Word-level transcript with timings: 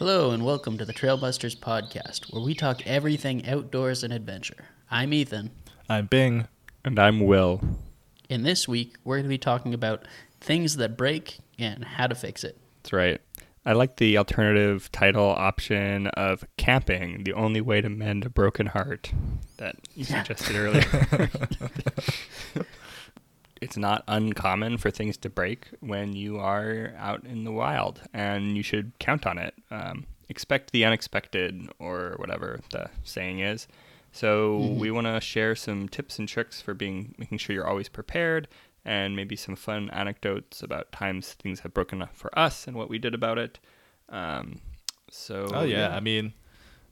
Hello, 0.00 0.30
and 0.30 0.46
welcome 0.46 0.78
to 0.78 0.86
the 0.86 0.94
Trailbusters 0.94 1.54
podcast, 1.54 2.32
where 2.32 2.42
we 2.42 2.54
talk 2.54 2.86
everything 2.86 3.46
outdoors 3.46 4.02
and 4.02 4.14
adventure. 4.14 4.64
I'm 4.90 5.12
Ethan. 5.12 5.50
I'm 5.90 6.06
Bing. 6.06 6.48
And 6.86 6.98
I'm 6.98 7.20
Will. 7.20 7.60
In 8.30 8.42
this 8.42 8.66
week, 8.66 8.96
we're 9.04 9.16
going 9.16 9.24
to 9.24 9.28
be 9.28 9.36
talking 9.36 9.74
about 9.74 10.06
things 10.40 10.76
that 10.76 10.96
break 10.96 11.40
and 11.58 11.84
how 11.84 12.06
to 12.06 12.14
fix 12.14 12.44
it. 12.44 12.56
That's 12.78 12.94
right. 12.94 13.20
I 13.66 13.74
like 13.74 13.98
the 13.98 14.16
alternative 14.16 14.90
title 14.90 15.28
option 15.28 16.06
of 16.06 16.46
camping, 16.56 17.24
the 17.24 17.34
only 17.34 17.60
way 17.60 17.82
to 17.82 17.90
mend 17.90 18.24
a 18.24 18.30
broken 18.30 18.68
heart 18.68 19.12
that 19.58 19.76
you 19.94 20.04
suggested 20.04 20.56
earlier. 20.56 21.30
it's 23.60 23.76
not 23.76 24.04
uncommon 24.08 24.78
for 24.78 24.90
things 24.90 25.16
to 25.18 25.28
break 25.28 25.68
when 25.80 26.14
you 26.14 26.38
are 26.38 26.94
out 26.96 27.24
in 27.24 27.44
the 27.44 27.52
wild, 27.52 28.00
and 28.12 28.56
you 28.56 28.62
should 28.62 28.98
count 28.98 29.26
on 29.26 29.38
it. 29.38 29.54
Um, 29.70 30.06
expect 30.28 30.72
the 30.72 30.84
unexpected, 30.84 31.68
or 31.78 32.14
whatever 32.16 32.60
the 32.70 32.88
saying 33.04 33.40
is. 33.40 33.68
So 34.12 34.58
mm-hmm. 34.58 34.78
we 34.78 34.90
want 34.90 35.06
to 35.06 35.20
share 35.20 35.54
some 35.54 35.88
tips 35.88 36.18
and 36.18 36.28
tricks 36.28 36.60
for 36.60 36.74
being 36.74 37.14
making 37.18 37.38
sure 37.38 37.54
you're 37.54 37.66
always 37.66 37.88
prepared, 37.88 38.48
and 38.84 39.14
maybe 39.14 39.36
some 39.36 39.56
fun 39.56 39.90
anecdotes 39.90 40.62
about 40.62 40.90
times 40.92 41.34
things 41.34 41.60
have 41.60 41.74
broken 41.74 42.00
up 42.02 42.14
for 42.14 42.36
us 42.38 42.66
and 42.66 42.76
what 42.76 42.88
we 42.88 42.98
did 42.98 43.14
about 43.14 43.38
it. 43.38 43.58
Um, 44.08 44.60
so 45.10 45.48
oh 45.52 45.62
yeah. 45.62 45.88
yeah, 45.88 45.96
I 45.96 46.00
mean, 46.00 46.32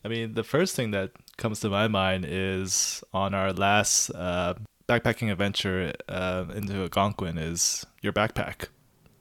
I 0.04 0.08
mean 0.08 0.34
the 0.34 0.44
first 0.44 0.76
thing 0.76 0.90
that 0.90 1.12
comes 1.38 1.60
to 1.60 1.70
my 1.70 1.88
mind 1.88 2.26
is 2.28 3.02
on 3.14 3.32
our 3.34 3.52
last 3.52 4.10
uh, 4.10 4.54
backpacking 4.88 5.30
adventure 5.30 5.92
uh, 6.08 6.46
into 6.54 6.82
Algonquin 6.82 7.38
is 7.38 7.86
your 8.02 8.12
backpack. 8.12 8.68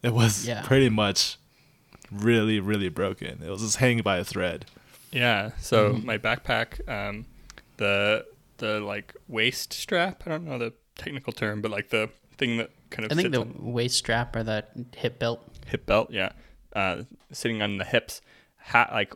It 0.01 0.13
was 0.13 0.47
yeah. 0.47 0.61
pretty 0.61 0.89
much 0.89 1.37
really, 2.11 2.59
really 2.59 2.89
broken. 2.89 3.43
It 3.43 3.49
was 3.49 3.61
just 3.61 3.77
hanging 3.77 4.03
by 4.03 4.17
a 4.17 4.23
thread. 4.23 4.65
Yeah. 5.11 5.51
So 5.59 5.93
mm-hmm. 5.93 6.05
my 6.05 6.17
backpack, 6.17 6.87
um, 6.89 7.25
the 7.77 8.25
the 8.57 8.79
like 8.79 9.15
waist 9.27 9.73
strap. 9.73 10.23
I 10.25 10.29
don't 10.29 10.45
know 10.45 10.57
the 10.57 10.73
technical 10.95 11.33
term, 11.33 11.61
but 11.61 11.71
like 11.71 11.89
the 11.89 12.09
thing 12.37 12.57
that 12.57 12.71
kind 12.89 13.05
of. 13.05 13.17
I 13.17 13.21
think 13.21 13.33
the 13.33 13.47
waist 13.59 13.97
strap 13.97 14.35
or 14.35 14.43
the 14.43 14.65
hip 14.95 15.19
belt. 15.19 15.43
Hip 15.67 15.85
belt, 15.85 16.09
yeah. 16.11 16.31
Uh, 16.73 17.03
sitting 17.31 17.61
on 17.61 17.77
the 17.77 17.85
hips, 17.85 18.21
ha- 18.57 18.89
like 18.91 19.13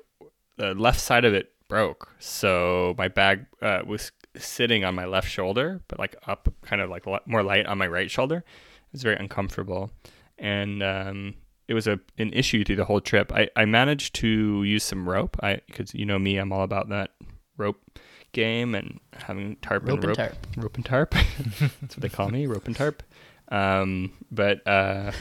the 0.57 0.73
left 0.73 0.99
side 0.99 1.25
of 1.25 1.33
it 1.33 1.51
broke, 1.67 2.11
so 2.19 2.95
my 2.97 3.07
bag 3.07 3.45
uh, 3.61 3.81
was 3.85 4.11
sitting 4.37 4.83
on 4.83 4.95
my 4.95 5.05
left 5.05 5.29
shoulder, 5.29 5.81
but 5.87 5.99
like 5.99 6.15
up, 6.27 6.49
kind 6.61 6.81
of 6.81 6.89
like 6.89 7.05
more 7.25 7.43
light 7.43 7.65
on 7.65 7.77
my 7.77 7.87
right 7.87 8.09
shoulder. 8.09 8.37
It 8.37 8.93
was 8.93 9.03
very 9.03 9.15
uncomfortable, 9.15 9.91
and 10.37 10.83
um, 10.83 11.35
it 11.67 11.73
was 11.73 11.87
a 11.87 11.99
an 12.17 12.33
issue 12.33 12.63
through 12.63 12.77
the 12.77 12.85
whole 12.85 13.01
trip. 13.01 13.31
I, 13.33 13.49
I 13.55 13.65
managed 13.65 14.15
to 14.15 14.63
use 14.63 14.83
some 14.83 15.07
rope. 15.07 15.37
I 15.41 15.61
because 15.67 15.93
you 15.93 16.05
know 16.05 16.19
me, 16.19 16.37
I'm 16.37 16.51
all 16.51 16.63
about 16.63 16.89
that 16.89 17.11
rope 17.57 17.99
game 18.33 18.75
and 18.75 18.99
having 19.13 19.57
tarp 19.57 19.87
rope 19.87 20.03
and 20.03 20.07
rope, 20.07 20.17
and 20.17 20.29
tarp. 20.29 20.47
rope 20.57 20.75
and 20.75 20.85
tarp. 20.85 21.11
That's 21.81 21.95
what 21.95 22.01
they 22.01 22.09
call 22.09 22.29
me, 22.29 22.47
rope 22.47 22.67
and 22.67 22.75
tarp. 22.75 23.03
Um, 23.49 24.13
but 24.31 24.65
uh, 24.65 25.11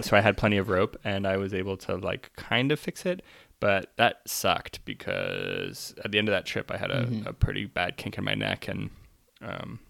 so 0.00 0.16
I 0.16 0.20
had 0.20 0.36
plenty 0.36 0.58
of 0.58 0.68
rope 0.68 0.96
and 1.04 1.26
I 1.26 1.36
was 1.36 1.54
able 1.54 1.76
to 1.78 1.96
like 1.96 2.32
kind 2.36 2.72
of 2.72 2.80
fix 2.80 3.06
it. 3.06 3.22
But 3.60 3.92
that 3.96 4.20
sucked 4.26 4.84
because 4.84 5.94
at 6.04 6.12
the 6.12 6.18
end 6.18 6.28
of 6.28 6.32
that 6.32 6.46
trip, 6.46 6.70
I 6.70 6.76
had 6.76 6.90
a, 6.90 7.06
mm-hmm. 7.06 7.26
a 7.26 7.32
pretty 7.32 7.66
bad 7.66 7.96
kink 7.96 8.16
in 8.16 8.24
my 8.24 8.34
neck, 8.34 8.68
and 8.68 8.90
um, 9.42 9.80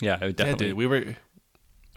yeah, 0.00 0.22
it 0.22 0.36
definitely. 0.36 0.68
Yeah, 0.68 0.74
we 0.74 0.86
were 0.86 1.16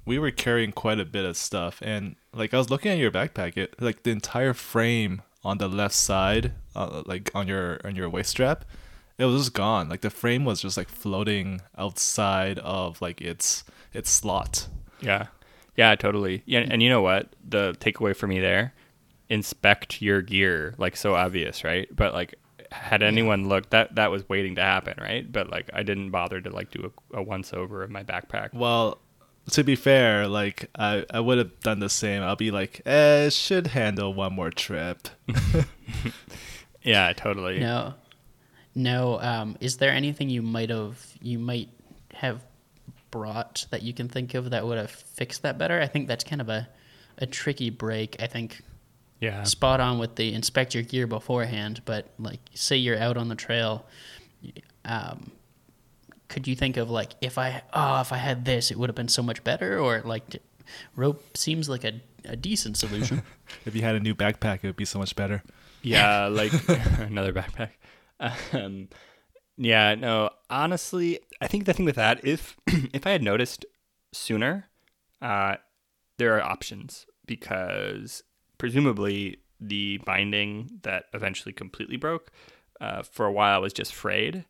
we 0.06 0.20
were 0.20 0.32
carrying 0.32 0.72
quite 0.72 1.00
a 1.00 1.06
bit 1.06 1.26
of 1.26 1.38
stuff, 1.38 1.80
and 1.84 2.16
like 2.34 2.54
I 2.54 2.58
was 2.58 2.70
looking 2.70 2.92
at 2.92 2.98
your 2.98 3.12
backpack, 3.12 3.56
it 3.56 3.80
like 3.80 4.04
the 4.04 4.12
entire 4.12 4.54
frame 4.54 5.22
on 5.44 5.60
the 5.60 5.68
left 5.68 5.96
side, 5.96 6.54
uh, 6.76 7.04
like 7.06 7.30
on 7.36 7.48
your 7.48 7.80
on 7.86 7.96
your 7.96 8.10
waist 8.10 8.32
strap, 8.32 8.66
it 9.18 9.26
was 9.26 9.44
just 9.44 9.54
gone. 9.54 9.90
Like 9.90 10.02
the 10.02 10.10
frame 10.10 10.44
was 10.44 10.62
just 10.62 10.78
like 10.78 10.90
floating 10.90 11.62
outside 11.78 12.60
of 12.60 13.02
like 13.02 13.22
its 13.22 13.64
its 13.94 14.10
slot. 14.10 14.68
Yeah. 15.02 15.28
Yeah, 15.78 15.96
totally. 15.96 16.42
Yeah, 16.46 16.66
and 16.70 16.82
you 16.82 16.90
know 16.90 17.02
what? 17.02 17.36
The 17.48 17.76
takeaway 17.80 18.16
for 18.16 18.28
me 18.28 18.40
there, 18.40 18.74
inspect 19.30 20.02
your 20.02 20.22
gear. 20.22 20.76
Like 20.78 20.96
so 20.96 21.16
obvious, 21.16 21.64
right? 21.64 21.94
But 21.96 22.14
like 22.14 22.36
had 22.72 23.04
anyone 23.04 23.44
yeah. 23.44 23.48
looked 23.48 23.70
that 23.72 23.96
that 23.96 24.12
was 24.12 24.28
waiting 24.28 24.56
to 24.56 24.62
happen, 24.62 24.96
right? 25.00 25.30
But 25.32 25.50
like 25.50 25.70
I 25.74 25.84
didn't 25.84 26.12
bother 26.12 26.42
to 26.42 26.50
like 26.50 26.72
do 26.72 26.92
a, 27.14 27.20
a 27.20 27.24
once 27.24 27.54
over 27.54 27.84
of 27.84 27.90
my 27.90 28.04
backpack. 28.04 28.54
Well, 28.54 29.00
to 29.52 29.64
be 29.64 29.76
fair, 29.76 30.28
like 30.28 30.70
I, 30.78 31.06
I 31.10 31.20
would 31.20 31.38
have 31.38 31.60
done 31.62 31.80
the 31.80 31.90
same. 31.90 32.24
I'll 32.24 32.36
be 32.36 32.52
like, 32.52 32.82
eh, 32.86 33.30
should 33.30 33.68
handle 33.68 34.14
one 34.14 34.34
more 34.34 34.50
trip. 34.50 35.08
yeah, 36.82 37.14
totally. 37.14 37.60
No. 37.60 37.94
No. 38.74 39.20
Um, 39.22 39.58
is 39.60 39.78
there 39.78 39.92
anything 39.92 40.30
you 40.30 40.42
might 40.42 40.70
have 40.70 41.00
you 41.22 41.40
might 41.40 41.70
have 42.14 42.44
brought 43.12 43.66
that 43.70 43.84
you 43.84 43.94
can 43.94 44.10
think 44.10 44.34
of 44.34 44.50
that 44.50 44.66
would 44.66 44.78
have 44.78 44.92
fixed 44.92 45.44
that 45.44 45.58
better? 45.58 45.80
I 45.80 45.88
think 45.88 46.08
that's 46.08 46.24
kind 46.24 46.42
of 46.42 46.50
a 46.50 46.68
a 47.18 47.26
tricky 47.26 47.70
break. 47.70 48.22
I 48.22 48.28
think. 48.28 48.62
Yeah. 49.20 49.44
Spot 49.44 49.80
on 49.80 49.98
with 49.98 50.16
the 50.16 50.34
inspect 50.34 50.74
your 50.74 50.84
gear 50.84 51.08
beforehand, 51.08 51.82
but 51.86 52.10
like 52.20 52.40
say 52.54 52.76
you're 52.76 53.00
out 53.00 53.18
on 53.18 53.30
the 53.30 53.36
trail, 53.36 53.86
um, 54.84 55.32
could 56.28 56.48
you 56.48 56.56
think 56.56 56.78
of 56.78 56.90
like 56.90 57.14
if 57.22 57.38
I 57.38 57.62
oh 57.74 58.02
if 58.02 58.12
I 58.12 58.18
had 58.18 58.46
this 58.46 58.72
it 58.72 58.78
would 58.78 58.90
have 58.90 58.96
been 58.96 59.08
so 59.08 59.24
much 59.24 59.44
better 59.44 59.80
or 59.80 60.02
like 60.04 60.24
rope 60.96 61.38
seems 61.38 61.70
like 61.70 61.84
a, 61.84 62.02
a 62.26 62.36
decent 62.36 62.78
solution. 62.78 63.24
if 63.66 63.76
you 63.76 63.82
had 63.82 63.96
a 63.96 64.00
new 64.00 64.16
backpack, 64.16 64.60
it 64.64 64.68
would 64.68 64.76
be 64.76 64.86
so 64.86 65.00
much 65.00 65.16
better. 65.16 65.44
Yeah, 65.82 66.26
like 66.32 66.52
another 67.00 67.34
backpack. 67.34 67.72
Um, 68.54 68.90
yeah, 69.58 69.96
no, 69.96 70.32
honestly, 70.50 71.20
I 71.42 71.48
think 71.48 71.66
the 71.66 71.74
thing 71.74 71.86
with 71.86 71.96
that, 71.96 72.26
if 72.26 72.58
if 72.68 73.06
I 73.06 73.12
had 73.12 73.24
noticed 73.24 73.66
sooner, 74.14 74.68
uh, 75.22 75.56
there 76.18 76.36
are 76.38 76.42
options 76.42 77.06
because 77.26 78.24
presumably 78.58 79.38
the 79.60 79.98
binding 80.06 80.80
that 80.84 81.06
eventually 81.14 81.54
completely 81.54 81.98
broke 81.98 82.32
uh, 82.82 83.04
for 83.04 83.26
a 83.26 83.32
while 83.32 83.62
was 83.62 83.74
just 83.74 83.94
frayed, 83.94 84.46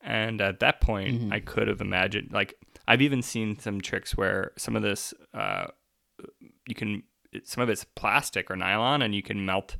and 0.00 0.40
at 0.40 0.60
that 0.60 0.80
point, 0.80 1.20
mm-hmm. 1.20 1.32
I 1.32 1.40
could 1.40 1.68
have 1.68 1.80
imagined 1.80 2.30
like 2.32 2.54
I've 2.86 3.02
even 3.02 3.22
seen 3.22 3.58
some 3.58 3.80
tricks 3.80 4.16
where 4.16 4.52
some 4.56 4.76
of 4.76 4.82
this 4.82 5.14
uh, 5.34 5.66
you 6.66 6.74
can 6.74 7.02
some 7.44 7.62
of 7.62 7.68
it's 7.68 7.84
plastic 7.84 8.50
or 8.50 8.56
nylon, 8.56 9.02
and 9.02 9.14
you 9.14 9.22
can 9.22 9.44
melt 9.44 9.76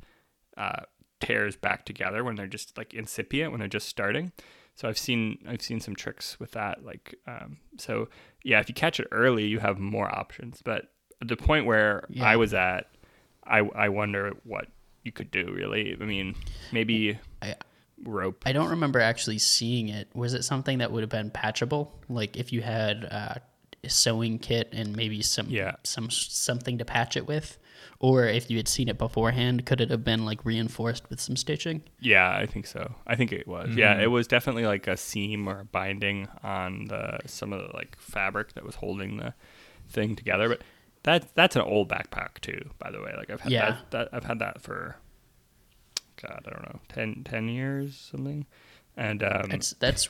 uh, 0.57 0.83
tears 1.19 1.55
back 1.55 1.85
together 1.85 2.23
when 2.23 2.35
they're 2.35 2.47
just 2.47 2.77
like 2.77 2.93
incipient 2.93 3.51
when 3.51 3.59
they're 3.59 3.67
just 3.67 3.87
starting. 3.87 4.31
So 4.75 4.87
I've 4.87 4.97
seen 4.97 5.39
I've 5.47 5.61
seen 5.61 5.79
some 5.79 5.95
tricks 5.95 6.39
with 6.39 6.51
that. 6.51 6.85
Like 6.85 7.15
um, 7.27 7.57
so 7.77 8.07
yeah, 8.43 8.59
if 8.59 8.69
you 8.69 8.75
catch 8.75 8.99
it 8.99 9.07
early, 9.11 9.45
you 9.45 9.59
have 9.59 9.79
more 9.79 10.07
options. 10.07 10.61
But 10.63 10.85
at 11.21 11.27
the 11.27 11.35
point 11.35 11.65
where 11.65 12.05
yeah. 12.09 12.25
I 12.25 12.37
was 12.37 12.53
at, 12.53 12.87
I 13.49 13.59
I 13.59 13.89
wonder 13.89 14.33
what 14.43 14.67
you 15.03 15.11
could 15.11 15.31
do 15.31 15.51
really. 15.53 15.97
I 15.99 16.05
mean, 16.05 16.35
maybe 16.71 17.17
I, 17.41 17.55
rope. 18.03 18.43
I 18.45 18.51
don't 18.51 18.69
remember 18.69 18.99
actually 18.99 19.39
seeing 19.39 19.89
it. 19.89 20.07
Was 20.13 20.33
it 20.33 20.43
something 20.43 20.79
that 20.79 20.91
would 20.91 21.01
have 21.01 21.09
been 21.09 21.31
patchable? 21.31 21.93
Like 22.09 22.37
if 22.37 22.53
you 22.53 22.61
had 22.61 23.07
uh, 23.09 23.35
a 23.83 23.89
sewing 23.89 24.39
kit 24.39 24.69
and 24.71 24.95
maybe 24.95 25.21
some 25.21 25.47
yeah. 25.49 25.75
some 25.83 26.09
something 26.09 26.77
to 26.77 26.85
patch 26.85 27.17
it 27.17 27.27
with? 27.27 27.57
or 27.99 28.25
if 28.25 28.49
you 28.49 28.57
had 28.57 28.67
seen 28.67 28.87
it 28.87 28.97
beforehand, 28.97 29.65
could 29.65 29.81
it 29.81 29.89
have 29.89 30.03
been 30.03 30.25
like 30.25 30.45
reinforced 30.45 31.09
with 31.09 31.19
some 31.19 31.35
stitching? 31.35 31.83
Yeah, 31.99 32.35
I 32.35 32.45
think 32.45 32.65
so. 32.65 32.95
I 33.05 33.15
think 33.15 33.33
it 33.33 33.47
was. 33.47 33.69
Mm-hmm. 33.69 33.77
Yeah, 33.77 33.99
it 33.99 34.07
was 34.07 34.27
definitely 34.27 34.65
like 34.65 34.87
a 34.87 34.95
seam 34.95 35.47
or 35.47 35.61
a 35.61 35.65
binding 35.65 36.27
on 36.41 36.85
the 36.85 37.19
some 37.25 37.51
of 37.51 37.61
the 37.61 37.75
like 37.75 37.97
fabric 37.99 38.53
that 38.53 38.63
was 38.63 38.75
holding 38.75 39.17
the 39.17 39.33
thing 39.89 40.15
together. 40.15 40.47
But 40.47 40.61
that 41.03 41.33
that's 41.35 41.55
an 41.55 41.61
old 41.61 41.89
backpack 41.89 42.39
too, 42.41 42.69
by 42.79 42.91
the 42.91 43.01
way. 43.01 43.13
Like 43.15 43.29
I've 43.29 43.41
had 43.41 43.51
yeah. 43.51 43.69
that, 43.69 43.91
that 43.91 44.09
I've 44.11 44.25
had 44.25 44.39
that 44.39 44.61
for 44.61 44.95
God, 46.21 46.43
I 46.45 46.49
don't 46.49 46.63
know, 46.63 46.79
10, 46.89 47.23
10 47.23 47.47
years 47.47 48.09
something. 48.11 48.45
And 48.97 49.23
um, 49.23 49.47
that's 49.49 49.71
that's 49.73 50.09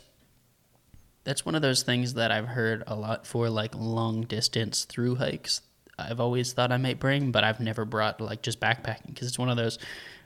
that's 1.23 1.45
one 1.45 1.53
of 1.53 1.61
those 1.61 1.83
things 1.83 2.15
that 2.15 2.31
I've 2.31 2.47
heard 2.47 2.83
a 2.87 2.95
lot 2.95 3.27
for 3.27 3.49
like 3.49 3.75
long 3.75 4.23
distance 4.23 4.85
through 4.85 5.15
hikes 5.15 5.61
I've 5.99 6.19
always 6.19 6.53
thought 6.53 6.71
I 6.71 6.77
might 6.77 6.99
bring, 6.99 7.31
but 7.31 7.43
I've 7.43 7.59
never 7.59 7.85
brought 7.85 8.21
like 8.21 8.41
just 8.41 8.59
backpacking 8.59 9.07
because 9.07 9.27
it's 9.27 9.39
one 9.39 9.49
of 9.49 9.57
those 9.57 9.77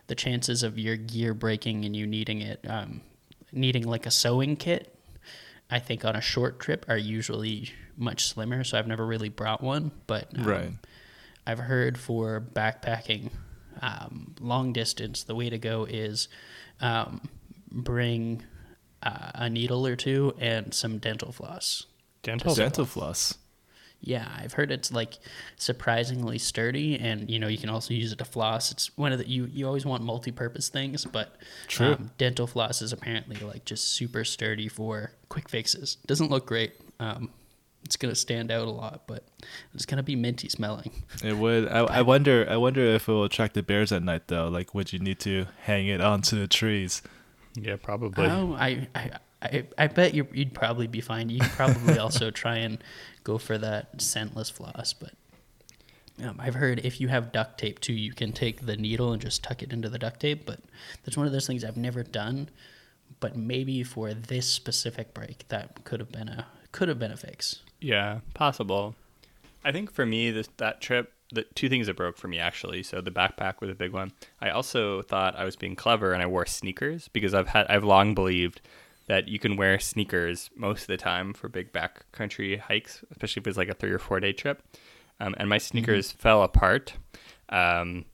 the 0.07 0.15
chances 0.15 0.63
of 0.63 0.77
your 0.77 0.97
gear 0.97 1.33
breaking 1.33 1.85
and 1.85 1.95
you 1.95 2.05
needing 2.05 2.41
it 2.41 2.59
um, 2.67 3.01
needing 3.51 3.83
like 3.83 4.05
a 4.05 4.11
sewing 4.11 4.55
kit 4.55 4.92
I 5.69 5.80
think 5.80 6.06
on 6.06 6.15
a 6.15 6.21
short 6.21 6.60
trip 6.60 6.86
are 6.88 6.98
usually 6.98 7.71
much 7.98 8.25
slimmer 8.25 8.63
so 8.63 8.77
I've 8.77 8.88
never 8.88 9.06
really 9.06 9.30
brought 9.30 9.62
one 9.62 9.92
but 10.07 10.27
um, 10.38 10.44
right. 10.44 10.71
I've 11.45 11.60
heard 11.60 11.98
for 11.98 12.42
backpacking 12.42 13.31
um, 13.81 14.36
long 14.39 14.74
distance 14.74 15.24
the 15.24 15.36
way 15.36 15.50
to 15.50 15.57
go 15.57 15.86
is 15.86 16.27
um, 16.80 17.21
bring 17.71 18.44
uh, 19.01 19.31
a 19.36 19.50
needle 19.50 19.86
or 19.86 19.95
two 19.95 20.33
and 20.39 20.74
some 20.74 20.98
dental 20.98 21.31
floss. 21.31 21.86
Dental 22.21 22.56
dental 22.56 22.86
floss 22.86 23.38
Yeah, 24.05 24.27
I've 24.38 24.51
heard 24.51 24.69
it's 24.69 24.91
like 24.91 25.17
surprisingly 25.55 26.38
sturdy, 26.38 27.00
and 27.00 27.29
you 27.29 27.39
know 27.39 27.47
you 27.47 27.57
can 27.57 27.69
also 27.69 27.94
use 27.94 28.11
it 28.11 28.17
to 28.17 28.25
floss. 28.25 28.69
It's 28.69 28.95
one 28.97 29.13
of 29.13 29.19
the 29.19 29.27
you 29.27 29.45
you 29.45 29.65
always 29.65 29.85
want 29.85 30.03
multi-purpose 30.03 30.67
things, 30.67 31.05
but 31.05 31.38
True. 31.67 31.94
Um, 31.94 32.11
dental 32.17 32.45
floss 32.45 32.81
is 32.81 32.91
apparently 32.91 33.38
like 33.38 33.63
just 33.63 33.94
super 33.94 34.25
sturdy 34.25 34.67
for 34.67 35.13
quick 35.29 35.47
fixes. 35.47 35.95
Doesn't 36.05 36.29
look 36.29 36.45
great. 36.45 36.73
Um, 37.00 37.29
it's 37.85 37.95
gonna 37.95 38.15
stand 38.15 38.51
out 38.51 38.67
a 38.67 38.71
lot, 38.71 39.03
but 39.07 39.23
it's 39.73 39.85
gonna 39.85 40.03
be 40.03 40.17
minty 40.17 40.50
smelling. 40.50 40.91
It 41.23 41.38
would. 41.38 41.69
I, 41.69 41.79
I 41.79 42.01
wonder. 42.01 42.45
I 42.50 42.57
wonder 42.57 42.81
if 42.81 43.07
it 43.07 43.11
will 43.11 43.23
attract 43.23 43.53
the 43.53 43.63
bears 43.63 43.94
at 43.94 44.03
night 44.03 44.27
though. 44.27 44.50
Like, 44.50 44.75
would 44.75 44.91
you 44.91 45.00
need 45.00 45.19
to 45.19 45.45
hang 45.61 45.88
it 45.88 46.01
onto 46.01 46.38
the 46.38 46.47
trees? 46.47 47.01
Yeah, 47.55 47.77
probably. 47.81 48.25
Oh, 48.25 48.53
I, 48.53 48.88
I, 48.95 49.11
I, 49.43 49.65
I 49.77 49.87
bet 49.87 50.13
you 50.13 50.27
you'd 50.33 50.53
probably 50.53 50.87
be 50.87 51.01
fine. 51.01 51.29
You'd 51.29 51.43
probably 51.43 51.99
also 51.99 52.31
try 52.31 52.57
and 52.57 52.81
go 53.23 53.37
for 53.37 53.57
that 53.57 53.97
scentless 53.97 54.51
floss, 54.51 54.93
but 54.93 55.13
um, 56.21 56.37
I've 56.39 56.55
heard 56.55 56.79
if 56.85 57.01
you 57.01 57.07
have 57.07 57.31
duct 57.31 57.57
tape 57.57 57.79
too, 57.79 57.93
you 57.93 58.13
can 58.13 58.31
take 58.31 58.65
the 58.65 58.77
needle 58.77 59.11
and 59.11 59.21
just 59.21 59.43
tuck 59.43 59.63
it 59.63 59.73
into 59.73 59.89
the 59.89 59.97
duct 59.97 60.19
tape. 60.19 60.45
But 60.45 60.59
that's 61.03 61.17
one 61.17 61.25
of 61.25 61.33
those 61.33 61.47
things 61.47 61.63
I've 61.63 61.77
never 61.77 62.03
done. 62.03 62.49
But 63.19 63.35
maybe 63.35 63.83
for 63.83 64.13
this 64.13 64.47
specific 64.47 65.13
break, 65.13 65.47
that 65.49 65.83
could 65.83 65.99
have 65.99 66.11
been 66.11 66.29
a 66.29 66.47
could 66.71 66.89
have 66.89 66.99
been 66.99 67.11
a 67.11 67.17
fix. 67.17 67.61
Yeah, 67.79 68.19
possible. 68.33 68.95
I 69.63 69.71
think 69.71 69.91
for 69.91 70.05
me, 70.05 70.31
this 70.31 70.49
that 70.57 70.81
trip, 70.81 71.13
the 71.31 71.43
two 71.55 71.69
things 71.69 71.87
that 71.87 71.95
broke 71.95 72.17
for 72.17 72.27
me 72.27 72.39
actually. 72.39 72.83
So 72.83 73.01
the 73.01 73.11
backpack 73.11 73.59
was 73.59 73.69
a 73.69 73.75
big 73.75 73.91
one. 73.91 74.11
I 74.41 74.49
also 74.49 75.01
thought 75.01 75.35
I 75.35 75.45
was 75.45 75.55
being 75.55 75.75
clever 75.75 76.13
and 76.13 76.21
I 76.21 76.27
wore 76.27 76.45
sneakers 76.45 77.07
because 77.09 77.33
I've 77.33 77.49
had 77.49 77.67
I've 77.67 77.83
long 77.83 78.13
believed 78.13 78.61
that 79.07 79.27
you 79.27 79.38
can 79.39 79.55
wear 79.57 79.79
sneakers 79.79 80.50
most 80.55 80.81
of 80.81 80.88
the 80.88 80.97
time 80.97 81.33
for 81.33 81.50
big 81.50 81.71
backcountry 81.73 82.59
hikes, 82.59 83.03
especially 83.11 83.41
if 83.41 83.47
it's 83.47 83.57
like 83.57 83.69
a 83.69 83.73
three 83.73 83.91
or 83.91 84.00
four 84.00 84.19
day 84.19 84.31
trip. 84.33 84.63
Um, 85.19 85.35
and 85.38 85.47
my 85.50 85.57
sneakers 85.57 86.11
fell 86.11 86.41
apart. 86.44 86.94
Um, 87.50 88.05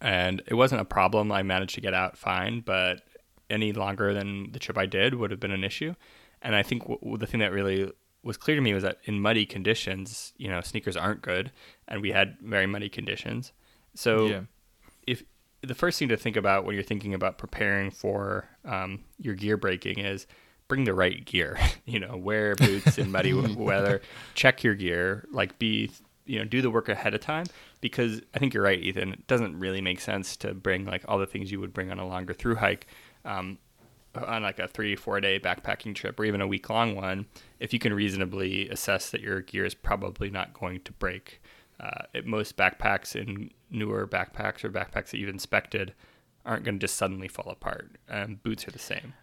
and 0.00 0.42
it 0.46 0.54
wasn't 0.54 0.80
a 0.80 0.84
problem. 0.86 1.30
I 1.30 1.42
managed 1.42 1.74
to 1.74 1.80
get 1.80 1.94
out 1.94 2.16
fine, 2.16 2.60
but 2.60 3.02
any 3.50 3.72
longer 3.72 4.14
than 4.14 4.52
the 4.52 4.58
trip 4.58 4.78
I 4.78 4.86
did 4.86 5.14
would 5.14 5.30
have 5.30 5.40
been 5.40 5.50
an 5.50 5.64
issue. 5.64 5.94
And 6.42 6.56
I 6.56 6.62
think 6.62 6.82
w- 6.86 7.18
the 7.18 7.26
thing 7.26 7.40
that 7.40 7.52
really 7.52 7.90
was 8.22 8.36
clear 8.36 8.54
to 8.56 8.62
me 8.62 8.72
was 8.72 8.82
that 8.82 8.98
in 9.04 9.20
muddy 9.20 9.44
conditions, 9.44 10.32
you 10.36 10.48
know, 10.48 10.60
sneakers 10.62 10.96
aren't 10.96 11.22
good, 11.22 11.52
and 11.88 12.00
we 12.00 12.12
had 12.12 12.36
very 12.42 12.66
muddy 12.66 12.88
conditions. 12.88 13.52
So 13.94 14.26
Yeah. 14.26 14.40
if 15.06 15.22
the 15.62 15.74
first 15.74 15.98
thing 15.98 16.08
to 16.08 16.16
think 16.16 16.36
about 16.36 16.64
when 16.64 16.74
you're 16.74 16.84
thinking 16.84 17.14
about 17.14 17.38
preparing 17.38 17.90
for 17.90 18.48
um, 18.64 19.00
your 19.18 19.34
gear 19.34 19.56
breaking 19.56 19.98
is 19.98 20.26
bring 20.68 20.84
the 20.84 20.94
right 20.94 21.24
gear. 21.24 21.58
you 21.84 22.00
know, 22.00 22.16
wear 22.16 22.54
boots 22.54 22.98
in 22.98 23.10
muddy 23.10 23.32
weather. 23.56 24.00
Check 24.34 24.62
your 24.64 24.74
gear. 24.74 25.26
Like 25.30 25.58
be 25.58 25.90
you 26.26 26.38
know 26.38 26.44
do 26.44 26.62
the 26.62 26.70
work 26.70 26.88
ahead 26.88 27.14
of 27.14 27.20
time 27.20 27.46
because 27.80 28.22
I 28.34 28.38
think 28.38 28.54
you're 28.54 28.62
right, 28.62 28.78
Ethan. 28.78 29.12
It 29.12 29.26
doesn't 29.26 29.58
really 29.58 29.80
make 29.80 30.00
sense 30.00 30.36
to 30.38 30.54
bring 30.54 30.86
like 30.86 31.04
all 31.08 31.18
the 31.18 31.26
things 31.26 31.50
you 31.50 31.60
would 31.60 31.74
bring 31.74 31.90
on 31.90 31.98
a 31.98 32.06
longer 32.06 32.32
through 32.32 32.56
hike. 32.56 32.86
Um, 33.24 33.58
on 34.14 34.42
like 34.42 34.58
a 34.58 34.66
three 34.66 34.96
four 34.96 35.20
day 35.20 35.38
backpacking 35.38 35.94
trip 35.94 36.18
or 36.18 36.24
even 36.24 36.40
a 36.40 36.46
week 36.46 36.68
long 36.68 36.96
one 36.96 37.26
if 37.60 37.72
you 37.72 37.78
can 37.78 37.94
reasonably 37.94 38.68
assess 38.68 39.10
that 39.10 39.20
your 39.20 39.40
gear 39.40 39.64
is 39.64 39.74
probably 39.74 40.30
not 40.30 40.52
going 40.52 40.80
to 40.80 40.92
break 40.94 41.39
uh, 41.80 42.02
it, 42.12 42.26
most 42.26 42.56
backpacks 42.56 43.18
and 43.18 43.50
newer 43.70 44.06
backpacks 44.06 44.64
or 44.64 44.70
backpacks 44.70 45.10
that 45.10 45.18
you've 45.18 45.28
inspected 45.28 45.94
aren't 46.44 46.64
going 46.64 46.78
to 46.78 46.80
just 46.80 46.96
suddenly 46.96 47.28
fall 47.28 47.50
apart 47.50 47.96
and 48.08 48.42
boots 48.42 48.66
are 48.68 48.70
the 48.70 48.78
same. 48.78 49.14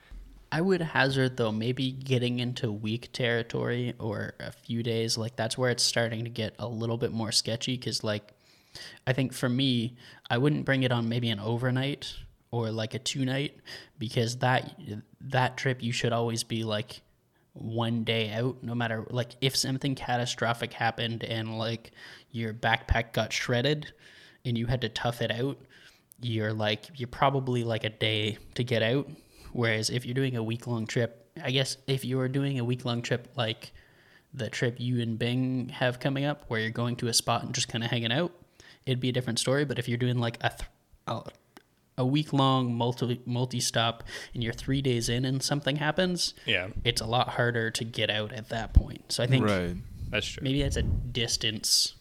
I 0.52 0.62
would 0.62 0.82
hazard 0.82 1.38
though 1.38 1.52
maybe 1.52 1.92
getting 1.92 2.40
into 2.40 2.72
week 2.72 3.12
territory 3.12 3.94
or 4.00 4.34
a 4.40 4.52
few 4.52 4.82
days. 4.82 5.18
Like 5.18 5.36
that's 5.36 5.58
where 5.58 5.70
it's 5.70 5.84
starting 5.84 6.24
to 6.24 6.30
get 6.30 6.56
a 6.58 6.68
little 6.68 6.98
bit 6.98 7.12
more 7.12 7.32
sketchy 7.32 7.78
because 7.78 8.04
like 8.04 8.34
I 9.06 9.14
think 9.14 9.34
for 9.34 9.50
me 9.50 9.96
I 10.30 10.38
wouldn't 10.38 10.66
bring 10.66 10.84
it 10.84 10.92
on 10.92 11.10
maybe 11.10 11.30
an 11.30 11.40
overnight 11.40 12.14
or 12.52 12.72
like 12.72 12.94
a 12.94 13.00
two 13.00 13.26
night 13.26 13.60
because 14.00 14.38
that 14.38 14.80
that 15.20 15.58
trip 15.58 15.84
you 15.84 15.92
should 15.92 16.14
always 16.14 16.44
be 16.44 16.64
like 16.64 17.02
one 17.62 18.04
day 18.04 18.32
out 18.32 18.58
no 18.62 18.76
matter 18.76 19.06
like 19.10 19.32
if 19.42 19.56
something 19.56 19.96
catastrophic 19.96 20.74
happened 20.74 21.24
and 21.24 21.58
like 21.58 21.92
your 22.32 22.54
backpack 22.54 23.14
got 23.14 23.34
shredded 23.34 23.92
and 24.46 24.58
you 24.58 24.66
had 24.66 24.82
to 24.82 24.90
tough 24.90 25.22
it 25.22 25.32
out 25.32 25.58
you're 26.22 26.54
like 26.54 26.88
you're 26.96 27.08
probably 27.08 27.64
like 27.64 27.84
a 27.84 27.90
day 27.90 28.38
to 28.56 28.64
get 28.64 28.82
out. 28.82 29.08
Whereas 29.54 29.90
if 29.90 30.06
you're 30.06 30.16
doing 30.16 30.36
a 30.36 30.44
week 30.44 30.68
long 30.68 30.86
trip 30.88 31.30
i 31.44 31.52
guess 31.52 31.78
if 31.88 32.04
you 32.04 32.18
were 32.18 32.28
doing 32.28 32.60
a 32.60 32.64
week 32.64 32.86
long 32.86 33.02
trip 33.02 33.28
like 33.36 33.72
the 34.34 34.50
trip 34.50 34.76
you 34.80 35.02
and 35.02 35.18
bing 35.18 35.70
have 35.70 36.00
coming 36.00 36.26
up 36.26 36.44
where 36.48 36.60
you're 36.60 36.70
going 36.70 36.96
to 36.98 37.08
a 37.08 37.14
spot 37.14 37.44
and 37.44 37.54
just 37.54 37.68
kind 37.68 37.84
of 37.84 37.90
hanging 37.90 38.12
out 38.12 38.32
it'd 38.88 39.02
be 39.02 39.10
a 39.10 39.12
different 39.12 39.38
story. 39.38 39.66
But 39.66 39.78
if 39.78 39.88
you're 39.88 40.00
doing 40.00 40.18
like 40.18 40.38
a 40.42 40.50
th- 40.50 40.70
a, 41.06 41.22
a 41.98 42.06
week 42.06 42.32
long 42.32 42.74
multi 42.76 43.20
multi 43.26 43.60
stop 43.60 44.04
and 44.34 44.44
you're 44.44 44.54
three 44.54 44.82
days 44.82 45.10
in 45.10 45.26
and 45.26 45.42
something 45.42 45.78
happens 45.78 46.34
yeah 46.46 46.68
it's 46.84 47.02
a 47.02 47.06
lot 47.06 47.30
harder 47.30 47.72
to 47.72 47.84
get 47.84 48.10
out 48.10 48.32
at 48.32 48.50
that 48.50 48.74
point 48.74 49.12
so 49.12 49.24
i 49.24 49.28
think 49.28 49.46
Right. 49.46 49.76
that's 50.10 50.28
true 50.28 50.44
maybe 50.44 50.62
that's 50.62 50.78
a 50.78 50.84
distance 50.84 51.96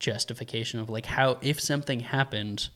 justification 0.00 0.80
of 0.80 0.90
like 0.90 1.06
how 1.06 1.38
if 1.40 1.60
something 1.60 2.00
happened 2.00 2.68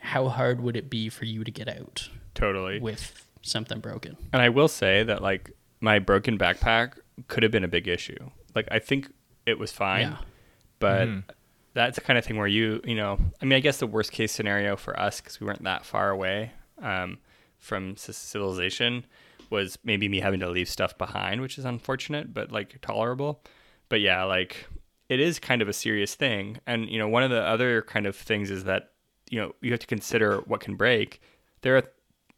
how 0.00 0.28
hard 0.28 0.60
would 0.60 0.76
it 0.76 0.90
be 0.90 1.08
for 1.08 1.24
you 1.24 1.42
to 1.44 1.50
get 1.50 1.68
out 1.68 2.10
totally 2.34 2.78
with 2.78 3.26
something 3.42 3.80
broken 3.80 4.16
And 4.34 4.42
I 4.42 4.50
will 4.50 4.68
say 4.68 5.02
that 5.04 5.22
like 5.22 5.52
my 5.80 5.98
broken 5.98 6.36
backpack 6.36 6.98
could 7.28 7.42
have 7.42 7.50
been 7.50 7.64
a 7.64 7.68
big 7.68 7.88
issue. 7.88 8.30
Like 8.54 8.68
I 8.70 8.78
think 8.78 9.10
it 9.46 9.58
was 9.58 9.72
fine, 9.72 10.08
Yeah. 10.10 10.16
but 10.78 11.08
Mhm. 11.08 11.22
That's 11.74 11.96
the 11.96 12.00
kind 12.00 12.18
of 12.18 12.24
thing 12.24 12.36
where 12.36 12.46
you 12.46 12.80
you 12.84 12.94
know 12.94 13.18
I 13.40 13.44
mean 13.44 13.56
I 13.56 13.60
guess 13.60 13.78
the 13.78 13.86
worst 13.86 14.12
case 14.12 14.32
scenario 14.32 14.76
for 14.76 14.98
us 14.98 15.20
because 15.20 15.40
we 15.40 15.46
weren't 15.46 15.64
that 15.64 15.84
far 15.84 16.10
away 16.10 16.52
um, 16.82 17.18
from 17.58 17.96
civilization 17.96 19.04
was 19.50 19.78
maybe 19.82 20.08
me 20.08 20.20
having 20.20 20.40
to 20.40 20.48
leave 20.48 20.68
stuff 20.68 20.96
behind, 20.96 21.40
which 21.40 21.58
is 21.58 21.64
unfortunate 21.64 22.32
but 22.32 22.52
like 22.52 22.80
tolerable. 22.80 23.42
But 23.88 24.00
yeah, 24.00 24.24
like 24.24 24.66
it 25.08 25.20
is 25.20 25.38
kind 25.38 25.60
of 25.60 25.68
a 25.68 25.72
serious 25.72 26.14
thing. 26.14 26.58
And 26.66 26.88
you 26.88 26.98
know 26.98 27.08
one 27.08 27.22
of 27.22 27.30
the 27.30 27.42
other 27.42 27.82
kind 27.82 28.06
of 28.06 28.16
things 28.16 28.50
is 28.50 28.64
that 28.64 28.92
you 29.28 29.40
know 29.40 29.54
you 29.60 29.70
have 29.70 29.80
to 29.80 29.86
consider 29.86 30.38
what 30.46 30.60
can 30.60 30.76
break. 30.76 31.20
There 31.62 31.76
are 31.76 31.82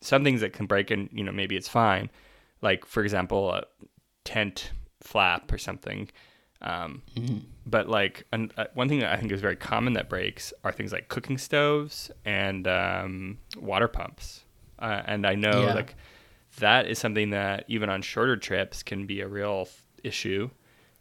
some 0.02 0.24
things 0.24 0.40
that 0.40 0.52
can 0.52 0.66
break 0.66 0.90
and 0.90 1.08
you 1.12 1.24
know 1.24 1.32
maybe 1.32 1.56
it's 1.56 1.68
fine 1.68 2.10
like 2.60 2.84
for 2.84 3.02
example 3.02 3.50
a 3.50 3.62
tent 4.24 4.70
flap 5.00 5.50
or 5.52 5.58
something 5.58 6.08
um, 6.60 7.02
but 7.66 7.88
like 7.88 8.26
an, 8.32 8.50
uh, 8.56 8.64
one 8.74 8.88
thing 8.88 8.98
that 9.00 9.12
i 9.12 9.16
think 9.16 9.30
is 9.32 9.40
very 9.40 9.56
common 9.56 9.92
that 9.94 10.08
breaks 10.08 10.52
are 10.64 10.72
things 10.72 10.92
like 10.92 11.08
cooking 11.08 11.38
stoves 11.38 12.10
and 12.24 12.66
um, 12.66 13.38
water 13.60 13.88
pumps. 13.88 14.44
Uh, 14.78 15.02
and 15.06 15.26
i 15.26 15.34
know 15.34 15.62
Yeah. 15.62 15.74
like 15.74 15.94
that 16.58 16.86
is 16.86 16.98
something 16.98 17.30
that 17.30 17.64
even 17.68 17.88
on 17.88 18.02
shorter 18.02 18.36
trips 18.36 18.82
can 18.82 19.06
be 19.06 19.20
a 19.20 19.28
real 19.28 19.62
f- 19.66 19.82
issue. 20.04 20.50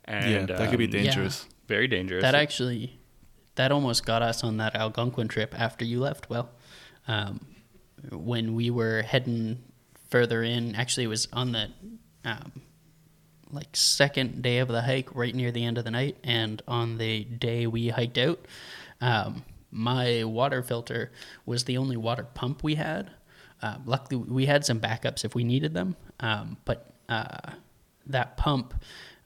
And 0.05 0.49
yeah, 0.49 0.57
that 0.57 0.69
could 0.69 0.79
be 0.79 0.85
um, 0.85 0.91
dangerous. 0.91 1.47
very 1.67 1.87
dangerous. 1.87 2.21
That 2.21 2.35
actually 2.35 2.99
that 3.55 3.71
almost 3.71 4.05
got 4.05 4.21
us 4.21 4.43
on 4.43 4.57
that 4.57 4.75
algonquin 4.75 5.27
trip 5.27 5.53
after 5.59 5.83
you 5.83 5.99
left. 5.99 6.29
Well 6.29 6.51
um, 7.07 7.45
when 8.11 8.55
we 8.55 8.69
were 8.69 9.01
heading 9.01 9.63
further 10.09 10.41
in 10.43 10.75
actually 10.75 11.03
it 11.05 11.07
was 11.07 11.27
on 11.33 11.51
the 11.51 11.69
um, 12.23 12.51
like 13.51 13.67
second 13.73 14.41
day 14.41 14.59
of 14.59 14.67
the 14.67 14.81
hike 14.81 15.13
right 15.15 15.35
near 15.35 15.51
the 15.51 15.63
end 15.63 15.77
of 15.77 15.83
the 15.83 15.91
night 15.91 16.17
and 16.23 16.61
on 16.67 16.97
the 16.97 17.23
day 17.23 17.67
we 17.67 17.89
hiked 17.89 18.17
out 18.17 18.39
um, 19.01 19.43
my 19.71 20.23
water 20.23 20.61
filter 20.61 21.11
was 21.45 21.63
the 21.65 21.77
only 21.77 21.97
water 21.97 22.25
pump 22.33 22.63
we 22.63 22.75
had 22.75 23.11
uh, 23.61 23.77
luckily 23.85 24.17
we 24.17 24.45
had 24.45 24.65
some 24.65 24.79
backups 24.79 25.23
if 25.25 25.35
we 25.35 25.43
needed 25.43 25.73
them 25.73 25.95
um, 26.19 26.57
but 26.65 26.93
uh, 27.09 27.51
that 28.05 28.37
pump 28.37 28.73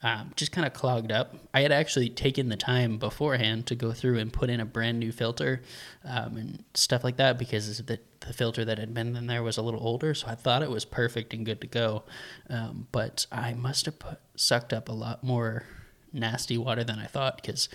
um, 0.05 0.31
just 0.35 0.51
kind 0.51 0.67
of 0.67 0.73
clogged 0.73 1.11
up. 1.11 1.33
I 1.51 1.61
had 1.61 1.71
actually 1.71 2.09
taken 2.09 2.49
the 2.49 2.55
time 2.55 2.99
beforehand 2.99 3.65
to 3.67 3.75
go 3.75 3.91
through 3.91 4.19
and 4.19 4.31
put 4.31 4.51
in 4.51 4.59
a 4.59 4.65
brand 4.65 4.99
new 4.99 5.11
filter 5.11 5.63
um, 6.03 6.37
and 6.37 6.63
stuff 6.75 7.03
like 7.03 7.17
that 7.17 7.39
because 7.39 7.79
the, 7.79 7.99
the 8.27 8.33
filter 8.33 8.65
that 8.65 8.77
had 8.77 8.93
been 8.93 9.15
in 9.15 9.27
there 9.27 9.43
was 9.43 9.57
a 9.57 9.61
little 9.61 9.85
older, 9.85 10.13
so 10.13 10.27
I 10.27 10.35
thought 10.35 10.63
it 10.63 10.69
was 10.69 10.85
perfect 10.85 11.33
and 11.33 11.45
good 11.45 11.61
to 11.61 11.67
go. 11.67 12.03
Um, 12.49 12.87
but 12.91 13.25
I 13.31 13.53
must 13.53 13.85
have 13.85 13.99
put, 13.99 14.19
sucked 14.35 14.73
up 14.73 14.89
a 14.89 14.93
lot 14.93 15.23
more 15.23 15.63
nasty 16.11 16.57
water 16.57 16.83
than 16.83 16.99
I 16.99 17.05
thought 17.05 17.35
because 17.41 17.69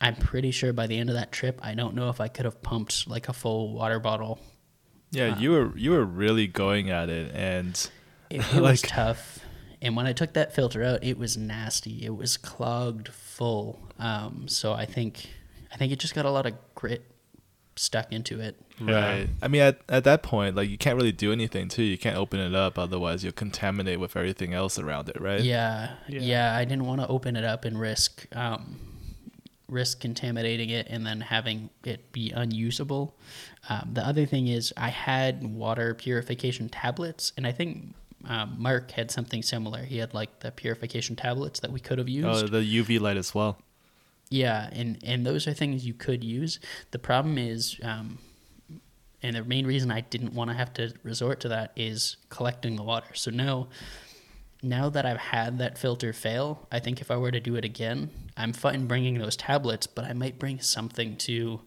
I'm 0.00 0.16
pretty 0.16 0.50
sure 0.50 0.72
by 0.72 0.86
the 0.86 0.98
end 0.98 1.08
of 1.08 1.16
that 1.16 1.32
trip, 1.32 1.58
I 1.62 1.74
don't 1.74 1.94
know 1.94 2.10
if 2.10 2.20
I 2.20 2.28
could 2.28 2.44
have 2.44 2.62
pumped 2.62 3.08
like 3.08 3.28
a 3.28 3.32
full 3.32 3.72
water 3.72 3.98
bottle. 4.00 4.38
Yeah, 5.10 5.38
you 5.38 5.52
were 5.52 5.76
you 5.76 5.92
were 5.92 6.04
really 6.04 6.46
going 6.46 6.90
at 6.90 7.08
it, 7.08 7.32
and 7.34 7.88
It, 8.30 8.54
it 8.54 8.60
was 8.60 8.82
tough. 8.82 9.40
And 9.80 9.96
when 9.96 10.06
I 10.06 10.12
took 10.12 10.32
that 10.32 10.54
filter 10.54 10.82
out, 10.82 11.04
it 11.04 11.18
was 11.18 11.36
nasty. 11.36 12.04
It 12.04 12.16
was 12.16 12.36
clogged 12.36 13.08
full. 13.08 13.80
Um, 13.98 14.48
so 14.48 14.72
I 14.72 14.84
think 14.84 15.28
I 15.72 15.76
think 15.76 15.92
it 15.92 15.98
just 15.98 16.14
got 16.14 16.24
a 16.24 16.30
lot 16.30 16.46
of 16.46 16.54
grit 16.74 17.04
stuck 17.76 18.12
into 18.12 18.40
it. 18.40 18.58
Right. 18.80 19.28
I 19.40 19.48
mean, 19.48 19.62
at, 19.62 19.80
at 19.88 20.04
that 20.04 20.22
point, 20.22 20.54
like 20.56 20.68
you 20.68 20.76
can't 20.78 20.96
really 20.96 21.12
do 21.12 21.32
anything 21.32 21.68
too. 21.68 21.82
You 21.82 21.96
can't 21.98 22.16
open 22.16 22.40
it 22.40 22.54
up, 22.54 22.78
otherwise 22.78 23.22
you'll 23.24 23.32
contaminate 23.32 24.00
with 24.00 24.16
everything 24.16 24.52
else 24.54 24.78
around 24.78 25.08
it, 25.08 25.20
right? 25.20 25.40
Yeah, 25.40 25.94
Yeah. 26.08 26.20
yeah. 26.20 26.56
I 26.56 26.64
didn't 26.64 26.84
want 26.84 27.00
to 27.00 27.08
open 27.08 27.36
it 27.36 27.44
up 27.44 27.64
and 27.64 27.78
risk 27.78 28.26
um, 28.36 28.76
risk 29.68 30.00
contaminating 30.00 30.70
it 30.70 30.86
and 30.88 31.04
then 31.06 31.20
having 31.20 31.70
it 31.84 32.12
be 32.12 32.30
unusable. 32.30 33.16
Um, 33.68 33.90
the 33.94 34.06
other 34.06 34.26
thing 34.26 34.46
is, 34.48 34.72
I 34.76 34.90
had 34.90 35.42
water 35.44 35.94
purification 35.94 36.68
tablets, 36.68 37.32
and 37.36 37.46
I 37.46 37.52
think 37.52 37.94
um, 38.26 38.54
Mark 38.58 38.92
had 38.92 39.10
something 39.10 39.42
similar. 39.42 39.82
He 39.82 39.98
had 39.98 40.14
like 40.14 40.40
the 40.40 40.52
purification 40.52 41.16
tablets 41.16 41.60
that 41.60 41.72
we 41.72 41.80
could 41.80 41.98
have 41.98 42.08
used. 42.08 42.28
Oh, 42.28 42.46
the 42.46 42.58
UV 42.58 43.00
light 43.00 43.16
as 43.16 43.34
well. 43.34 43.58
Yeah, 44.28 44.68
and 44.72 44.98
and 45.04 45.24
those 45.24 45.46
are 45.46 45.54
things 45.54 45.86
you 45.86 45.94
could 45.94 46.24
use. 46.24 46.58
The 46.90 46.98
problem 46.98 47.38
is, 47.38 47.78
um, 47.82 48.18
and 49.22 49.36
the 49.36 49.44
main 49.44 49.66
reason 49.66 49.90
I 49.90 50.00
didn't 50.00 50.34
want 50.34 50.50
to 50.50 50.56
have 50.56 50.72
to 50.74 50.92
resort 51.02 51.40
to 51.40 51.48
that 51.48 51.72
is 51.76 52.16
collecting 52.28 52.76
the 52.76 52.82
water. 52.82 53.14
So 53.14 53.30
now, 53.30 53.68
now 54.62 54.88
that 54.90 55.06
I've 55.06 55.18
had 55.18 55.58
that 55.58 55.78
filter 55.78 56.12
fail, 56.12 56.66
I 56.72 56.80
think 56.80 57.00
if 57.00 57.10
I 57.10 57.16
were 57.16 57.30
to 57.30 57.40
do 57.40 57.54
it 57.56 57.64
again, 57.64 58.10
I'm 58.36 58.52
fine 58.52 58.86
bringing 58.86 59.18
those 59.18 59.36
tablets, 59.36 59.86
but 59.86 60.04
I 60.04 60.12
might 60.12 60.38
bring 60.38 60.60
something 60.60 61.16
to, 61.18 61.60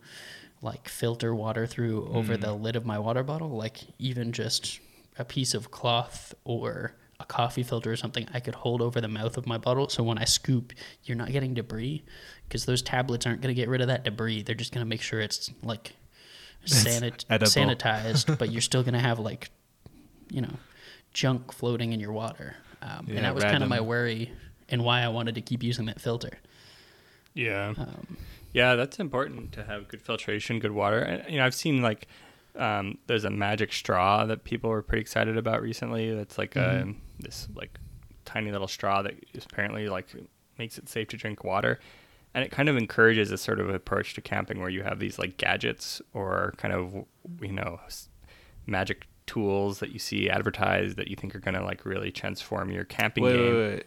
like 0.62 0.90
filter 0.90 1.34
water 1.34 1.66
through 1.66 2.08
over 2.14 2.36
the 2.36 2.54
lid 2.54 2.76
of 2.76 2.86
my 2.86 3.00
water 3.00 3.24
bottle, 3.24 3.50
like 3.50 3.80
even 3.98 4.32
just 4.32 4.80
a 5.18 5.24
piece 5.26 5.54
of 5.54 5.72
cloth 5.72 6.34
or 6.44 6.96
a 7.20 7.26
coffee 7.26 7.64
filter 7.64 7.92
or 7.92 7.96
something 7.96 8.28
I 8.34 8.40
could 8.40 8.56
hold 8.56 8.82
over 8.82 9.02
the 9.02 9.08
mouth 9.08 9.38
of 9.38 9.46
my 9.46 9.58
bottle. 9.58 9.90
So 9.90 10.04
when 10.04 10.18
I 10.18 10.26
scoop, 10.26 10.74
you're 11.04 11.18
not 11.18 11.32
getting 11.32 11.54
debris 11.54 12.04
because 12.50 12.66
those 12.66 12.82
tablets 12.82 13.26
aren't 13.26 13.40
going 13.42 13.54
to 13.56 13.60
get 13.60 13.70
rid 13.70 13.80
of 13.80 13.88
that 13.88 14.04
debris. 14.04 14.42
They're 14.44 14.56
just 14.56 14.74
going 14.74 14.84
to 14.86 14.90
make 14.90 15.02
sure 15.02 15.22
it's 15.22 15.50
like 15.64 15.94
sanit- 16.66 17.26
sanitized, 17.28 18.38
but 18.38 18.52
you're 18.52 18.62
still 18.62 18.84
going 18.84 18.96
to 18.96 19.00
have 19.00 19.20
like, 19.20 19.50
you 20.30 20.42
know, 20.42 20.54
junk 21.14 21.52
floating 21.54 21.94
in 21.94 22.00
your 22.00 22.12
water. 22.12 22.56
Um, 22.82 23.06
Yeah, 23.08 23.16
and 23.18 23.26
that 23.26 23.36
was 23.36 23.44
kind 23.44 23.64
of 23.64 23.70
my 23.70 23.80
worry 23.82 24.32
and 24.68 24.84
why 24.84 25.02
I 25.02 25.08
wanted 25.10 25.36
to 25.36 25.42
keep 25.42 25.64
using 25.64 25.86
that 25.86 26.02
filter. 26.02 26.32
Yeah. 27.34 27.74
Um, 27.78 28.18
Yeah, 28.52 28.76
that's 28.76 29.00
important 29.00 29.52
to 29.54 29.64
have 29.64 29.88
good 29.88 30.02
filtration, 30.02 30.60
good 30.60 30.72
water. 30.72 31.00
And, 31.00 31.32
you 31.32 31.38
know, 31.40 31.46
I've 31.46 31.56
seen 31.56 31.82
like 31.82 32.08
um, 32.56 32.98
there's 33.08 33.24
a 33.26 33.30
magic 33.30 33.72
straw 33.72 34.26
that 34.26 34.44
people 34.44 34.70
were 34.72 34.82
pretty 34.82 35.02
excited 35.02 35.38
about 35.38 35.62
recently. 35.62 36.14
That's 36.14 36.38
like 36.38 36.56
Mhm. 36.56 36.96
a 37.20 37.24
this 37.24 37.48
like 37.56 37.80
tiny 38.26 38.52
little 38.52 38.68
straw 38.68 39.02
that 39.04 39.14
is 39.34 39.46
apparently 39.46 39.88
like 39.88 40.08
makes 40.58 40.78
it 40.78 40.90
safe 40.90 41.08
to 41.10 41.18
drink 41.18 41.44
water. 41.44 41.80
And 42.34 42.44
it 42.44 42.52
kind 42.52 42.70
of 42.70 42.78
encourages 42.78 43.32
a 43.32 43.38
sort 43.38 43.60
of 43.60 43.70
approach 43.70 44.14
to 44.14 44.22
camping 44.22 44.60
where 44.60 44.70
you 44.70 44.84
have 44.84 45.00
these 45.00 45.18
like 45.18 45.38
gadgets 45.38 46.02
or 46.14 46.54
kind 46.58 46.74
of 46.74 46.94
you 47.42 47.52
know 47.52 47.80
magic 48.68 49.08
tools 49.26 49.80
that 49.80 49.92
you 49.92 50.00
see 50.00 50.30
advertised 50.30 50.98
that 50.98 51.08
you 51.08 51.16
think 51.16 51.36
are 51.36 51.40
going 51.40 51.56
to 51.56 51.64
like 51.64 51.86
really 51.86 52.12
transform 52.12 52.72
your 52.72 52.84
camping 52.84 53.24
Wait, 53.24 53.34
game. 53.38 53.56
wait, 53.56 53.70
wait. 53.74 53.84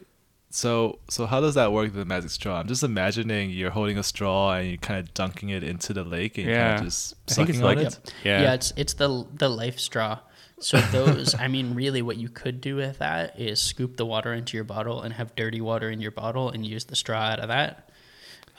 So, 0.51 0.99
so 1.09 1.25
how 1.27 1.41
does 1.41 1.55
that 1.55 1.73
work 1.73 1.85
with 1.87 1.95
the 1.95 2.05
magic 2.05 2.31
straw? 2.31 2.61
I'm 2.61 2.69
just 2.69 2.83
imagining 2.83 3.51
you're 3.51 3.71
holding 3.71 3.97
a 3.97 4.03
straw 4.03 4.53
and 4.53 4.69
you're 4.69 4.77
kind 4.77 5.01
of 5.01 5.15
dunking 5.15 5.49
it 5.49 5.63
into 5.65 5.95
the 5.95 6.05
lake 6.05 6.37
and 6.37 6.47
Yeah. 6.47 6.69
kind 6.75 6.79
of 6.81 6.85
just 6.87 7.15
I 7.29 7.33
sucking 7.33 7.57
on 7.57 7.63
like- 7.63 7.79
it. 7.79 8.13
Yeah. 8.23 8.43
Yeah, 8.43 8.55
it's 8.55 8.73
it's 8.77 8.95
the 8.95 9.09
the 9.35 9.49
LifeStraw. 9.49 10.21
So 10.61 10.79
those, 10.93 11.35
I 11.35 11.49
mean, 11.49 11.75
really, 11.75 12.03
what 12.03 12.19
you 12.19 12.29
could 12.29 12.61
do 12.61 12.77
with 12.77 12.99
that 12.99 13.41
is 13.41 13.61
scoop 13.61 13.97
the 13.97 14.05
water 14.07 14.33
into 14.35 14.57
your 14.57 14.65
bottle 14.65 15.01
and 15.03 15.15
have 15.15 15.35
dirty 15.35 15.61
water 15.61 15.91
in 15.91 16.01
your 16.01 16.11
bottle 16.13 16.51
and 16.51 16.65
use 16.67 16.85
the 16.85 16.97
straw 16.97 17.19
out 17.19 17.41
of 17.41 17.49
that. 17.49 17.89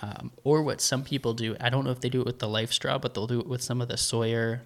Um, 0.03 0.31
or 0.43 0.61
what 0.63 0.81
some 0.81 1.03
people 1.03 1.33
do, 1.33 1.55
I 1.61 1.69
don't 1.69 1.85
know 1.85 1.91
if 1.91 2.01
they 2.01 2.09
do 2.09 2.19
it 2.19 2.25
with 2.25 2.39
the 2.39 2.47
LifeStraw, 2.47 3.01
but 3.01 3.13
they'll 3.13 3.27
do 3.27 3.39
it 3.39 3.47
with 3.47 3.61
some 3.61 3.79
of 3.79 3.87
the 3.87 3.95
Sawyer, 3.95 4.63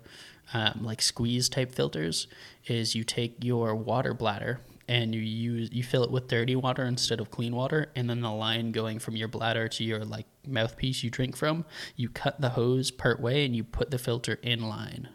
um, 0.51 0.79
like 0.84 1.00
squeeze 1.00 1.48
type 1.48 1.72
filters. 1.72 2.27
Is 2.65 2.96
you 2.96 3.03
take 3.03 3.44
your 3.44 3.75
water 3.75 4.15
bladder 4.15 4.62
and 4.88 5.13
you 5.13 5.22
use 5.22 5.70
you 5.72 5.84
fill 5.84 6.03
it 6.03 6.10
with 6.10 6.27
dirty 6.27 6.56
water 6.56 6.86
instead 6.86 7.20
of 7.20 7.29
clean 7.29 7.53
water, 7.56 7.91
and 7.96 8.10
then 8.10 8.22
the 8.22 8.32
line 8.32 8.72
going 8.72 8.98
from 8.98 9.15
your 9.15 9.27
bladder 9.27 9.67
to 9.67 9.84
your 9.84 10.03
like 10.06 10.25
mouthpiece 10.48 11.03
you 11.03 11.12
drink 11.12 11.36
from, 11.36 11.65
you 11.96 12.10
cut 12.10 12.41
the 12.41 12.50
hose 12.50 12.89
part 12.89 13.20
way 13.20 13.46
and 13.46 13.56
you 13.56 13.63
put 13.63 13.91
the 13.91 14.00
filter 14.00 14.39
in 14.41 14.67
line. 14.67 15.10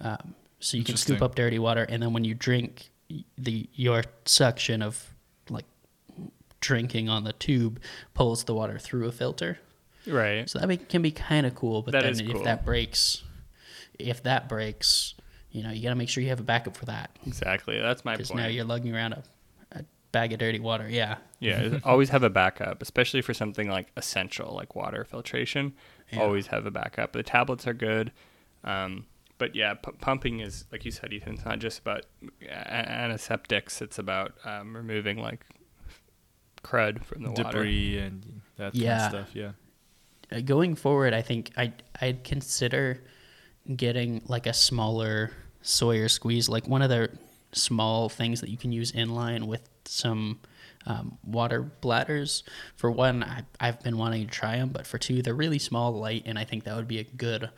Um, 0.00 0.34
so 0.60 0.76
you 0.76 0.84
can 0.84 0.96
scoop 0.98 1.22
up 1.22 1.36
dirty 1.36 1.58
water, 1.58 1.84
and 1.88 2.02
then 2.02 2.12
when 2.12 2.24
you 2.24 2.34
drink, 2.34 2.90
the 3.38 3.70
your 3.72 4.02
suction 4.26 4.82
of 4.82 5.14
drinking 6.60 7.08
on 7.08 7.24
the 7.24 7.32
tube 7.34 7.80
pulls 8.14 8.44
the 8.44 8.54
water 8.54 8.78
through 8.78 9.06
a 9.06 9.12
filter. 9.12 9.58
Right. 10.06 10.48
So 10.48 10.58
that 10.58 10.66
be, 10.68 10.76
can 10.76 11.02
be 11.02 11.10
kind 11.10 11.46
of 11.46 11.54
cool. 11.54 11.82
But 11.82 11.92
That 11.92 12.02
then 12.04 12.18
if 12.26 12.32
cool. 12.32 12.44
that 12.44 12.64
breaks, 12.64 13.22
if 13.98 14.22
that 14.22 14.48
breaks, 14.48 15.14
you 15.50 15.62
know 15.62 15.70
you 15.70 15.82
got 15.82 15.90
to 15.90 15.94
make 15.96 16.08
sure 16.08 16.22
you 16.22 16.28
have 16.30 16.40
a 16.40 16.44
backup 16.44 16.76
for 16.76 16.84
that 16.86 17.10
Exactly. 17.26 17.78
That's 17.80 18.04
my 18.04 18.12
because 18.16 18.30
point. 18.30 18.42
now 18.42 18.48
you're 18.48 18.64
lugging 18.64 18.94
around 18.94 19.14
a, 19.14 19.22
a 19.72 19.84
bag 20.12 20.32
of 20.32 20.38
dirty 20.38 20.60
water. 20.60 20.88
Yeah. 20.88 21.16
Yeah, 21.40 21.78
always 21.84 22.08
have 22.10 22.24
a 22.24 22.30
backup, 22.30 22.82
especially 22.82 23.22
for 23.22 23.32
something 23.32 23.68
like 23.70 23.92
essential, 23.96 24.52
like 24.54 24.74
water 24.74 25.04
filtration. 25.04 25.72
Yeah. 26.10 26.20
Always 26.22 26.48
have 26.48 26.66
a 26.66 26.70
backup. 26.72 27.12
The 27.12 27.22
tablets 27.22 27.64
are 27.68 27.74
good, 27.74 28.10
um, 28.64 29.06
but 29.38 29.54
yeah, 29.54 29.74
p- 29.74 29.92
pumping 30.00 30.40
is 30.40 30.64
like 30.72 30.84
you 30.84 30.90
said, 30.90 31.12
Ethan. 31.12 31.34
It's 31.34 31.44
not 31.44 31.60
just 31.60 31.78
about 31.78 32.06
a- 32.42 32.50
antiseptics. 32.50 33.80
It's 33.80 33.98
about 34.00 34.32
um, 34.44 34.74
removing 34.76 35.18
like 35.18 35.46
crud 36.68 37.04
from 37.04 37.22
the 37.22 37.30
water. 37.30 37.44
Debris 37.44 37.98
and 37.98 38.40
that 38.56 38.72
kind 38.72 38.84
of 38.88 39.10
stuff. 39.10 39.30
Yeah. 39.34 39.52
uh, 40.30 40.40
going 40.40 40.74
forward, 40.74 41.14
I 41.14 41.22
think 41.22 41.52
I 41.56 41.72
I'd 42.00 42.24
consider 42.24 43.02
getting 43.74 44.22
like 44.26 44.46
a 44.46 44.52
smaller 44.52 45.32
Sawyer 45.62 46.08
squeeze, 46.08 46.48
like 46.48 46.68
one 46.68 46.82
of 46.82 46.90
the 46.90 47.10
small 47.52 48.08
things 48.08 48.40
that 48.40 48.50
you 48.50 48.56
can 48.56 48.72
use 48.72 48.92
inline 48.92 49.44
with 49.44 49.68
some 49.84 50.38
um, 50.86 51.18
water 51.24 51.62
bladders. 51.62 52.44
For 52.76 52.90
one, 52.90 53.22
I, 53.22 53.42
I've 53.60 53.82
been 53.82 53.98
wanting 53.98 54.26
to 54.26 54.30
try 54.30 54.56
them, 54.56 54.70
but 54.70 54.86
for 54.86 54.98
two, 54.98 55.20
they're 55.22 55.34
really 55.34 55.58
small, 55.58 55.92
light, 55.92 56.22
and 56.26 56.38
I 56.38 56.44
think 56.44 56.64
that 56.64 56.76
would 56.76 56.88
be 56.88 56.98
a 56.98 57.04
good 57.04 57.50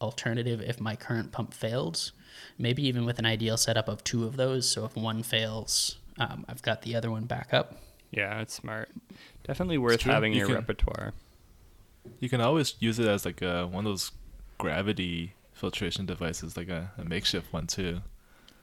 alternative 0.00 0.60
if 0.60 0.80
my 0.80 0.94
current 0.94 1.32
pump 1.32 1.54
fails. 1.54 2.12
Maybe 2.58 2.86
even 2.86 3.04
with 3.04 3.18
an 3.18 3.26
ideal 3.26 3.56
setup 3.56 3.88
of 3.88 4.04
two 4.04 4.24
of 4.24 4.36
those, 4.36 4.68
so 4.68 4.84
if 4.84 4.94
one 4.94 5.22
fails, 5.22 5.98
um, 6.18 6.44
I've 6.48 6.62
got 6.62 6.82
the 6.82 6.94
other 6.94 7.10
one 7.10 7.24
back 7.24 7.52
up. 7.52 7.80
Yeah, 8.10 8.40
it's 8.40 8.54
smart. 8.54 8.88
Definitely 9.44 9.78
worth 9.78 10.00
true. 10.00 10.12
having 10.12 10.32
in 10.32 10.36
You 10.38 10.40
your 10.40 10.48
can- 10.48 10.56
repertoire. 10.56 11.12
You 12.20 12.28
can 12.28 12.40
always 12.40 12.74
use 12.78 12.98
it 12.98 13.06
as 13.08 13.24
like 13.24 13.42
a, 13.42 13.66
one 13.66 13.84
of 13.84 13.90
those 13.90 14.12
gravity 14.58 15.34
filtration 15.52 16.06
devices, 16.06 16.56
like 16.56 16.68
a, 16.68 16.92
a 16.98 17.04
makeshift 17.04 17.52
one 17.52 17.66
too. 17.66 18.00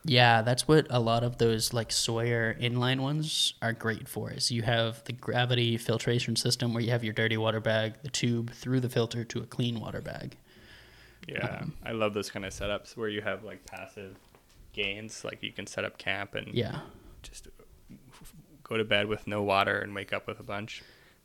Yeah, 0.06 0.42
that's 0.42 0.68
what 0.68 0.88
a 0.90 1.00
lot 1.00 1.24
of 1.24 1.38
those 1.38 1.72
like 1.74 1.92
Sawyer 1.92 2.56
inline 2.60 3.00
ones 3.02 3.54
are 3.62 3.72
great 3.74 4.08
for. 4.08 4.32
Is 4.32 4.52
you 4.52 4.62
have 4.64 5.04
the 5.06 5.14
gravity 5.14 5.78
filtration 5.78 6.36
system 6.36 6.74
where 6.74 6.84
you 6.84 6.92
have 6.92 7.04
your 7.04 7.14
dirty 7.14 7.38
water 7.38 7.60
bag, 7.60 7.94
the 8.02 8.10
tube 8.10 8.52
through 8.54 8.80
the 8.82 8.90
filter 8.90 9.24
to 9.26 9.40
a 9.40 9.46
clean 9.46 9.80
water 9.80 10.02
bag. 10.02 10.38
Yeah, 11.28 11.60
Um, 11.62 11.74
I 11.86 11.92
love 11.94 12.14
those 12.14 12.30
kind 12.30 12.46
of 12.46 12.52
setups 12.54 12.98
where 12.98 13.08
you 13.08 13.22
have 13.22 13.44
like 13.46 13.66
passive 13.66 14.18
gains, 14.74 15.24
like 15.24 15.42
you 15.42 15.54
can 15.54 15.68
set 15.68 15.86
up 15.86 15.98
camp 15.98 16.36
and 16.36 16.54
Yeah, 16.54 16.80
just 17.22 17.48
go 18.64 18.78
to 18.78 18.84
bed 18.84 19.08
with 19.08 19.28
no 19.28 19.42
water 19.44 19.80
and 19.80 19.94
wake 19.96 20.14
up 20.14 20.28
with 20.28 20.40
a 20.40 20.44
bunch. 20.44 20.82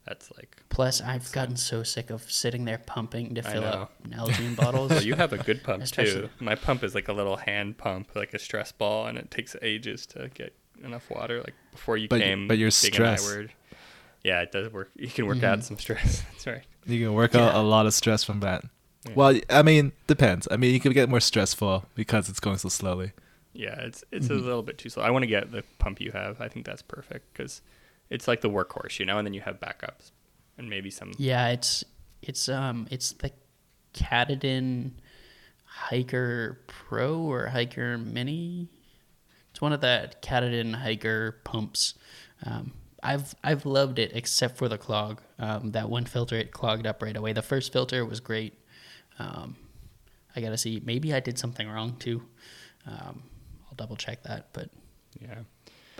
That's 0.06 0.30
like 0.38 0.56
Plus, 0.70 1.02
I've 1.02 1.30
gotten 1.32 1.56
so 1.56 1.82
sick 1.82 2.08
of 2.08 2.30
sitting 2.30 2.64
there 2.64 2.78
pumping 2.78 3.34
to 3.34 3.42
fill 3.42 3.60
know. 3.60 3.68
up 3.68 3.92
Nalgene 4.08 4.56
bottles. 4.62 4.90
Well, 4.90 5.02
you 5.02 5.14
have 5.14 5.32
a 5.34 5.38
good 5.38 5.62
pump 5.62 5.82
Especially- 5.82 6.22
too. 6.22 6.28
My 6.40 6.54
pump 6.54 6.82
is 6.82 6.94
like 6.94 7.08
a 7.08 7.12
little 7.12 7.36
hand 7.36 7.76
pump, 7.76 8.10
like 8.14 8.32
a 8.32 8.38
stress 8.38 8.72
ball, 8.72 9.06
and 9.06 9.18
it 9.18 9.30
takes 9.30 9.54
ages 9.60 10.06
to 10.06 10.30
get 10.32 10.54
enough 10.82 11.10
water. 11.10 11.40
Like 11.40 11.54
before 11.72 11.96
you 11.98 12.08
But 12.08 12.20
y- 12.20 12.26
came, 12.26 12.48
but 12.48 12.56
you're 12.56 12.68
Big 12.70 12.84
and 12.84 12.94
stressed. 12.94 13.36
yeah, 14.24 14.40
it 14.40 14.50
does 14.52 14.72
work. 14.72 14.90
You 14.96 15.08
can 15.08 15.26
work 15.26 15.36
Mm-hmm. 15.38 15.44
out 15.46 15.64
some 15.64 15.78
stress. 15.78 16.22
That's 16.32 16.46
right. 16.46 16.62
You 16.86 17.04
can 17.04 17.14
work 17.14 17.34
out 17.34 17.54
a 17.54 17.60
lot 17.60 17.84
of 17.84 17.92
stress 17.92 18.24
from 18.24 18.40
that. 18.40 18.64
Yeah. 19.06 19.12
Well, 19.14 19.38
I 19.50 19.62
mean, 19.62 19.92
depends. 20.06 20.48
I 20.50 20.56
mean, 20.56 20.72
you 20.72 20.80
can 20.80 20.92
get 20.92 21.08
more 21.10 21.20
stressful 21.20 21.84
because 21.94 22.30
it's 22.30 22.40
going 22.40 22.56
so 22.58 22.70
slowly. 22.70 23.12
Yeah, 23.58 23.74
it's 23.80 24.04
it's 24.12 24.26
Mm-hmm. 24.28 24.34
a 24.34 24.46
little 24.46 24.62
bit 24.62 24.78
too 24.78 24.88
slow. 24.88 25.02
I 25.02 25.10
want 25.10 25.24
to 25.24 25.26
get 25.26 25.50
the 25.50 25.64
pump 25.78 26.00
you 26.00 26.12
have. 26.12 26.40
I 26.40 26.48
think 26.48 26.64
that's 26.64 26.82
perfect 26.82 27.32
because 27.32 27.60
it's 28.08 28.28
like 28.28 28.40
the 28.40 28.48
workhorse, 28.50 28.98
you 29.00 29.04
know. 29.06 29.18
And 29.18 29.26
then 29.26 29.34
you 29.34 29.40
have 29.40 29.58
backups 29.60 30.12
and 30.56 30.70
maybe 30.70 30.90
some. 30.90 31.12
yeah, 31.18 31.48
it's 31.48 31.84
it's 32.22 32.48
um 32.48 32.86
it's 32.90 33.12
the 33.12 33.32
Katadyn 33.94 34.92
Hiker 35.64 36.60
Pro 36.66 37.18
or 37.18 37.46
Hiker 37.48 37.98
Mini. 37.98 38.68
It's 39.50 39.60
one 39.60 39.72
of 39.72 39.80
the 39.80 40.10
Katadyn 40.22 40.74
Hiker 40.76 41.32
pumps. 41.44 41.94
Um, 42.44 42.72
I've 43.02 43.34
I've 43.42 43.66
loved 43.66 43.98
it 43.98 44.12
except 44.14 44.56
for 44.56 44.68
the 44.68 44.78
clog. 44.78 45.20
Um, 45.38 45.72
that 45.72 45.88
one 45.88 46.04
filter 46.04 46.36
it 46.36 46.52
clogged 46.52 46.86
up 46.86 47.02
right 47.02 47.16
away. 47.16 47.32
The 47.32 47.42
first 47.42 47.72
filter 47.72 48.04
was 48.04 48.20
great. 48.20 48.54
Um, 49.18 49.56
I 50.36 50.40
gotta 50.40 50.58
see. 50.58 50.80
Maybe 50.84 51.12
I 51.12 51.20
did 51.20 51.38
something 51.38 51.68
wrong 51.68 51.96
too. 51.98 52.22
Um, 52.86 53.22
double 53.78 53.96
check 53.96 54.22
that. 54.24 54.48
But 54.52 54.68
Yeah. 55.20 55.38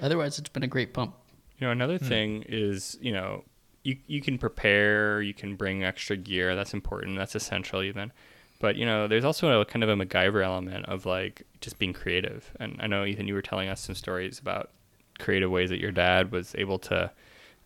otherwise, 0.03 0.39
it's 0.39 0.51
been 0.51 0.63
a 0.65 0.69
great 0.69 0.93
pump. 0.93 1.15
You 1.59 1.67
know, 1.67 1.71
another 1.73 1.97
thing 1.99 2.45
is, 2.49 2.99
you 3.01 3.13
know, 3.13 3.45
you 3.85 3.97
you 4.07 4.21
can 4.21 4.37
prepare, 4.39 5.23
you 5.23 5.33
can 5.33 5.57
bring 5.57 5.83
extra 5.85 6.17
gear. 6.17 6.55
That's 6.55 6.75
important. 6.75 7.17
That's 7.17 7.35
essential 7.35 7.83
even. 7.83 8.13
But 8.61 8.77
you 8.77 8.85
know, 8.85 9.09
there's 9.09 9.25
also 9.25 9.61
a 9.61 9.65
kind 9.65 9.83
of 9.83 9.89
a 9.89 9.95
MacGyver 9.97 10.45
element 10.45 10.85
of 10.87 11.07
like 11.07 11.45
just 11.61 11.79
being 11.79 11.93
creative. 11.93 12.51
And 12.61 12.77
I 12.81 12.87
know 12.87 13.05
Ethan, 13.05 13.27
you 13.29 13.35
were 13.35 13.43
telling 13.43 13.69
us 13.69 13.81
some 13.81 13.95
stories 13.95 14.39
about 14.39 14.71
creative 15.19 15.51
ways 15.51 15.71
that 15.71 15.81
your 15.81 15.91
dad 15.93 16.31
was 16.33 16.55
able 16.59 16.79
to 16.81 17.11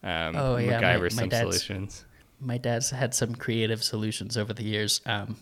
um, 0.05 0.37
Oh, 0.37 0.57
yeah, 0.57 0.79
my- 0.81 0.87
MacGyver 0.87 1.03
my 1.03 1.09
some 1.09 1.29
dad's- 1.29 1.41
solutions. 1.57 2.05
my 2.41 2.59
dad's 2.59 2.91
had 2.91 3.15
some 3.15 3.35
creative 3.35 3.83
solutions 3.85 4.37
over 4.37 4.53
the 4.53 4.65
years. 4.65 5.01
Um, 5.07 5.37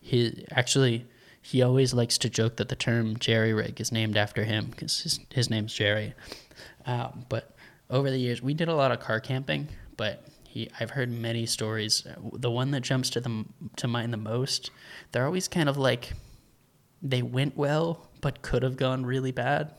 he 0.00 0.44
actually 0.52 1.06
he 1.48 1.62
always 1.62 1.94
likes 1.94 2.18
to 2.18 2.28
joke 2.28 2.56
that 2.56 2.68
the 2.68 2.76
term 2.76 3.16
jerry 3.18 3.54
rig 3.54 3.80
is 3.80 3.90
named 3.90 4.18
after 4.18 4.44
him 4.44 4.66
because 4.66 5.00
his 5.00 5.20
his 5.30 5.48
name's 5.48 5.72
Jerry. 5.72 6.12
Um, 6.84 7.24
but 7.30 7.56
over 7.88 8.10
the 8.10 8.18
years, 8.18 8.42
we 8.42 8.52
did 8.52 8.68
a 8.68 8.74
lot 8.74 8.92
of 8.92 9.00
car 9.00 9.18
camping. 9.18 9.68
But 9.96 10.26
he, 10.46 10.70
I've 10.78 10.90
heard 10.90 11.10
many 11.10 11.46
stories. 11.46 12.06
The 12.34 12.50
one 12.50 12.70
that 12.72 12.82
jumps 12.82 13.08
to 13.10 13.20
the 13.20 13.46
to 13.76 13.88
mind 13.88 14.12
the 14.12 14.18
most, 14.18 14.70
they're 15.12 15.24
always 15.24 15.48
kind 15.48 15.70
of 15.70 15.78
like 15.78 16.12
they 17.00 17.22
went 17.22 17.56
well, 17.56 18.06
but 18.20 18.42
could 18.42 18.62
have 18.62 18.76
gone 18.76 19.06
really 19.06 19.32
bad. 19.32 19.72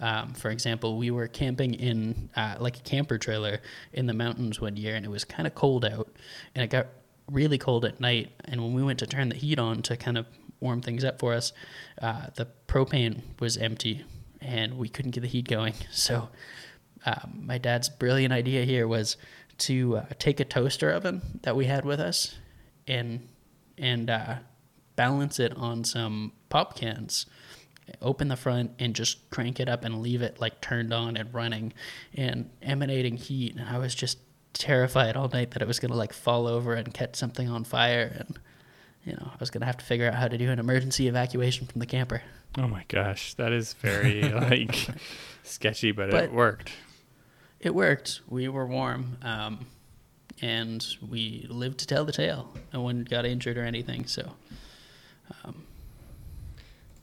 Um, 0.00 0.34
for 0.34 0.50
example, 0.50 0.98
we 0.98 1.10
were 1.10 1.28
camping 1.28 1.72
in 1.72 2.28
uh, 2.36 2.56
like 2.60 2.76
a 2.76 2.82
camper 2.82 3.16
trailer 3.16 3.62
in 3.94 4.04
the 4.04 4.14
mountains 4.14 4.60
one 4.60 4.76
year, 4.76 4.96
and 4.96 5.06
it 5.06 5.10
was 5.10 5.24
kind 5.24 5.46
of 5.46 5.54
cold 5.54 5.86
out, 5.86 6.14
and 6.54 6.62
it 6.62 6.68
got 6.68 6.88
really 7.30 7.56
cold 7.56 7.86
at 7.86 8.00
night. 8.00 8.32
And 8.44 8.62
when 8.62 8.74
we 8.74 8.82
went 8.82 8.98
to 8.98 9.06
turn 9.06 9.30
the 9.30 9.36
heat 9.36 9.58
on 9.58 9.80
to 9.82 9.96
kind 9.96 10.18
of 10.18 10.26
warm 10.60 10.82
things 10.82 11.04
up 11.04 11.18
for 11.18 11.32
us, 11.34 11.52
uh, 12.00 12.26
the 12.34 12.46
propane 12.68 13.22
was 13.38 13.56
empty, 13.56 14.04
and 14.40 14.78
we 14.78 14.88
couldn't 14.88 15.12
get 15.12 15.22
the 15.22 15.28
heat 15.28 15.48
going. 15.48 15.74
So, 15.90 16.28
um, 17.06 17.42
my 17.46 17.56
dad's 17.56 17.88
brilliant 17.88 18.32
idea 18.32 18.64
here 18.64 18.86
was 18.86 19.16
to 19.58 19.98
uh, 19.98 20.04
take 20.18 20.38
a 20.38 20.44
toaster 20.44 20.90
oven 20.90 21.40
that 21.42 21.56
we 21.56 21.64
had 21.66 21.84
with 21.84 22.00
us, 22.00 22.36
and 22.86 23.28
and 23.78 24.10
uh, 24.10 24.36
balance 24.96 25.40
it 25.40 25.56
on 25.56 25.84
some 25.84 26.32
pop 26.50 26.76
cans 26.76 27.26
open 28.00 28.28
the 28.28 28.36
front 28.36 28.72
and 28.78 28.94
just 28.94 29.28
crank 29.30 29.60
it 29.60 29.68
up 29.68 29.84
and 29.84 30.02
leave 30.02 30.22
it 30.22 30.40
like 30.40 30.60
turned 30.60 30.92
on 30.92 31.16
and 31.16 31.32
running 31.34 31.72
and 32.14 32.50
emanating 32.62 33.16
heat. 33.16 33.56
And 33.56 33.68
i 33.68 33.78
was 33.78 33.94
just 33.94 34.18
terrified 34.52 35.16
all 35.16 35.28
night 35.28 35.52
that 35.52 35.62
it 35.62 35.68
was 35.68 35.78
going 35.78 35.90
to 35.90 35.96
like 35.96 36.12
fall 36.12 36.46
over 36.46 36.74
and 36.74 36.92
catch 36.92 37.16
something 37.16 37.48
on 37.48 37.64
fire. 37.64 38.12
And 38.18 38.38
you 39.04 39.12
know 39.12 39.28
i 39.32 39.36
was 39.40 39.50
going 39.50 39.60
to 39.60 39.66
have 39.66 39.76
to 39.76 39.84
figure 39.84 40.06
out 40.06 40.14
how 40.14 40.28
to 40.28 40.36
do 40.38 40.50
an 40.50 40.58
emergency 40.58 41.08
evacuation 41.08 41.66
from 41.66 41.78
the 41.80 41.86
camper 41.86 42.22
Oh 42.58 42.66
my 42.66 42.84
gosh, 42.88 43.34
that 43.34 43.52
is 43.52 43.74
very 43.74 44.22
like 44.28 44.74
sketchy, 45.44 45.92
but, 45.92 46.10
But- 46.10 46.24
it 46.24 46.32
worked. 46.32 46.72
it 47.60 47.72
worked 47.74 48.20
we 48.28 48.48
were 48.48 48.66
warm 48.66 49.18
um, 49.22 49.66
and 50.42 50.84
we 51.08 51.46
lived 51.48 51.78
to 51.78 51.86
tell 51.86 52.04
the 52.04 52.10
tale 52.12 52.52
no 52.72 52.80
one 52.82 53.04
got 53.04 53.24
injured 53.24 53.56
or 53.56 53.62
anything 53.64 54.04
so 54.06 54.32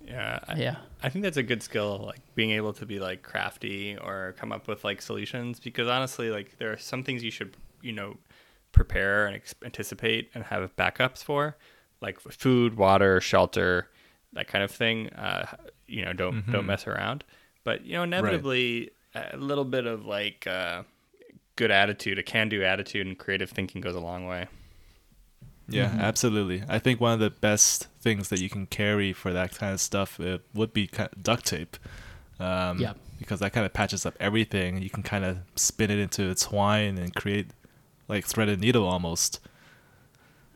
Yeah, 0.05 0.39
I, 0.47 0.55
yeah 0.55 0.75
I 1.03 1.09
think 1.09 1.23
that's 1.23 1.37
a 1.37 1.43
good 1.43 1.61
skill, 1.61 2.01
like 2.05 2.21
being 2.35 2.51
able 2.51 2.73
to 2.73 2.85
be 2.85 2.99
like 2.99 3.23
crafty 3.23 3.97
or 3.97 4.35
come 4.37 4.51
up 4.51 4.67
with 4.67 4.83
like 4.83 5.01
solutions. 5.01 5.59
Because 5.59 5.87
honestly, 5.87 6.29
like 6.29 6.57
there 6.57 6.71
are 6.71 6.77
some 6.77 7.03
things 7.03 7.23
you 7.23 7.31
should, 7.31 7.55
you 7.81 7.91
know, 7.91 8.17
prepare 8.71 9.27
and 9.27 9.35
ex- 9.35 9.53
anticipate 9.63 10.29
and 10.33 10.45
have 10.45 10.73
backups 10.77 11.23
for, 11.23 11.57
like 12.01 12.19
food, 12.19 12.75
water, 12.77 13.19
shelter, 13.21 13.87
that 14.33 14.47
kind 14.47 14.63
of 14.63 14.71
thing. 14.71 15.09
Uh, 15.09 15.45
you 15.87 16.03
know, 16.05 16.13
don't 16.13 16.49
don't 16.51 16.65
mess 16.65 16.87
around. 16.87 17.23
But 17.63 17.85
you 17.85 17.93
know, 17.93 18.03
inevitably, 18.03 18.91
a 19.15 19.37
little 19.37 19.65
bit 19.65 19.85
of 19.85 20.05
like 20.05 20.45
uh, 20.47 20.83
good 21.55 21.71
attitude, 21.71 22.19
a 22.19 22.23
can-do 22.23 22.63
attitude, 22.63 23.07
and 23.07 23.17
creative 23.17 23.49
thinking 23.49 23.81
goes 23.81 23.95
a 23.95 23.99
long 23.99 24.25
way. 24.27 24.47
Yeah, 25.69 25.89
Mm-hmm. 25.89 25.99
absolutely. 25.99 26.63
I 26.69 26.79
think 26.79 27.01
one 27.01 27.11
of 27.13 27.19
the 27.19 27.29
best 27.29 27.87
things 27.99 28.29
that 28.29 28.39
you 28.39 28.49
can 28.49 28.67
carry 28.67 29.11
for 29.11 29.33
that 29.33 29.53
kind 29.57 29.73
of 29.73 29.81
stuff 29.81 30.17
uh, 30.19 30.37
would 30.53 30.71
be 30.71 30.87
ki- 30.87 31.07
duct 31.21 31.45
tape. 31.45 31.75
Um, 32.39 32.79
Yeah. 32.79 32.93
Because 33.19 33.39
that 33.39 33.51
kind 33.51 33.65
of 33.65 33.73
patches 33.73 34.05
up 34.05 34.13
everything. 34.19 34.81
You 34.81 34.89
can 34.91 35.01
kind 35.03 35.25
of 35.25 35.39
spin 35.55 35.89
it 35.91 35.97
into 35.99 36.29
a 36.29 36.35
twine 36.35 36.97
and 36.99 37.13
create 37.15 37.47
like 38.07 38.25
threaded 38.25 38.61
needle 38.61 38.85
almost. 38.87 39.39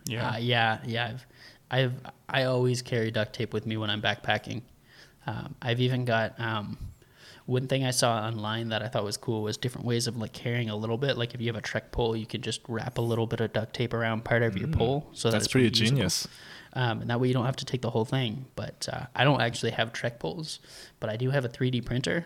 Yeah, 0.05 0.29
Uh, 0.31 0.37
yeah, 0.37 0.79
yeah. 0.85 1.07
I've, 1.09 1.25
I've, 1.71 1.93
I 2.29 2.43
always 2.43 2.81
carry 2.83 3.09
duct 3.09 3.33
tape 3.33 3.53
with 3.53 3.65
me 3.65 3.77
when 3.77 3.89
I'm 3.89 4.01
backpacking. 4.01 4.61
Um, 5.25 5.55
I've 5.61 5.79
even 5.79 6.05
got 6.05 6.39
um, 6.39 6.77
one 7.45 7.67
thing 7.67 7.85
I 7.85 7.91
saw 7.91 8.17
online 8.27 8.69
that 8.69 8.81
I 8.83 8.87
thought 8.87 9.03
was 9.03 9.17
cool 9.17 9.41
was 9.43 9.55
different 9.57 9.87
ways 9.87 10.05
of 10.07 10.17
like 10.17 10.33
carrying 10.33 10.69
a 10.69 10.75
little 10.75 10.97
bit. 10.97 11.17
Like 11.17 11.33
if 11.33 11.41
you 11.41 11.47
have 11.47 11.55
a 11.55 11.61
trek 11.61 11.91
pole, 11.91 12.15
you 12.15 12.25
can 12.25 12.41
just 12.41 12.61
wrap 12.67 12.97
a 12.97 13.01
little 13.01 13.25
bit 13.25 13.39
of 13.39 13.53
duct 13.53 13.73
tape 13.73 13.93
around 13.93 14.23
part 14.25 14.43
of 14.43 14.57
your 14.57 14.67
pole, 14.67 15.07
so 15.13 15.31
That's 15.31 15.45
it's 15.45 15.51
pretty 15.51 15.69
reusable. 15.69 15.73
genius. 15.73 16.27
Um, 16.73 17.01
and 17.01 17.09
that 17.09 17.19
way 17.19 17.27
you 17.27 17.33
don't 17.33 17.45
have 17.45 17.57
to 17.57 17.65
take 17.65 17.81
the 17.81 17.89
whole 17.89 18.05
thing. 18.05 18.45
But 18.55 18.87
uh, 18.91 19.05
I 19.15 19.23
don't 19.23 19.41
actually 19.41 19.71
have 19.71 19.91
trek 19.93 20.19
poles, 20.19 20.59
but 20.99 21.09
I 21.09 21.17
do 21.17 21.29
have 21.31 21.45
a 21.45 21.49
3D 21.49 21.85
printer. 21.85 22.25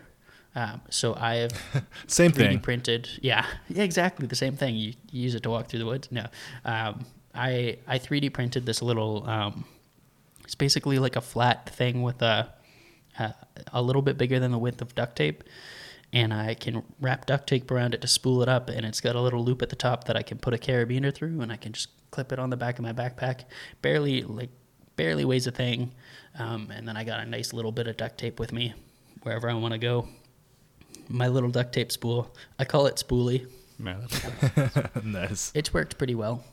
Um, 0.54 0.80
so 0.88 1.14
I 1.14 1.34
have 1.36 1.52
Same 2.06 2.30
3D 2.32 2.36
thing. 2.36 2.60
printed. 2.60 3.08
Yeah, 3.20 3.44
yeah, 3.68 3.82
exactly 3.90 4.26
the 4.26 4.36
same 4.36 4.56
thing. 4.56 4.74
You, 4.76 4.94
you 5.12 5.22
use 5.22 5.34
it 5.34 5.42
to 5.42 5.50
walk 5.50 5.68
through 5.68 5.80
the 5.80 5.86
woods. 5.86 6.08
No, 6.10 6.26
um, 6.64 7.04
I 7.36 7.78
I 7.86 7.98
3D 7.98 8.32
printed 8.32 8.66
this 8.66 8.82
little. 8.82 9.28
Um, 9.28 9.64
it's 10.44 10.54
basically 10.54 10.98
like 10.98 11.16
a 11.16 11.20
flat 11.20 11.68
thing 11.68 12.02
with 12.02 12.22
a 12.22 12.52
a, 13.18 13.34
a 13.72 13.82
little 13.82 14.02
bit 14.02 14.18
bigger 14.18 14.38
than 14.38 14.52
the 14.52 14.58
width 14.58 14.82
of 14.82 14.94
duct 14.94 15.16
tape, 15.16 15.44
and 16.12 16.32
I 16.32 16.54
can 16.54 16.82
wrap 17.00 17.26
duct 17.26 17.46
tape 17.48 17.70
around 17.70 17.94
it 17.94 18.00
to 18.02 18.06
spool 18.08 18.42
it 18.42 18.48
up, 18.48 18.68
and 18.68 18.84
it's 18.86 19.00
got 19.00 19.16
a 19.16 19.20
little 19.20 19.44
loop 19.44 19.62
at 19.62 19.70
the 19.70 19.76
top 19.76 20.04
that 20.04 20.16
I 20.16 20.22
can 20.22 20.38
put 20.38 20.54
a 20.54 20.58
carabiner 20.58 21.12
through, 21.12 21.40
and 21.40 21.52
I 21.52 21.56
can 21.56 21.72
just 21.72 21.88
clip 22.10 22.32
it 22.32 22.38
on 22.38 22.50
the 22.50 22.56
back 22.56 22.78
of 22.78 22.84
my 22.84 22.92
backpack. 22.92 23.44
Barely 23.82 24.22
like 24.22 24.50
barely 24.96 25.24
weighs 25.24 25.46
a 25.46 25.50
thing, 25.50 25.92
um, 26.38 26.70
and 26.74 26.86
then 26.86 26.96
I 26.96 27.04
got 27.04 27.20
a 27.20 27.26
nice 27.26 27.52
little 27.52 27.72
bit 27.72 27.86
of 27.86 27.96
duct 27.96 28.18
tape 28.18 28.38
with 28.38 28.52
me 28.52 28.74
wherever 29.22 29.48
I 29.48 29.54
want 29.54 29.72
to 29.72 29.78
go. 29.78 30.08
My 31.08 31.28
little 31.28 31.50
duct 31.50 31.72
tape 31.72 31.92
spool. 31.92 32.34
I 32.58 32.64
call 32.64 32.86
it 32.86 32.96
spoolie. 32.96 33.46
Yeah, 33.82 33.96
that's 34.08 35.04
nice. 35.04 35.52
It's 35.54 35.74
worked 35.74 35.98
pretty 35.98 36.14
well. 36.14 36.44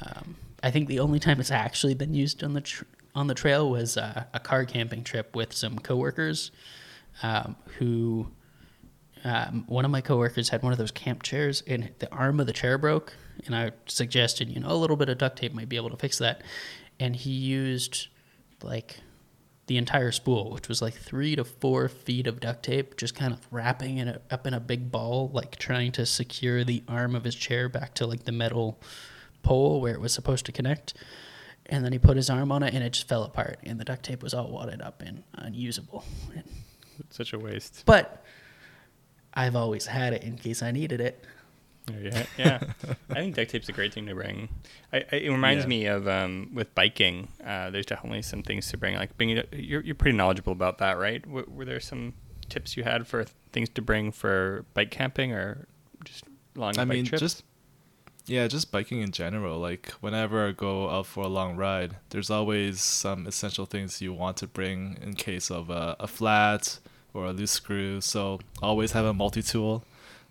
Um, 0.00 0.36
I 0.62 0.70
think 0.70 0.88
the 0.88 1.00
only 1.00 1.18
time 1.18 1.40
it's 1.40 1.50
actually 1.50 1.94
been 1.94 2.14
used 2.14 2.42
on 2.44 2.54
the 2.54 2.60
tr- 2.60 2.84
on 3.14 3.26
the 3.26 3.34
trail 3.34 3.68
was 3.68 3.96
uh, 3.96 4.24
a 4.32 4.40
car 4.40 4.64
camping 4.64 5.04
trip 5.04 5.36
with 5.36 5.52
some 5.52 5.78
coworkers 5.78 6.50
um, 7.22 7.56
who. 7.78 8.28
Um, 9.24 9.66
one 9.68 9.84
of 9.84 9.92
my 9.92 10.00
coworkers 10.00 10.48
had 10.48 10.64
one 10.64 10.72
of 10.72 10.78
those 10.78 10.90
camp 10.90 11.22
chairs, 11.22 11.62
and 11.68 11.90
the 12.00 12.12
arm 12.12 12.40
of 12.40 12.48
the 12.48 12.52
chair 12.52 12.76
broke. 12.76 13.14
And 13.46 13.54
I 13.54 13.70
suggested, 13.86 14.48
you 14.50 14.58
know, 14.58 14.68
a 14.68 14.74
little 14.74 14.96
bit 14.96 15.08
of 15.08 15.18
duct 15.18 15.38
tape 15.38 15.54
might 15.54 15.68
be 15.68 15.76
able 15.76 15.90
to 15.90 15.96
fix 15.96 16.18
that. 16.18 16.42
And 16.98 17.14
he 17.14 17.30
used 17.30 18.08
like 18.64 18.98
the 19.66 19.76
entire 19.76 20.12
spool, 20.12 20.50
which 20.50 20.68
was 20.68 20.82
like 20.82 20.94
three 20.94 21.36
to 21.36 21.44
four 21.44 21.88
feet 21.88 22.26
of 22.26 22.40
duct 22.40 22.64
tape, 22.64 22.96
just 22.96 23.14
kind 23.14 23.32
of 23.32 23.40
wrapping 23.50 23.98
it 23.98 24.22
up 24.30 24.46
in 24.46 24.54
a 24.54 24.60
big 24.60 24.90
ball, 24.90 25.30
like 25.32 25.56
trying 25.56 25.92
to 25.92 26.04
secure 26.04 26.64
the 26.64 26.82
arm 26.88 27.14
of 27.14 27.24
his 27.24 27.34
chair 27.34 27.68
back 27.68 27.94
to 27.94 28.06
like 28.06 28.24
the 28.24 28.32
metal 28.32 28.80
pole 29.42 29.80
where 29.80 29.92
it 29.94 30.00
was 30.00 30.12
supposed 30.12 30.46
to 30.46 30.52
connect. 30.52 30.94
And 31.66 31.84
then 31.84 31.92
he 31.92 31.98
put 31.98 32.16
his 32.16 32.28
arm 32.28 32.50
on 32.50 32.62
it, 32.64 32.74
and 32.74 32.82
it 32.82 32.90
just 32.92 33.06
fell 33.08 33.22
apart, 33.22 33.58
and 33.62 33.78
the 33.78 33.84
duct 33.84 34.02
tape 34.04 34.22
was 34.22 34.34
all 34.34 34.50
wadded 34.50 34.82
up 34.82 35.00
and 35.00 35.22
unusable. 35.34 36.04
such 37.10 37.32
a 37.32 37.38
waste. 37.38 37.84
But 37.86 38.24
I've 39.32 39.56
always 39.56 39.86
had 39.86 40.12
it 40.12 40.22
in 40.24 40.36
case 40.36 40.62
I 40.62 40.72
needed 40.72 41.00
it. 41.00 41.24
Yeah, 42.00 42.26
yeah. 42.38 42.60
I 43.10 43.14
think 43.14 43.34
duct 43.36 43.50
tape's 43.50 43.68
a 43.68 43.72
great 43.72 43.92
thing 43.94 44.06
to 44.06 44.14
bring. 44.14 44.48
I, 44.92 44.98
I, 45.12 45.16
it 45.16 45.30
reminds 45.30 45.64
Yeah. 45.64 45.68
me 45.68 45.86
of 45.86 46.06
um, 46.08 46.50
with 46.52 46.74
biking. 46.74 47.28
Uh, 47.44 47.70
there's 47.70 47.86
definitely 47.86 48.22
some 48.22 48.42
things 48.42 48.68
to 48.72 48.76
bring. 48.76 48.94
Like 48.96 49.16
Bing, 49.16 49.30
you're 49.52 49.80
you're 49.82 49.94
pretty 49.94 50.16
knowledgeable 50.16 50.52
about 50.52 50.78
that, 50.78 50.98
right? 50.98 51.22
W- 51.22 51.46
were 51.48 51.64
there 51.64 51.80
some 51.80 52.14
tips 52.48 52.76
you 52.76 52.84
had 52.84 53.06
for 53.06 53.24
things 53.52 53.68
to 53.70 53.82
bring 53.82 54.12
for 54.12 54.64
bike 54.74 54.90
camping 54.90 55.32
or 55.32 55.66
just 56.04 56.24
long 56.54 56.72
I 56.78 56.84
bike 56.84 56.88
mean, 56.88 57.04
trips? 57.04 57.20
just 57.20 57.44
yeah, 58.26 58.46
just 58.48 58.70
biking 58.70 59.00
in 59.00 59.10
general. 59.12 59.58
Like 59.58 59.90
whenever 60.00 60.48
I 60.48 60.52
go 60.52 60.88
out 60.90 61.06
for 61.06 61.24
a 61.24 61.28
long 61.28 61.56
ride, 61.56 61.96
there's 62.10 62.30
always 62.30 62.80
some 62.80 63.26
essential 63.26 63.66
things 63.66 64.00
you 64.00 64.12
want 64.12 64.36
to 64.38 64.46
bring 64.46 64.98
in 65.02 65.14
case 65.14 65.50
of 65.50 65.70
a, 65.70 65.96
a 66.00 66.06
flat 66.06 66.78
or 67.14 67.26
a 67.26 67.32
loose 67.32 67.50
screw. 67.52 68.00
So 68.00 68.40
always 68.62 68.92
have 68.92 69.04
a 69.04 69.12
multi 69.14 69.42
tool. 69.42 69.84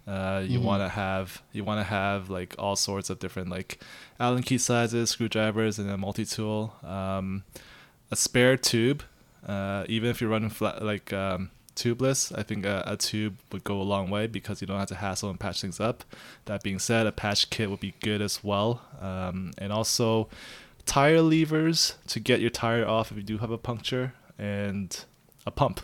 Uh, 0.07 0.43
you 0.45 0.59
Mhm. 0.59 0.63
want 0.63 0.81
to 0.81 0.89
have 0.89 1.43
you 1.53 1.63
want 1.63 1.79
to 1.79 1.83
have 1.83 2.29
like 2.29 2.55
all 2.57 2.75
sorts 2.75 3.09
of 3.11 3.19
different 3.19 3.49
like 3.49 3.79
Allen 4.19 4.41
key 4.41 4.57
sizes, 4.57 5.11
screwdrivers, 5.11 5.77
and 5.77 5.89
a 5.91 5.97
multi 5.97 6.25
tool. 6.25 6.73
Um, 6.83 7.43
a 8.09 8.15
spare 8.15 8.57
tube, 8.57 9.03
uh, 9.47 9.85
even 9.87 10.09
if 10.09 10.19
you're 10.19 10.29
running 10.29 10.49
flat 10.49 10.83
like 10.83 11.13
um, 11.13 11.51
tubeless, 11.81 12.37
I 12.37 12.43
think 12.43 12.65
a, 12.65 12.83
a 12.85 12.97
tube 12.97 13.37
would 13.51 13.63
go 13.63 13.81
a 13.81 13.83
long 13.83 14.09
way 14.09 14.27
because 14.27 14.61
you 14.61 14.67
don't 14.67 14.79
have 14.79 14.87
to 14.89 14.95
hassle 14.95 15.29
and 15.29 15.39
patch 15.39 15.61
things 15.61 15.79
up. 15.79 16.03
That 16.45 16.63
being 16.63 16.79
said, 16.79 17.07
a 17.07 17.11
patch 17.11 17.49
kit 17.49 17.69
would 17.69 17.79
be 17.79 17.93
good 18.01 18.21
as 18.21 18.43
well, 18.43 18.81
um, 18.99 19.51
and 19.57 19.71
also 19.71 20.29
tire 20.85 21.21
levers 21.21 21.95
to 22.07 22.19
get 22.19 22.41
your 22.41 22.49
tire 22.49 22.85
off 22.87 23.11
if 23.11 23.17
you 23.17 23.23
do 23.23 23.37
have 23.39 23.51
a 23.51 23.57
puncture, 23.57 24.13
and 24.37 25.05
a 25.45 25.51
pump 25.51 25.81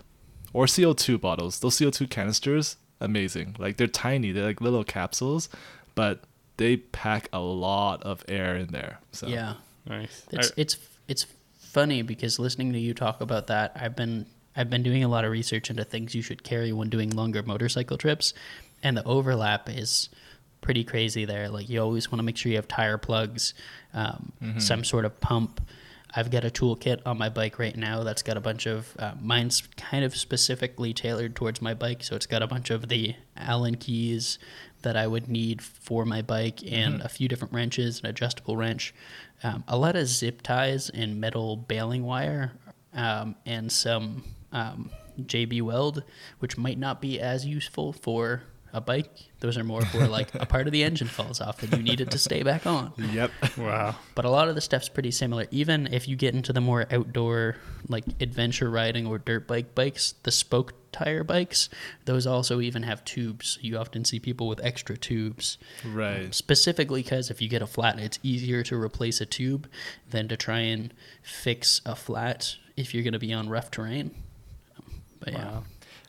or 0.54 0.66
CO2 0.66 1.20
bottles. 1.20 1.60
Those 1.60 1.78
CO2 1.78 2.10
canisters, 2.10 2.78
amazing. 3.00 3.56
Like 3.60 3.78
they're 3.78 3.88
tiny, 3.88 4.32
they're 4.32 4.46
like 4.46 4.62
little 4.62 4.84
capsules, 4.84 5.50
but 5.96 6.24
they 6.58 6.78
pack 6.78 7.30
a 7.32 7.40
lot 7.40 8.02
of 8.04 8.26
air 8.28 8.56
in 8.56 8.68
there. 8.68 9.00
So 9.12 9.28
Yeah. 9.28 9.54
Nice. 9.86 10.26
It's 10.32 10.52
it's 10.58 10.78
it's 11.08 11.26
funny 11.60 12.02
because 12.02 12.40
listening 12.40 12.74
to 12.74 12.80
you 12.80 12.94
talk 12.94 13.22
about 13.22 13.48
that, 13.48 13.72
I've 13.76 13.96
been 13.96 14.26
I've 14.58 14.70
been 14.70 14.84
doing 14.84 15.04
a 15.04 15.08
lot 15.08 15.24
of 15.24 15.32
research 15.32 15.70
into 15.70 15.84
things 15.86 16.16
you 16.16 16.22
should 16.24 16.44
carry 16.44 16.74
when 16.74 16.90
doing 16.90 17.12
longer 17.12 17.44
motorcycle 17.44 17.98
trips, 17.98 18.34
and 18.84 18.98
the 18.98 19.04
overlap 19.06 19.70
is 19.70 20.10
pretty 20.60 20.84
crazy 20.84 21.24
there. 21.26 21.48
Like 21.48 21.70
you 21.70 21.80
always 21.80 22.12
want 22.12 22.20
to 22.20 22.24
make 22.24 22.36
sure 22.36 22.50
you 22.50 22.58
have 22.58 22.68
tire 22.68 22.98
plugs, 22.98 23.54
um, 23.94 24.34
some 24.60 24.84
sort 24.84 25.06
of 25.06 25.20
pump. 25.22 25.62
I've 26.16 26.32
got 26.32 26.44
a 26.46 26.50
toolkit 26.50 27.02
on 27.06 27.18
my 27.18 27.30
bike 27.30 27.60
right 27.60 27.76
now 27.76 28.04
that's 28.04 28.24
got 28.24 28.38
a 28.38 28.42
bunch 28.42 28.66
of 28.66 28.96
uh, 28.98 29.12
mine's 29.22 29.62
kind 29.78 30.04
of 30.04 30.16
specifically 30.16 30.94
tailored 30.94 31.36
towards 31.36 31.62
my 31.62 31.74
bike, 31.74 32.02
so 32.04 32.16
it's 32.16 32.26
got 32.26 32.42
a 32.42 32.48
bunch 32.48 32.72
of 32.72 32.90
the 32.90 33.16
Allen 33.36 33.76
keys 33.76 34.40
that 34.82 34.96
I 34.98 35.06
would 35.06 35.28
need 35.28 35.62
for 35.62 36.06
my 36.06 36.22
bike 36.22 36.62
and 36.72 37.02
a 37.02 37.10
few 37.10 37.28
different 37.28 37.54
wrenches, 37.54 38.00
an 38.00 38.08
adjustable 38.08 38.56
wrench, 38.58 38.94
um, 39.44 39.64
a 39.68 39.78
lot 39.78 39.96
of 39.96 40.08
zip 40.08 40.42
ties 40.42 40.90
and 40.90 41.20
metal 41.20 41.56
baling 41.56 42.04
wire, 42.04 42.54
um, 42.94 43.36
and 43.46 43.72
some 43.72 44.24
um, 44.58 44.90
JB 45.22 45.62
Weld, 45.62 46.04
which 46.40 46.58
might 46.58 46.78
not 46.78 47.02
be 47.02 47.20
as 47.20 47.46
useful 47.46 47.94
for 47.94 48.44
a 48.74 48.82
bike. 48.82 49.10
Those 49.40 49.58
are 49.58 49.64
more 49.64 49.82
for 49.82 50.08
like 50.08 50.34
a 50.36 50.46
part 50.46 50.68
of 50.68 50.74
the 50.74 50.84
engine 50.84 51.08
falls 51.08 51.40
off 51.42 51.64
and 51.64 51.72
you 51.76 51.82
need 51.82 52.02
it 52.02 52.12
to 52.12 52.18
stay 52.18 52.44
back 52.44 52.66
on. 52.68 52.94
Yep. 53.14 53.32
wow. 53.58 53.96
But 54.14 54.26
a 54.26 54.30
lot 54.30 54.50
of 54.50 54.56
the 54.56 54.62
stuff's 54.62 54.90
pretty 54.90 55.12
similar. 55.12 55.46
Even 55.52 55.88
if 55.94 56.08
you 56.08 56.16
get 56.16 56.36
into 56.36 56.54
the 56.54 56.62
more 56.62 56.86
outdoor, 56.92 57.56
like 57.88 58.04
adventure 58.20 58.70
riding 58.70 59.08
or 59.08 59.18
dirt 59.18 59.48
bike 59.48 59.74
bikes, 59.74 60.16
the 60.24 60.32
spoke 60.32 60.74
tire 60.92 61.24
bikes, 61.24 61.70
those 62.06 62.28
also 62.28 62.60
even 62.60 62.84
have 62.84 63.04
tubes. 63.06 63.58
You 63.62 63.78
often 63.78 64.04
see 64.06 64.20
people 64.20 64.48
with 64.48 64.64
extra 64.64 64.98
tubes. 64.98 65.58
Right. 65.86 66.34
Specifically 66.34 67.02
because 67.04 67.32
if 67.32 67.42
you 67.42 67.48
get 67.48 67.62
a 67.62 67.68
flat, 67.68 68.00
it's 68.00 68.20
easier 68.22 68.64
to 68.64 68.80
replace 68.80 69.22
a 69.22 69.26
tube 69.26 69.68
than 70.10 70.28
to 70.28 70.38
try 70.38 70.60
and 70.60 70.94
fix 71.24 71.82
a 71.86 71.96
flat 71.96 72.58
if 72.76 72.94
you're 72.94 73.04
going 73.04 73.14
to 73.14 73.20
be 73.20 73.34
on 73.34 73.50
rough 73.50 73.72
terrain. 73.72 74.12
But 75.20 75.34
yeah. 75.34 75.62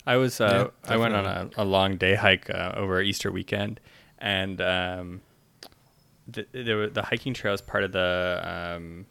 I 0.06 0.16
was 0.16 0.40
uh, 0.40 0.70
Yeah, 0.84 0.92
I 0.94 0.96
went 0.96 1.14
on 1.14 1.26
a, 1.26 1.50
a 1.58 1.64
long 1.64 1.96
day 1.96 2.14
hike 2.14 2.48
uh, 2.50 2.72
over 2.76 3.00
Easter 3.02 3.30
weekend, 3.30 3.80
and 4.18 4.60
um, 4.60 5.20
the, 6.26 6.46
there 6.52 6.76
were, 6.76 6.86
the 6.88 7.02
hiking 7.02 7.34
trail 7.34 7.54
is 7.54 7.60
part 7.60 7.84
of 7.84 7.92
the 7.92 8.40
um, 8.76 9.06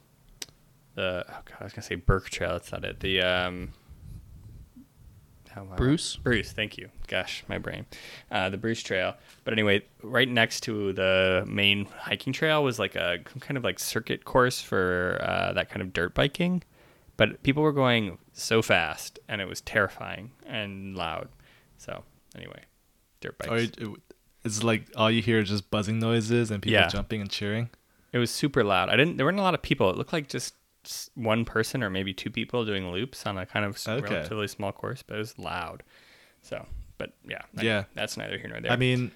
the 0.95 1.25
oh 1.29 1.39
god 1.45 1.57
I 1.59 1.63
was 1.63 1.73
gonna 1.73 1.83
say 1.83 1.95
Burke 1.95 2.29
Trail. 2.29 2.51
That's 2.51 2.71
not 2.71 2.83
it. 2.83 2.99
The 2.99 3.21
um, 3.21 3.73
how 5.49 5.61
am 5.61 5.73
I- 5.73 5.75
Bruce? 5.75 6.15
Bruce, 6.17 6.51
thank 6.51 6.77
you. 6.77 6.89
Gosh, 7.07 7.43
my 7.47 7.57
brain. 7.57 7.85
Uh, 8.31 8.49
the 8.49 8.57
Bruce 8.57 8.81
Trail. 8.81 9.15
But 9.43 9.53
anyway, 9.53 9.83
right 10.03 10.27
next 10.29 10.61
to 10.61 10.93
the 10.93 11.45
main 11.47 11.85
hiking 11.85 12.33
trail 12.33 12.63
was 12.63 12.79
like 12.79 12.95
a 12.95 13.19
kind 13.39 13.57
of 13.57 13.63
like 13.63 13.79
circuit 13.79 14.25
course 14.25 14.61
for 14.61 15.19
uh, 15.23 15.53
that 15.53 15.69
kind 15.69 15.81
of 15.81 15.93
dirt 15.93 16.13
biking. 16.13 16.63
But 17.17 17.41
people 17.43 17.63
were 17.63 17.73
going 17.73 18.19
so 18.33 18.61
fast, 18.61 19.19
and 19.27 19.41
it 19.41 19.47
was 19.47 19.59
terrifying 19.61 20.31
and 20.45 20.95
loud. 20.95 21.29
So 21.77 22.03
anyway, 22.35 22.63
dirt 23.21 23.37
bikes. 23.39 23.77
It- 23.77 23.89
it's 24.43 24.63
like 24.63 24.83
all 24.95 25.11
you 25.11 25.21
hear 25.21 25.39
is 25.39 25.49
just 25.49 25.69
buzzing 25.71 25.99
noises 25.99 26.51
and 26.51 26.61
people 26.61 26.79
Yeah. 26.79 26.87
jumping 26.87 27.19
and 27.19 27.29
cheering. 27.29 27.69
It 28.13 28.19
was 28.19 28.31
super 28.31 28.63
loud. 28.63 28.87
I 28.89 28.95
didn't. 28.95 29.17
There 29.17 29.25
weren't 29.25 29.39
a 29.39 29.41
lot 29.41 29.53
of 29.55 29.61
people. 29.61 29.89
It 29.89 29.97
looked 29.97 30.13
like 30.13 30.29
just 30.29 30.53
one 31.15 31.43
person 31.43 31.83
or 31.83 31.89
maybe 31.89 32.13
two 32.13 32.29
people 32.29 32.63
doing 32.63 32.89
loops 32.89 33.25
on 33.25 33.37
a 33.37 33.45
kind 33.45 33.65
of 33.65 33.75
Okay. 33.85 34.01
relatively 34.15 34.47
small 34.47 34.71
course, 34.71 35.03
but 35.03 35.15
it 35.15 35.17
was 35.17 35.37
loud. 35.37 35.83
So, 36.41 36.65
but 36.97 37.11
yeah, 37.27 37.41
Yeah. 37.61 37.85
that's 37.93 38.15
neither 38.15 38.37
here 38.37 38.47
nor 38.47 38.61
there. 38.61 38.71
I 38.71 38.77
mean, 38.77 39.11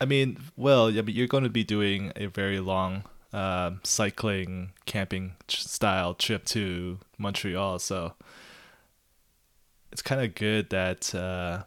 I 0.00 0.04
mean, 0.04 0.38
well, 0.56 0.88
yeah, 0.90 1.02
but 1.02 1.14
you're 1.14 1.26
going 1.26 1.44
to 1.44 1.50
be 1.50 1.64
doing 1.64 2.12
a 2.14 2.26
very 2.26 2.60
long 2.60 3.04
um, 3.34 3.80
cycling, 3.82 4.72
camping 4.86 5.34
style 5.48 6.14
trip 6.14 6.44
to 6.46 6.98
Montreal, 7.18 7.78
so 7.78 8.14
it's 9.92 10.02
kind 10.02 10.20
of 10.20 10.34
good 10.34 10.70
that 10.70 11.14
uh, 11.14 11.64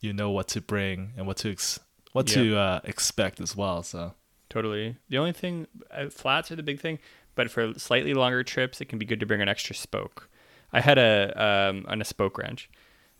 you 0.00 0.12
know 0.12 0.30
what 0.30 0.48
to 0.48 0.60
bring 0.60 1.12
and 1.16 1.26
what 1.26 1.38
to 1.38 1.50
ex- 1.50 1.80
what 2.12 2.26
to 2.28 2.56
uh, 2.56 2.80
expect 2.84 3.40
as 3.40 3.56
well. 3.56 3.82
So 3.82 4.14
Totally. 4.48 4.96
The 5.08 5.18
only 5.18 5.32
thing, 5.32 5.66
uh, 5.90 6.08
flats 6.08 6.50
are 6.50 6.56
the 6.56 6.62
big 6.62 6.80
thing, 6.80 6.98
but 7.34 7.50
for 7.50 7.74
slightly 7.74 8.14
longer 8.14 8.42
trips, 8.42 8.80
it 8.80 8.86
can 8.86 8.98
be 8.98 9.04
good 9.04 9.20
to 9.20 9.26
bring 9.26 9.42
an 9.42 9.48
extra 9.48 9.74
spoke. 9.74 10.28
I 10.72 10.80
had 10.80 10.98
a 10.98 11.32
um, 11.70 11.84
on 11.88 12.00
a 12.00 12.04
spoke 12.04 12.38
wrench. 12.38 12.70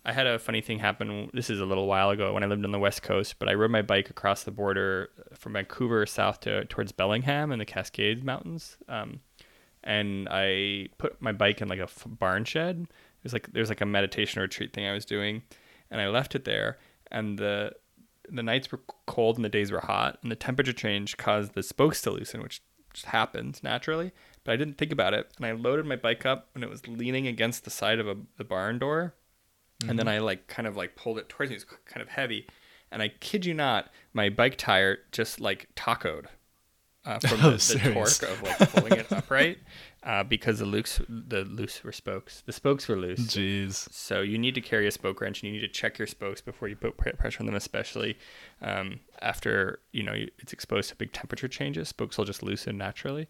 I 0.07 0.13
had 0.13 0.25
a 0.25 0.39
funny 0.39 0.61
thing 0.61 0.79
happen. 0.79 1.29
This 1.33 1.49
is 1.49 1.59
a 1.59 1.65
little 1.65 1.85
while 1.85 2.11
ago 2.11 2.33
when 2.33 2.41
I 2.41 2.45
lived 2.45 2.63
on 2.63 2.71
the 2.71 2.79
west 2.79 3.03
coast, 3.03 3.39
but 3.39 3.49
I 3.49 3.55
rode 3.55 3.71
my 3.71 3.81
bike 3.81 4.09
across 4.09 4.43
the 4.43 4.51
border 4.51 5.09
from 5.33 5.51
Vancouver 5.53 6.05
south 6.05 6.39
to 6.41 6.63
towards 6.65 6.93
Bellingham 6.93 7.51
in 7.51 7.59
the 7.59 7.65
Cascades 7.65 8.23
Mountains, 8.23 8.77
um, 8.87 9.19
and 9.83 10.29
I 10.31 10.87
put 10.97 11.21
my 11.21 11.33
bike 11.33 11.61
in 11.61 11.67
like 11.67 11.79
a 11.79 11.89
barn 12.07 12.45
shed. 12.45 12.87
It 12.89 13.23
was 13.23 13.33
like 13.33 13.51
there's 13.51 13.67
like 13.67 13.81
a 13.81 13.85
meditation 13.85 14.41
retreat 14.41 14.71
thing 14.71 14.87
I 14.87 14.93
was 14.93 15.03
doing, 15.03 15.43
and 15.91 15.99
I 15.99 16.07
left 16.07 16.35
it 16.35 16.45
there. 16.45 16.77
And 17.11 17.37
the 17.37 17.73
the 18.29 18.43
nights 18.43 18.71
were 18.71 18.79
cold 19.07 19.35
and 19.35 19.43
the 19.43 19.49
days 19.49 19.73
were 19.73 19.81
hot, 19.81 20.19
and 20.23 20.31
the 20.31 20.37
temperature 20.37 20.71
change 20.71 21.17
caused 21.17 21.53
the 21.53 21.63
spokes 21.63 22.01
to 22.03 22.11
loosen, 22.11 22.41
which 22.41 22.61
just 22.93 23.07
happens 23.07 23.61
naturally. 23.61 24.13
But 24.45 24.53
I 24.53 24.55
didn't 24.55 24.77
think 24.77 24.93
about 24.93 25.13
it, 25.13 25.33
and 25.35 25.45
I 25.45 25.51
loaded 25.51 25.85
my 25.85 25.97
bike 25.97 26.25
up 26.25 26.47
when 26.53 26.63
it 26.63 26.69
was 26.69 26.87
leaning 26.87 27.27
against 27.27 27.65
the 27.65 27.69
side 27.69 27.99
of 27.99 28.07
a, 28.07 28.15
the 28.37 28.45
barn 28.45 28.79
door, 28.79 29.13
and 29.87 29.97
then 29.99 30.07
I 30.07 30.19
like 30.19 30.47
kind 30.47 30.67
of 30.67 30.75
like 30.77 30.95
pulled 30.95 31.17
it 31.19 31.29
towards 31.29 31.49
me. 31.49 31.55
It's 31.55 31.65
kind 31.85 32.01
of 32.01 32.09
heavy, 32.09 32.47
and 32.91 33.01
I 33.01 33.09
kid 33.09 33.45
you 33.45 33.53
not, 33.53 33.89
my 34.13 34.29
bike 34.29 34.57
tire 34.57 34.99
just 35.11 35.39
like 35.39 35.67
tacoed 35.75 36.25
uh, 37.05 37.19
from 37.27 37.39
Oh, 37.43 37.51
the, 37.51 37.79
the 37.83 37.93
torque 37.93 38.23
of 38.23 38.41
like 38.43 38.57
pulling 38.71 38.93
it 38.93 39.11
upright 39.11 39.59
uh, 40.03 40.23
because 40.23 40.59
the 40.59 40.65
loose 40.65 40.99
the 41.07 41.43
loose 41.45 41.83
were 41.83 41.91
spokes. 41.91 42.41
The 42.45 42.51
spokes 42.53 42.87
were 42.87 42.95
loose. 42.97 43.19
jeez, 43.19 43.87
So 43.93 44.21
you 44.21 44.37
need 44.37 44.55
to 44.55 44.61
carry 44.61 44.87
a 44.87 44.91
spoke 44.91 45.21
wrench, 45.21 45.41
and 45.43 45.53
you 45.53 45.59
need 45.61 45.67
to 45.67 45.71
check 45.73 45.97
your 45.99 46.07
spokes 46.07 46.41
before 46.41 46.67
you 46.67 46.75
put 46.75 46.97
pressure 46.97 47.39
on 47.41 47.45
them, 47.45 47.55
especially 47.55 48.17
um, 48.61 48.99
after 49.21 49.79
you 49.91 50.03
know 50.03 50.13
it's 50.39 50.53
exposed 50.53 50.89
to 50.89 50.95
big 50.95 51.13
temperature 51.13 51.47
changes. 51.47 51.87
Spokes 51.89 52.17
will 52.17 52.25
just 52.25 52.41
loosen 52.43 52.77
naturally. 52.77 53.27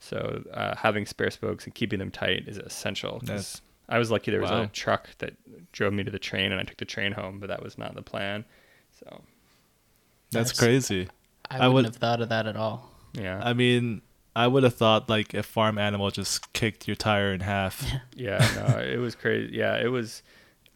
So 0.00 0.42
uh, 0.52 0.74
having 0.76 1.06
spare 1.06 1.30
spokes 1.30 1.64
and 1.66 1.74
keeping 1.74 1.98
them 2.00 2.10
tight 2.10 2.48
is 2.48 2.58
essential. 2.58 3.20
'cause 3.20 3.28
That's- 3.28 3.60
I 3.88 3.98
was 3.98 4.10
lucky 4.10 4.30
there 4.30 4.40
was 4.40 4.50
a 4.50 4.66
truck 4.68 5.08
that 5.18 5.34
drove 5.72 5.92
me 5.92 6.04
to 6.04 6.10
the 6.10 6.18
train, 6.18 6.52
and 6.52 6.60
I 6.60 6.64
took 6.64 6.78
the 6.78 6.84
train 6.84 7.12
home, 7.12 7.38
but 7.40 7.48
that 7.48 7.62
was 7.62 7.76
not 7.76 7.94
the 7.94 8.02
plan. 8.02 8.44
So 8.98 9.22
that's 10.30 10.50
Nice. 10.52 10.58
crazy. 10.58 11.08
I 11.50 11.56
I 11.58 11.68
wouldn't 11.68 11.74
would- 11.74 11.84
have 11.86 11.96
thought 11.96 12.20
of 12.22 12.28
that 12.30 12.46
at 12.46 12.56
all. 12.56 12.90
yeah, 13.12 13.40
I 13.44 13.52
mean, 13.52 14.00
I 14.34 14.46
would 14.46 14.62
have 14.62 14.74
thought 14.74 15.08
like 15.08 15.34
a 15.34 15.42
farm 15.42 15.78
animal 15.78 16.10
just 16.10 16.52
kicked 16.54 16.88
your 16.88 16.96
tire 16.96 17.32
in 17.32 17.40
half. 17.40 17.84
Yeah, 18.16 18.38
no, 18.56 18.78
it 18.80 18.96
was 18.98 19.14
crazy. 19.14 19.54
Yeah, 19.54 19.76
it 19.76 19.88
was 19.88 20.22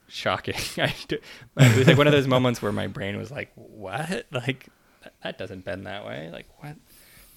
shocking. 0.09 0.55
It 0.77 1.23
was 1.57 1.87
like 1.87 1.97
one 1.99 2.07
of 2.07 2.13
those 2.13 2.27
moments 2.27 2.61
where 2.63 2.73
my 2.73 2.87
brain 2.89 3.17
was 3.17 3.31
like, 3.31 3.51
"What? 3.55 4.27
Like 4.33 4.67
that, 5.03 5.15
that 5.23 5.39
doesn't 5.39 5.65
bend 5.65 5.87
that 5.87 6.05
way? 6.07 6.29
Like 6.33 6.47
what?" 6.63 6.77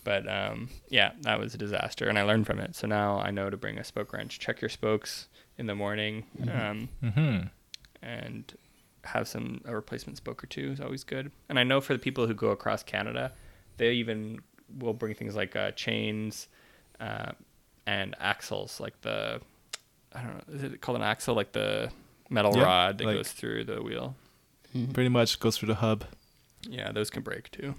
But 0.03 0.27
um, 0.27 0.69
yeah, 0.89 1.11
that 1.21 1.39
was 1.39 1.53
a 1.53 1.57
disaster, 1.57 2.09
and 2.09 2.17
I 2.19 2.23
learned 2.23 2.45
from 2.47 2.59
it. 2.59 2.75
So 2.75 2.87
now 2.87 3.19
I 3.19 3.29
know 3.31 3.49
to 3.51 3.57
bring 3.57 3.77
a 3.77 3.83
spoke 3.83 4.13
wrench. 4.13 4.39
Check 4.39 4.59
your 4.61 4.69
spokes 4.69 5.27
in 5.57 5.65
the 5.67 5.75
morning, 5.75 6.23
um, 6.51 6.89
hmm 7.03 7.37
and 8.01 8.53
have 9.03 9.27
some 9.27 9.61
a 9.65 9.73
replacement 9.75 10.17
spoke 10.17 10.43
or 10.43 10.47
two 10.47 10.71
is 10.71 10.79
always 10.79 11.03
good. 11.03 11.31
And 11.49 11.57
I 11.59 11.63
know 11.63 11.81
for 11.81 11.93
the 11.93 11.99
people 11.99 12.27
who 12.27 12.33
go 12.33 12.49
across 12.49 12.83
Canada, 12.83 13.31
they 13.77 13.93
even 13.93 14.39
will 14.79 14.93
bring 14.93 15.13
things 15.15 15.35
like 15.35 15.55
uh, 15.55 15.71
chains 15.71 16.47
uh, 16.99 17.31
and 17.85 18.15
axles, 18.19 18.79
like 18.79 18.99
the 19.01 19.41
I 20.13 20.21
don't 20.21 20.33
know, 20.47 20.53
is 20.55 20.63
it 20.63 20.81
called 20.81 20.97
an 20.97 21.03
axle, 21.03 21.35
like 21.35 21.51
the 21.51 21.91
metal 22.29 22.55
Yeah, 22.55 22.63
rod 22.63 22.97
that 22.99 23.05
like- 23.05 23.15
goes 23.17 23.31
through 23.31 23.65
the 23.65 23.81
wheel. 23.81 24.15
Pretty 24.93 25.09
much 25.09 25.39
goes 25.39 25.57
through 25.57 25.67
the 25.67 25.75
hub. 25.75 26.05
Yeah, 26.63 26.91
those 26.91 27.09
can 27.09 27.23
break 27.23 27.51
too. 27.51 27.75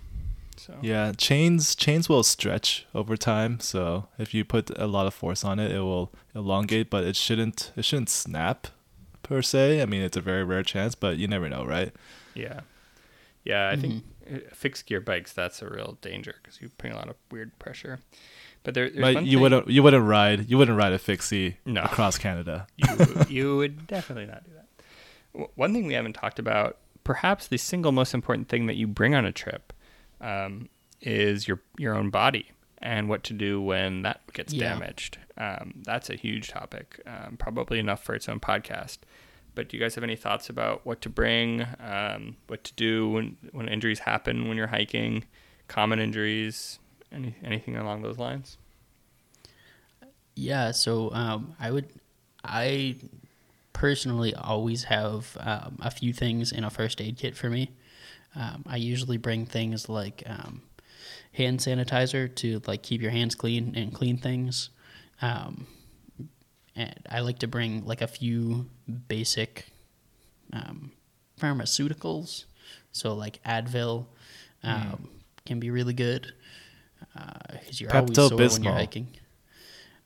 So 0.56 0.74
Yeah, 0.82 1.12
chains 1.16 1.74
chains 1.74 2.08
will 2.08 2.22
stretch 2.22 2.86
over 2.94 3.16
time, 3.16 3.58
so 3.60 4.08
if 4.18 4.32
you 4.34 4.44
put 4.44 4.70
a 4.78 4.86
lot 4.86 5.06
of 5.06 5.14
force 5.14 5.44
on 5.44 5.58
it, 5.58 5.70
it 5.72 5.80
will 5.80 6.12
elongate, 6.34 6.90
but 6.90 7.04
it 7.04 7.16
shouldn't 7.16 7.72
it 7.76 7.84
shouldn't 7.84 8.10
snap 8.10 8.68
per 9.22 9.42
se. 9.42 9.82
I 9.82 9.86
mean, 9.86 10.02
it's 10.02 10.16
a 10.16 10.20
very 10.20 10.44
rare 10.44 10.62
chance, 10.62 10.94
but 10.94 11.16
you 11.16 11.26
never 11.26 11.48
know, 11.48 11.64
right? 11.64 11.92
yeah, 12.34 12.60
yeah. 13.44 13.70
I 13.70 13.76
think 13.76 14.04
uh, 14.32 14.38
fixed 14.52 14.86
gear 14.86 15.00
bikes 15.00 15.32
that's 15.32 15.62
a 15.62 15.68
real 15.68 15.98
danger 16.00 16.34
because 16.42 16.60
you're 16.60 16.70
putting 16.78 16.92
a 16.92 16.96
lot 16.96 17.08
of 17.08 17.16
weird 17.30 17.58
pressure. 17.58 17.98
But 18.62 18.74
there, 18.74 18.88
there's 18.90 19.00
But 19.00 19.14
one 19.16 19.26
you 19.26 19.32
thing- 19.32 19.40
wouldn't 19.42 19.68
you 19.68 19.82
wouldn't 19.82 20.04
ride 20.04 20.48
you 20.50 20.58
wouldn't 20.58 20.78
ride 20.78 20.92
a 20.92 20.98
fixie 20.98 21.56
No. 21.66 21.82
across 21.82 22.18
Canada. 22.18 22.66
you, 22.76 23.24
you 23.28 23.56
would 23.56 23.86
definitely 23.88 24.26
not 24.26 24.44
do 24.44 24.50
that. 24.54 24.66
W- 25.32 25.50
One 25.56 25.72
thing 25.72 25.86
we 25.86 25.94
haven't 25.94 26.12
talked 26.12 26.38
about, 26.38 26.76
perhaps 27.04 27.48
the 27.48 27.56
single 27.58 27.90
most 27.90 28.14
important 28.14 28.48
thing 28.48 28.66
that 28.66 28.76
you 28.76 28.86
bring 28.86 29.14
on 29.16 29.24
a 29.24 29.32
trip, 29.32 29.72
um, 30.22 30.68
is 31.00 31.46
your 31.48 31.60
your 31.76 31.94
own 31.94 32.08
body 32.10 32.52
and 32.78 33.08
what 33.08 33.22
to 33.24 33.32
do 33.32 33.60
when 33.60 34.02
that 34.02 34.20
gets 34.32 34.52
Yeah. 34.52 34.70
damaged. 34.70 35.18
Um, 35.36 35.82
that's 35.84 36.08
a 36.10 36.16
huge 36.16 36.48
topic, 36.48 37.00
um, 37.06 37.36
probably 37.38 37.78
enough 37.78 38.02
for 38.02 38.14
its 38.14 38.28
own 38.28 38.40
podcast. 38.40 38.98
But 39.54 39.68
do 39.68 39.76
you 39.76 39.82
guys 39.82 39.94
have 39.96 40.04
any 40.04 40.16
thoughts 40.16 40.48
about 40.48 40.84
what 40.86 41.00
to 41.02 41.08
bring, 41.10 41.66
um, 41.78 42.36
what 42.46 42.64
to 42.64 42.72
do 42.74 43.08
when 43.10 43.36
when 43.52 43.68
injuries 43.68 44.00
happen 44.00 44.48
when 44.48 44.56
you're 44.56 44.68
hiking, 44.68 45.24
common 45.68 45.98
injuries, 46.00 46.78
any 47.12 47.34
anything 47.44 47.76
along 47.76 48.02
those 48.02 48.18
lines? 48.18 48.56
Yeah, 50.34 50.70
so 50.70 51.12
um, 51.12 51.54
I 51.60 51.70
would, 51.70 51.90
I 52.42 52.96
personally 53.74 54.34
always 54.34 54.84
have 54.84 55.36
um, 55.40 55.76
a 55.80 55.90
few 55.90 56.12
things 56.12 56.52
in 56.52 56.64
a 56.64 56.70
first 56.70 57.00
aid 57.00 57.18
kit 57.18 57.36
for 57.36 57.50
me. 57.50 57.70
Um, 58.34 58.64
I 58.66 58.76
usually 58.76 59.18
bring 59.18 59.46
things 59.46 59.88
like 59.88 60.22
um, 60.26 60.62
hand 61.32 61.60
sanitizer 61.60 62.34
to 62.36 62.62
like 62.66 62.82
keep 62.82 63.02
your 63.02 63.10
hands 63.10 63.34
clean 63.34 63.74
and 63.76 63.92
clean 63.94 64.16
things. 64.16 64.70
Um, 65.20 65.66
and 66.74 66.94
I 67.10 67.20
like 67.20 67.40
to 67.40 67.46
bring 67.46 67.84
like 67.84 68.00
a 68.00 68.06
few 68.06 68.66
basic 69.08 69.66
um, 70.52 70.92
pharmaceuticals. 71.40 72.44
So 72.92 73.14
like 73.14 73.42
Advil 73.44 74.06
um, 74.62 75.08
can 75.44 75.60
be 75.60 75.70
really 75.70 75.94
good 75.94 76.32
because 77.52 77.80
you're 77.80 77.90
always 78.00 78.16
sore 78.28 78.38
when 78.54 78.62
you're 78.64 78.72
hiking. 78.80 79.08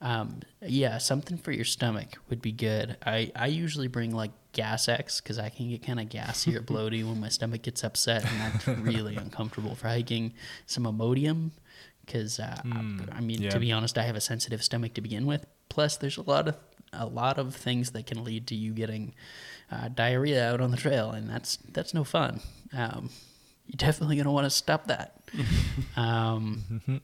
Um, 0.00 0.40
yeah, 0.60 0.98
something 0.98 1.38
for 1.38 1.52
your 1.52 1.64
stomach 1.64 2.18
would 2.28 2.42
be 2.42 2.52
good. 2.52 2.96
I, 3.04 3.32
I 3.34 3.46
usually 3.46 3.88
bring 3.88 4.14
like 4.14 4.30
Gas 4.52 4.88
X 4.88 5.20
because 5.20 5.38
I 5.38 5.48
can 5.48 5.70
get 5.70 5.82
kind 5.84 5.98
of 5.98 6.08
gassy 6.08 6.56
or 6.56 6.60
bloaty 6.62 7.06
when 7.06 7.20
my 7.20 7.28
stomach 7.28 7.62
gets 7.62 7.82
upset, 7.82 8.24
and 8.24 8.40
that's 8.40 8.66
really 8.66 9.16
uncomfortable 9.16 9.74
for 9.74 9.88
hiking. 9.88 10.34
Some 10.66 10.84
Imodium 10.84 11.50
because 12.06 12.38
uh, 12.38 12.60
I 13.12 13.20
mean, 13.20 13.42
yeah. 13.42 13.50
to 13.50 13.58
be 13.58 13.72
honest, 13.72 13.98
I 13.98 14.02
have 14.02 14.16
a 14.16 14.20
sensitive 14.20 14.62
stomach 14.62 14.94
to 14.94 15.00
begin 15.00 15.26
with. 15.26 15.44
Plus, 15.68 15.96
there's 15.96 16.16
a 16.16 16.22
lot 16.22 16.48
of 16.48 16.56
a 16.92 17.06
lot 17.06 17.38
of 17.38 17.54
things 17.54 17.90
that 17.90 18.06
can 18.06 18.24
lead 18.24 18.46
to 18.46 18.54
you 18.54 18.72
getting 18.72 19.14
uh, 19.70 19.88
diarrhea 19.88 20.52
out 20.52 20.60
on 20.60 20.70
the 20.70 20.76
trail, 20.76 21.10
and 21.10 21.28
that's 21.28 21.56
that's 21.72 21.92
no 21.92 22.04
fun. 22.04 22.40
Um, 22.72 23.10
you're 23.66 23.76
definitely 23.76 24.16
gonna 24.16 24.32
want 24.32 24.44
to 24.44 24.50
stop 24.50 24.86
that. 24.86 25.20
um, 25.96 27.02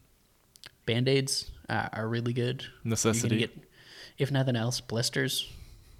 Band 0.93 1.09
aids 1.09 1.51
uh, 1.71 1.89
are 1.95 2.07
really 2.07 2.35
good. 2.35 2.67
Necessity. 2.85 3.39
get, 3.39 3.51
if 4.19 4.31
nothing 4.31 4.57
else, 4.57 4.81
blisters. 4.83 5.51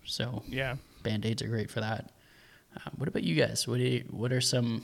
So 0.05 0.43
Yeah. 0.49 0.77
band 1.03 1.25
aids 1.25 1.41
are 1.41 1.49
great 1.49 1.71
for 1.71 1.81
that. 1.81 2.11
Uh, 2.77 2.91
what 2.99 3.09
about 3.09 3.23
you 3.23 3.35
guys? 3.35 3.67
What 3.67 3.79
do 3.79 3.85
you, 3.85 4.05
what 4.11 4.33
are 4.33 4.41
some 4.43 4.83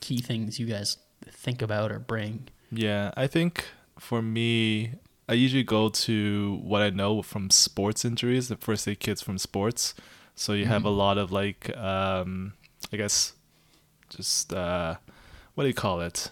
key 0.00 0.18
things 0.18 0.60
you 0.60 0.66
guys 0.66 0.98
think 1.28 1.60
about 1.60 1.90
or 1.90 1.98
bring? 1.98 2.48
Yeah, 2.70 3.10
I 3.16 3.26
think 3.26 3.64
for 3.98 4.22
me, 4.22 4.92
I 5.28 5.32
usually 5.34 5.64
go 5.64 5.88
to 5.88 6.60
what 6.62 6.82
I 6.82 6.90
know 6.90 7.22
from 7.22 7.50
sports 7.50 8.04
injuries, 8.04 8.46
the 8.46 8.56
first 8.56 8.86
aid 8.86 9.00
kits 9.00 9.22
from 9.22 9.38
sports. 9.38 9.94
So 10.36 10.52
you 10.52 10.66
have 10.66 10.84
a 10.84 10.90
lot 10.90 11.18
of 11.18 11.32
like, 11.32 11.76
um, 11.76 12.52
I 12.92 12.96
guess, 12.96 13.32
just 14.08 14.52
uh, 14.52 14.96
what 15.54 15.64
do 15.64 15.68
you 15.68 15.74
call 15.74 16.00
it? 16.00 16.30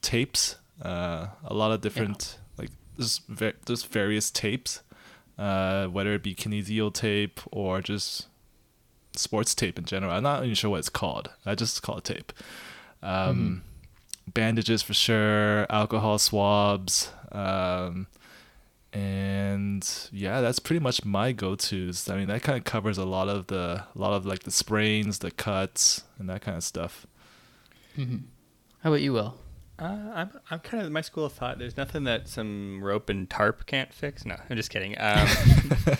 Tapes. 0.00 0.56
Uh, 0.82 1.28
a 1.44 1.54
lot 1.54 1.72
of 1.72 1.80
different 1.80 2.38
like 2.56 2.70
there's 2.96 3.18
va- 3.28 3.54
there's 3.66 3.82
various 3.84 4.30
tapes, 4.30 4.80
uh, 5.38 5.86
whether 5.86 6.14
it 6.14 6.22
be 6.22 6.34
kinesio 6.34 6.92
tape 6.92 7.40
or 7.50 7.80
just 7.80 8.26
sports 9.14 9.54
tape 9.54 9.78
in 9.78 9.84
general. 9.84 10.12
I'm 10.12 10.22
not 10.22 10.42
even 10.44 10.54
sure 10.54 10.70
what 10.70 10.78
it's 10.78 10.88
called. 10.88 11.30
I 11.44 11.54
just 11.54 11.82
call 11.82 11.98
it 11.98 12.04
tape. 12.04 12.32
Um, 13.02 13.62
Bandages 14.34 14.82
for 14.82 14.94
sure, 14.94 15.66
alcohol 15.70 16.18
swabs, 16.18 17.10
um, 17.32 18.06
and 18.92 19.88
yeah, 20.12 20.40
that's 20.40 20.58
pretty 20.58 20.80
much 20.80 21.04
my 21.04 21.32
go-to's. 21.32 22.08
I 22.10 22.16
mean, 22.16 22.28
that 22.28 22.42
kind 22.42 22.58
of 22.58 22.64
covers 22.64 22.98
a 22.98 23.04
lot 23.06 23.28
of 23.28 23.46
the, 23.46 23.84
a 23.94 23.98
lot 23.98 24.12
of 24.12 24.26
like 24.26 24.42
the 24.44 24.50
sprains, 24.50 25.20
the 25.20 25.30
cuts, 25.30 26.02
and 26.18 26.28
that 26.28 26.42
kind 26.42 26.56
of 26.58 26.62
stuff. 26.64 27.06
How 27.96 28.90
about 28.90 29.00
you, 29.00 29.12
Will? 29.14 29.34
Uh, 29.78 30.10
I'm 30.14 30.30
I'm 30.50 30.58
kind 30.58 30.84
of 30.84 30.90
my 30.90 31.00
school 31.02 31.24
of 31.24 31.32
thought. 31.32 31.58
There's 31.58 31.76
nothing 31.76 32.04
that 32.04 32.26
some 32.28 32.82
rope 32.82 33.08
and 33.08 33.30
tarp 33.30 33.64
can't 33.66 33.92
fix. 33.92 34.24
No, 34.24 34.36
I'm 34.50 34.56
just 34.56 34.70
kidding. 34.70 34.96
Um, 34.98 35.28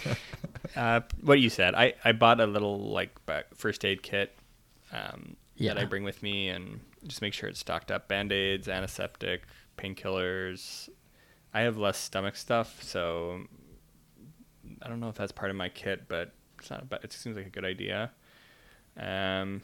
uh, 0.76 1.00
what 1.22 1.38
you 1.38 1.48
said, 1.48 1.74
I 1.76 1.94
I 2.04 2.12
bought 2.12 2.40
a 2.40 2.46
little 2.46 2.90
like 2.90 3.16
first 3.54 3.84
aid 3.84 4.02
kit 4.02 4.36
um, 4.92 5.36
that 5.60 5.78
I 5.78 5.84
bring 5.84 6.02
with 6.02 6.22
me, 6.24 6.48
and 6.48 6.80
just 7.06 7.22
make 7.22 7.32
sure 7.32 7.48
it's 7.48 7.60
stocked 7.60 7.92
up: 7.92 8.08
band 8.08 8.32
aids, 8.32 8.68
antiseptic, 8.68 9.44
painkillers. 9.76 10.88
I 11.54 11.60
have 11.60 11.78
less 11.78 11.98
stomach 11.98 12.34
stuff, 12.34 12.82
so 12.82 13.42
I 14.82 14.88
don't 14.88 14.98
know 14.98 15.08
if 15.08 15.14
that's 15.14 15.32
part 15.32 15.50
of 15.50 15.56
my 15.56 15.68
kit, 15.68 16.08
but 16.08 16.32
it's 16.58 16.68
not. 16.68 16.88
But 16.88 17.04
it 17.04 17.12
seems 17.12 17.36
like 17.36 17.46
a 17.46 17.50
good 17.50 17.64
idea. 17.64 18.10
Um, 18.96 19.62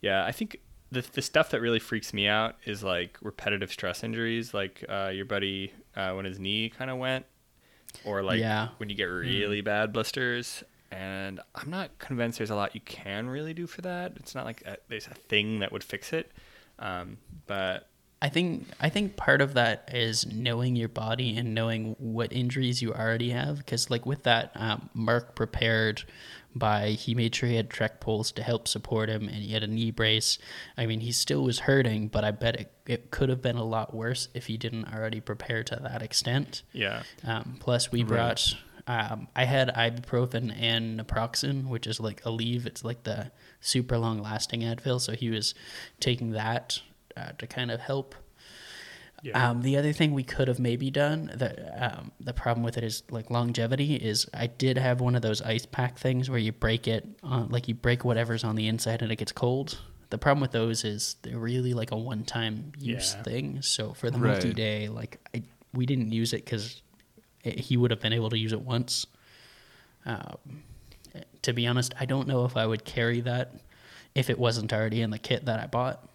yeah, 0.00 0.24
I 0.24 0.30
think 0.30 0.60
the 0.92 1.04
the 1.12 1.22
stuff 1.22 1.50
that 1.50 1.60
really 1.60 1.78
freaks 1.78 2.12
me 2.14 2.28
out 2.28 2.56
is 2.64 2.82
like 2.82 3.18
repetitive 3.22 3.70
stress 3.72 4.04
injuries, 4.04 4.54
like 4.54 4.84
uh, 4.88 5.10
your 5.12 5.24
buddy 5.24 5.72
uh, 5.96 6.12
when 6.12 6.24
his 6.24 6.38
knee 6.38 6.68
kind 6.70 6.90
of 6.90 6.98
went, 6.98 7.26
or 8.04 8.22
like 8.22 8.38
Yeah. 8.40 8.68
when 8.78 8.88
you 8.88 8.94
get 8.94 9.04
really 9.04 9.60
bad 9.60 9.92
blisters. 9.92 10.62
And 10.92 11.40
I'm 11.54 11.68
not 11.68 11.98
convinced 11.98 12.38
there's 12.38 12.50
a 12.50 12.54
lot 12.54 12.74
you 12.74 12.80
can 12.82 13.28
really 13.28 13.52
do 13.52 13.66
for 13.66 13.82
that. 13.82 14.12
It's 14.16 14.34
not 14.36 14.44
like 14.44 14.62
a, 14.62 14.76
there's 14.88 15.08
a 15.08 15.14
thing 15.14 15.58
that 15.58 15.72
would 15.72 15.82
fix 15.82 16.12
it. 16.12 16.30
Um, 16.78 17.18
but 17.46 17.88
I 18.22 18.30
think 18.30 18.68
I 18.80 18.88
think 18.88 19.16
part 19.16 19.40
of 19.42 19.54
that 19.54 19.90
is 19.92 20.26
knowing 20.26 20.74
your 20.74 20.88
body 20.88 21.36
and 21.36 21.54
knowing 21.54 21.96
what 21.98 22.32
injuries 22.32 22.80
you 22.80 22.94
already 22.94 23.30
have. 23.30 23.58
Because 23.58 23.90
like 23.90 24.06
with 24.06 24.22
that, 24.22 24.52
um, 24.54 24.88
Mark 24.94 25.34
prepared 25.36 26.04
by 26.54 26.90
he 26.90 27.14
made 27.14 27.34
sure 27.34 27.48
he 27.48 27.56
had 27.56 27.68
trek 27.68 28.00
poles 28.00 28.32
to 28.32 28.42
help 28.42 28.66
support 28.66 29.10
him, 29.10 29.28
and 29.28 29.36
he 29.36 29.52
had 29.52 29.62
a 29.62 29.66
knee 29.66 29.90
brace. 29.90 30.38
I 30.78 30.86
mean, 30.86 31.00
he 31.00 31.12
still 31.12 31.42
was 31.44 31.60
hurting, 31.60 32.08
but 32.08 32.24
I 32.24 32.30
bet 32.30 32.56
it, 32.56 32.72
it 32.86 33.10
could 33.10 33.28
have 33.28 33.42
been 33.42 33.56
a 33.56 33.64
lot 33.64 33.94
worse 33.94 34.28
if 34.32 34.46
he 34.46 34.56
didn't 34.56 34.92
already 34.92 35.20
prepare 35.20 35.62
to 35.64 35.76
that 35.82 36.00
extent. 36.02 36.62
yeah, 36.72 37.02
Um, 37.22 37.56
plus, 37.60 37.92
we 37.92 38.02
brought. 38.02 38.54
Um, 38.88 39.26
I 39.34 39.44
had 39.44 39.68
ibuprofen 39.74 40.54
and 40.56 40.98
naproxen, 41.00 41.66
which 41.66 41.86
is 41.88 41.98
like 41.98 42.22
Aleve. 42.22 42.66
It's 42.66 42.84
like 42.84 43.02
the 43.02 43.32
super 43.60 43.98
long 43.98 44.22
lasting 44.22 44.60
Advil. 44.60 45.00
So 45.00 45.12
he 45.12 45.28
was 45.28 45.54
taking 45.98 46.30
that 46.30 46.80
uh, 47.16 47.32
to 47.38 47.46
kind 47.46 47.70
of 47.70 47.80
help. 47.80 48.14
Yeah. 49.22 49.50
Um, 49.50 49.62
the 49.62 49.76
other 49.76 49.92
thing 49.92 50.12
we 50.12 50.22
could 50.22 50.46
have 50.46 50.58
maybe 50.58 50.90
done, 50.90 51.32
the 51.34 51.96
um, 51.98 52.12
the 52.20 52.32
problem 52.34 52.62
with 52.62 52.76
it 52.76 52.84
is 52.84 53.02
like 53.10 53.30
longevity. 53.30 53.96
Is 53.96 54.26
I 54.34 54.46
did 54.46 54.76
have 54.78 55.00
one 55.00 55.16
of 55.16 55.22
those 55.22 55.40
ice 55.42 55.66
pack 55.66 55.98
things 55.98 56.28
where 56.28 56.38
you 56.38 56.52
break 56.52 56.86
it, 56.86 57.06
on, 57.22 57.48
like 57.48 57.66
you 57.66 57.74
break 57.74 58.04
whatever's 58.04 58.44
on 58.44 58.56
the 58.56 58.68
inside 58.68 59.02
and 59.02 59.10
it 59.10 59.16
gets 59.16 59.32
cold. 59.32 59.78
The 60.10 60.18
problem 60.18 60.40
with 60.42 60.52
those 60.52 60.84
is 60.84 61.16
they're 61.22 61.38
really 61.38 61.72
like 61.74 61.90
a 61.90 61.96
one 61.96 62.24
time 62.24 62.72
use 62.78 63.16
Yeah. 63.16 63.22
thing. 63.22 63.62
So 63.62 63.94
for 63.94 64.10
the 64.10 64.18
Right. 64.18 64.32
multi 64.32 64.52
day, 64.52 64.88
like 64.88 65.18
I, 65.34 65.42
we 65.72 65.86
didn't 65.86 66.12
use 66.12 66.32
it 66.32 66.44
because 66.44 66.80
he 67.42 67.76
would 67.76 67.90
have 67.90 68.00
been 68.00 68.12
able 68.12 68.30
to 68.30 68.38
use 68.38 68.52
it 68.52 68.60
once. 68.60 69.06
Um, 70.04 70.62
to 71.42 71.52
be 71.52 71.66
honest, 71.66 71.94
I 71.98 72.04
don't 72.04 72.28
know 72.28 72.44
if 72.44 72.56
I 72.56 72.66
would 72.66 72.84
carry 72.84 73.20
that 73.22 73.54
if 74.14 74.30
it 74.30 74.38
wasn't 74.38 74.72
already 74.72 75.00
in 75.00 75.10
the 75.10 75.18
kit 75.18 75.46
that 75.46 75.58
I 75.58 75.66
bought. 75.66 76.05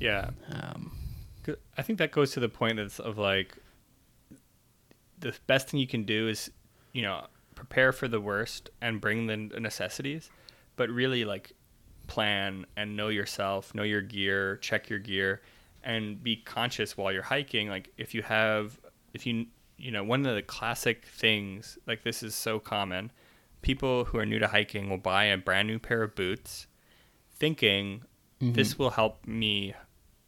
Yeah. 0.00 0.30
Um, 0.50 0.92
I 1.78 1.82
think 1.82 1.98
that 1.98 2.12
goes 2.12 2.32
to 2.32 2.40
the 2.40 2.48
point 2.48 2.76
that's 2.76 2.98
of 2.98 3.18
like 3.18 3.56
the 5.18 5.34
best 5.46 5.68
thing 5.68 5.80
you 5.80 5.86
can 5.86 6.04
do 6.04 6.28
is, 6.28 6.50
you 6.92 7.02
know, 7.02 7.26
prepare 7.54 7.92
for 7.92 8.08
the 8.08 8.20
worst 8.20 8.70
and 8.80 9.00
bring 9.00 9.26
the 9.26 9.36
necessities, 9.36 10.30
but 10.76 10.90
really 10.90 11.24
like 11.24 11.52
plan 12.06 12.66
and 12.76 12.96
know 12.96 13.08
yourself, 13.08 13.74
know 13.74 13.82
your 13.82 14.02
gear, 14.02 14.56
check 14.58 14.88
your 14.90 14.98
gear, 14.98 15.40
and 15.82 16.22
be 16.22 16.36
conscious 16.36 16.96
while 16.96 17.12
you're 17.12 17.22
hiking. 17.22 17.68
Like 17.68 17.92
if 17.96 18.14
you 18.14 18.22
have, 18.22 18.78
if 19.14 19.24
you, 19.24 19.46
you 19.78 19.90
know, 19.90 20.04
one 20.04 20.26
of 20.26 20.34
the 20.34 20.42
classic 20.42 21.06
things, 21.06 21.78
like 21.86 22.02
this 22.02 22.22
is 22.22 22.34
so 22.34 22.58
common, 22.58 23.10
people 23.62 24.04
who 24.04 24.18
are 24.18 24.26
new 24.26 24.38
to 24.38 24.48
hiking 24.48 24.90
will 24.90 24.98
buy 24.98 25.24
a 25.24 25.38
brand 25.38 25.68
new 25.68 25.78
pair 25.78 26.02
of 26.02 26.14
boots 26.14 26.66
thinking 27.32 28.02
this 28.40 28.78
will 28.78 28.90
help 28.90 29.26
me 29.26 29.74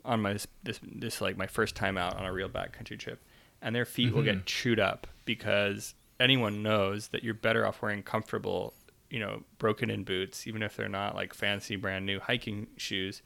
on 0.08 0.22
my 0.22 0.36
this 0.62 0.80
this 0.82 1.20
like 1.20 1.36
my 1.36 1.46
first 1.46 1.76
time 1.76 1.96
out 1.96 2.16
on 2.16 2.24
a 2.24 2.32
real 2.32 2.48
backcountry 2.48 2.98
trip, 2.98 3.22
and 3.62 3.76
their 3.76 3.84
feet 3.84 4.12
will 4.12 4.22
get 4.22 4.36
mm-hmm. 4.36 4.44
chewed 4.46 4.80
up 4.80 5.06
because 5.24 5.94
anyone 6.18 6.62
knows 6.62 7.08
that 7.08 7.22
you're 7.22 7.34
better 7.34 7.66
off 7.66 7.82
wearing 7.82 8.02
comfortable, 8.02 8.74
you 9.10 9.20
know, 9.20 9.44
broken 9.58 9.90
in 9.90 10.02
boots, 10.02 10.46
even 10.46 10.62
if 10.62 10.76
they're 10.76 10.88
not 10.88 11.14
like 11.14 11.34
fancy 11.34 11.76
brand 11.76 12.06
new 12.06 12.18
hiking 12.18 12.66
shoes. 12.76 13.22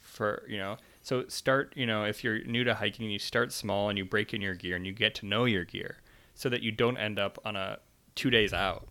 For 0.00 0.42
you 0.46 0.58
know, 0.58 0.76
so 1.02 1.26
start 1.28 1.72
you 1.76 1.86
know 1.86 2.04
if 2.04 2.22
you're 2.22 2.44
new 2.44 2.64
to 2.64 2.74
hiking, 2.74 3.10
you 3.10 3.18
start 3.18 3.52
small 3.52 3.88
and 3.88 3.96
you 3.96 4.04
break 4.04 4.34
in 4.34 4.42
your 4.42 4.54
gear 4.54 4.76
and 4.76 4.84
you 4.84 4.92
get 4.92 5.14
to 5.16 5.26
know 5.26 5.46
your 5.46 5.64
gear, 5.64 5.98
so 6.34 6.50
that 6.50 6.62
you 6.62 6.72
don't 6.72 6.98
end 6.98 7.18
up 7.18 7.38
on 7.44 7.56
a 7.56 7.78
two 8.14 8.28
days 8.28 8.52
out 8.52 8.88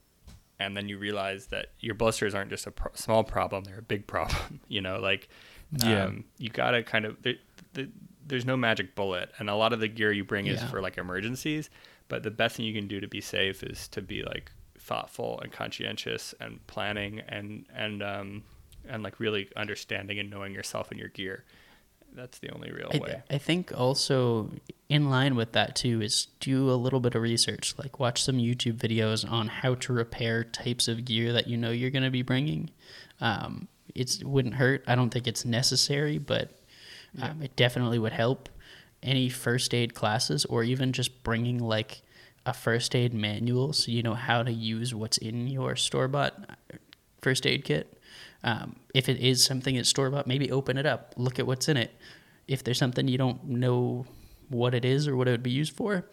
and 0.59 0.75
then 0.77 0.87
you 0.87 0.97
realize 0.97 1.47
that 1.47 1.67
your 1.79 1.95
blisters 1.95 2.33
aren't 2.33 2.49
just 2.49 2.65
a 2.65 2.71
pro- 2.71 2.91
small 2.95 3.23
problem; 3.23 3.63
they're 3.63 3.79
a 3.79 3.83
big 3.83 4.07
problem. 4.15 4.61
you 4.67 4.81
know, 4.81 4.99
like 4.99 5.29
Yeah. 5.71 6.05
um, 6.05 6.25
you 6.37 6.49
gotta 6.49 6.83
kind 6.83 7.05
of 7.05 7.21
there, 7.23 7.35
there, 7.73 7.87
there's 8.25 8.45
no 8.45 8.55
magic 8.57 8.95
bullet, 8.95 9.31
and 9.39 9.49
a 9.49 9.55
lot 9.55 9.73
of 9.73 9.79
the 9.79 9.87
gear 9.87 10.11
you 10.11 10.23
bring 10.23 10.47
is 10.47 10.61
Yeah. 10.61 10.67
for 10.67 10.81
like 10.81 10.97
emergencies. 10.97 11.69
But 12.09 12.23
the 12.23 12.31
best 12.31 12.55
thing 12.57 12.65
you 12.65 12.73
can 12.73 12.87
do 12.87 12.99
to 12.99 13.07
be 13.07 13.21
safe 13.21 13.63
is 13.63 13.87
to 13.89 14.01
be 14.01 14.23
like 14.23 14.51
thoughtful 14.77 15.39
and 15.41 15.51
conscientious 15.51 16.35
and 16.39 16.65
planning 16.67 17.21
and 17.27 17.65
and 17.73 18.03
um 18.03 18.43
and 18.87 19.01
like 19.01 19.19
really 19.19 19.49
understanding 19.55 20.19
and 20.19 20.29
knowing 20.29 20.53
yourself 20.53 20.91
and 20.91 20.99
your 20.99 21.09
gear. 21.09 21.43
That's 22.15 22.37
the 22.39 22.51
only 22.51 22.71
real 22.71 22.91
I, 22.93 22.97
way. 22.99 23.23
I 23.31 23.37
think 23.39 23.71
also 23.75 24.51
in 24.89 25.09
line 25.09 25.35
with 25.35 25.53
that 25.53 25.75
too 25.75 26.01
is 26.01 26.27
do 26.39 26.69
a 26.69 26.75
little 26.75 26.99
bit 26.99 27.15
of 27.15 27.21
research 27.23 27.73
like 27.79 27.99
watch 27.99 28.21
some 28.21 28.37
youtube 28.37 28.73
videos 28.77 29.27
on 29.27 29.47
how 29.47 29.73
to 29.73 29.91
repair 29.91 30.43
types 30.43 30.87
of 30.87 31.03
gear 31.05 31.33
that 31.33 31.47
you 31.47 31.57
know 31.57 31.71
you're 31.71 31.89
going 31.89 32.03
to 32.03 32.11
be 32.11 32.21
bringing 32.21 32.69
um, 33.19 33.67
it 33.95 34.21
wouldn't 34.23 34.55
hurt 34.55 34.83
i 34.87 34.95
don't 34.95 35.09
think 35.09 35.27
it's 35.27 35.45
necessary 35.45 36.17
but 36.17 36.59
um, 37.21 37.41
it 37.43 37.55
definitely 37.55 37.99
would 37.99 38.13
help 38.13 38.49
any 39.03 39.29
first 39.29 39.73
aid 39.73 39.93
classes 39.93 40.45
or 40.45 40.63
even 40.63 40.91
just 40.91 41.23
bringing 41.23 41.59
like 41.59 42.01
a 42.45 42.53
first 42.53 42.95
aid 42.95 43.13
manual 43.13 43.71
so 43.71 43.91
you 43.91 44.01
know 44.01 44.15
how 44.15 44.41
to 44.41 44.51
use 44.51 44.95
what's 44.95 45.17
in 45.17 45.47
your 45.47 45.75
store 45.75 46.07
bought 46.07 46.57
first 47.23 47.47
aid 47.47 47.63
kit. 47.63 47.97
Um, 48.43 48.75
if 48.93 49.09
it 49.09 49.19
is 49.19 49.43
something 49.43 49.75
that's 49.75 49.89
store 49.89 50.11
bought, 50.11 50.27
maybe 50.27 50.51
open 50.51 50.77
it 50.77 50.85
up, 50.85 51.13
look 51.17 51.39
at 51.39 51.47
what's 51.47 51.69
in 51.69 51.77
it. 51.77 51.95
If 52.47 52.63
there's 52.63 52.77
something 52.77 53.07
you 53.07 53.17
don't 53.17 53.43
know 53.45 54.05
what 54.49 54.75
it 54.75 54.83
is 54.85 55.07
or 55.07 55.15
what 55.15 55.29
it 55.29 55.31
would 55.31 55.41
be 55.43 55.51
used 55.51 55.75
for, 55.75 56.05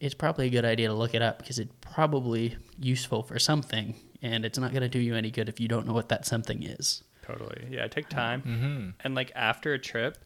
it's 0.00 0.14
probably 0.14 0.46
a 0.46 0.50
good 0.50 0.64
idea 0.64 0.88
to 0.88 0.94
look 0.94 1.14
it 1.14 1.22
up 1.22 1.38
because 1.38 1.58
it's 1.58 1.72
probably 1.82 2.56
useful 2.80 3.22
for 3.22 3.38
something, 3.38 3.94
and 4.22 4.44
it's 4.44 4.58
not 4.58 4.72
going 4.72 4.82
to 4.82 4.88
do 4.88 4.98
you 4.98 5.14
any 5.14 5.30
good 5.30 5.48
if 5.48 5.60
you 5.60 5.68
don't 5.68 5.86
know 5.86 5.92
what 5.92 6.08
that 6.08 6.26
something 6.26 6.62
is. 6.62 7.04
Totally. 7.26 7.66
Yeah, 7.70 7.88
take 7.88 8.08
time. 8.08 8.42
Mm-hmm. 8.42 8.90
And 9.00 9.14
like 9.14 9.32
after 9.34 9.72
a 9.74 9.78
trip, 9.78 10.18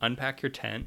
unpack 0.00 0.42
your 0.42 0.50
tent, 0.50 0.86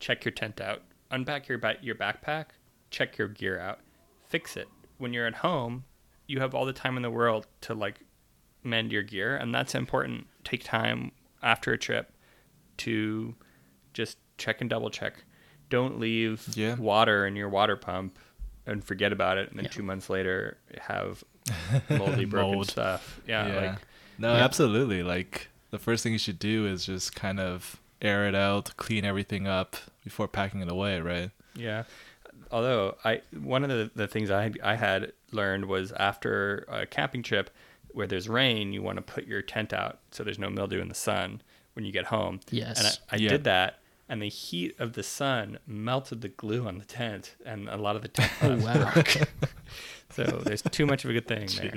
check 0.00 0.24
your 0.24 0.32
tent 0.32 0.60
out, 0.60 0.82
unpack 1.10 1.48
your 1.48 1.58
ba- 1.58 1.76
your 1.80 1.94
backpack, 1.94 2.46
check 2.90 3.16
your 3.18 3.28
gear 3.28 3.58
out, 3.60 3.80
fix 4.28 4.56
it. 4.56 4.68
When 4.98 5.12
you're 5.12 5.26
at 5.26 5.36
home, 5.36 5.84
you 6.26 6.40
have 6.40 6.54
all 6.54 6.66
the 6.66 6.72
time 6.72 6.96
in 6.96 7.02
the 7.02 7.10
world 7.10 7.46
to 7.62 7.74
like 7.74 8.00
mend 8.64 8.90
your 8.92 9.02
gear, 9.04 9.36
and 9.36 9.54
that's 9.54 9.74
important. 9.74 10.26
Take 10.44 10.64
time 10.64 11.12
after 11.42 11.72
a 11.72 11.78
trip 11.78 12.12
to 12.78 13.34
just 13.92 14.18
check 14.36 14.60
and 14.60 14.68
double 14.68 14.90
check. 14.90 15.24
Don't 15.70 16.00
leave 16.00 16.48
Yeah. 16.54 16.74
water 16.74 17.26
in 17.26 17.36
your 17.36 17.48
water 17.48 17.76
pump 17.76 18.18
and 18.66 18.82
forget 18.84 19.12
about 19.12 19.38
it, 19.38 19.48
and 19.50 19.58
then 19.58 19.64
Yeah. 19.66 19.70
two 19.70 19.82
months 19.82 20.10
later 20.10 20.58
have 20.80 21.22
moldy 21.90 22.24
broken 22.24 22.54
Mold. 22.56 22.68
stuff. 22.68 23.20
Yeah, 23.26 23.46
Yeah. 23.46 23.70
like 23.70 23.78
no, 24.18 24.34
Yeah. 24.34 24.44
absolutely. 24.44 25.02
Like 25.02 25.48
the 25.70 25.78
first 25.78 26.02
thing 26.02 26.12
you 26.12 26.18
should 26.18 26.38
do 26.38 26.66
is 26.66 26.84
just 26.86 27.14
kind 27.14 27.40
of 27.40 27.80
air 28.02 28.26
it 28.28 28.34
out, 28.34 28.76
clean 28.76 29.04
everything 29.04 29.46
up 29.46 29.76
before 30.04 30.28
packing 30.28 30.60
it 30.60 30.70
away, 30.70 31.00
right? 31.00 31.30
Yeah. 31.54 31.84
Although 32.50 32.96
I 33.04 33.22
one 33.38 33.62
of 33.64 33.70
the, 33.70 33.90
the 33.94 34.06
things 34.06 34.30
I 34.30 34.52
I 34.62 34.76
had 34.76 35.12
learned 35.32 35.66
was 35.66 35.92
after 35.92 36.64
a 36.68 36.86
camping 36.86 37.22
trip 37.22 37.50
where 37.92 38.06
there's 38.06 38.28
rain, 38.28 38.72
you 38.72 38.82
want 38.82 38.96
to 38.96 39.02
put 39.02 39.26
your 39.26 39.42
tent 39.42 39.72
out 39.72 39.98
so 40.10 40.22
there's 40.24 40.38
no 40.38 40.48
mildew 40.48 40.80
in 40.80 40.88
the 40.88 40.94
sun 40.94 41.42
when 41.74 41.84
you 41.84 41.92
get 41.92 42.06
home. 42.06 42.40
Yes. 42.50 42.78
And 42.78 42.86
I, 43.10 43.16
I 43.16 43.18
Yeah. 43.18 43.28
did 43.30 43.44
that 43.44 43.80
and 44.08 44.22
the 44.22 44.28
heat 44.28 44.74
of 44.78 44.94
the 44.94 45.02
sun 45.02 45.58
melted 45.66 46.22
the 46.22 46.28
glue 46.28 46.66
on 46.66 46.78
the 46.78 46.84
tent 46.86 47.34
and 47.44 47.68
a 47.68 47.76
lot 47.76 47.94
of 47.96 48.02
the 48.02 48.08
tent 48.18 48.32
Oh, 48.40 48.56
wow. 48.56 49.02
so 50.10 50.24
there's 50.44 50.62
too 50.62 50.86
much 50.86 51.04
of 51.04 51.10
a 51.10 51.12
good 51.12 51.26
thing 51.26 51.48
there. 51.60 51.72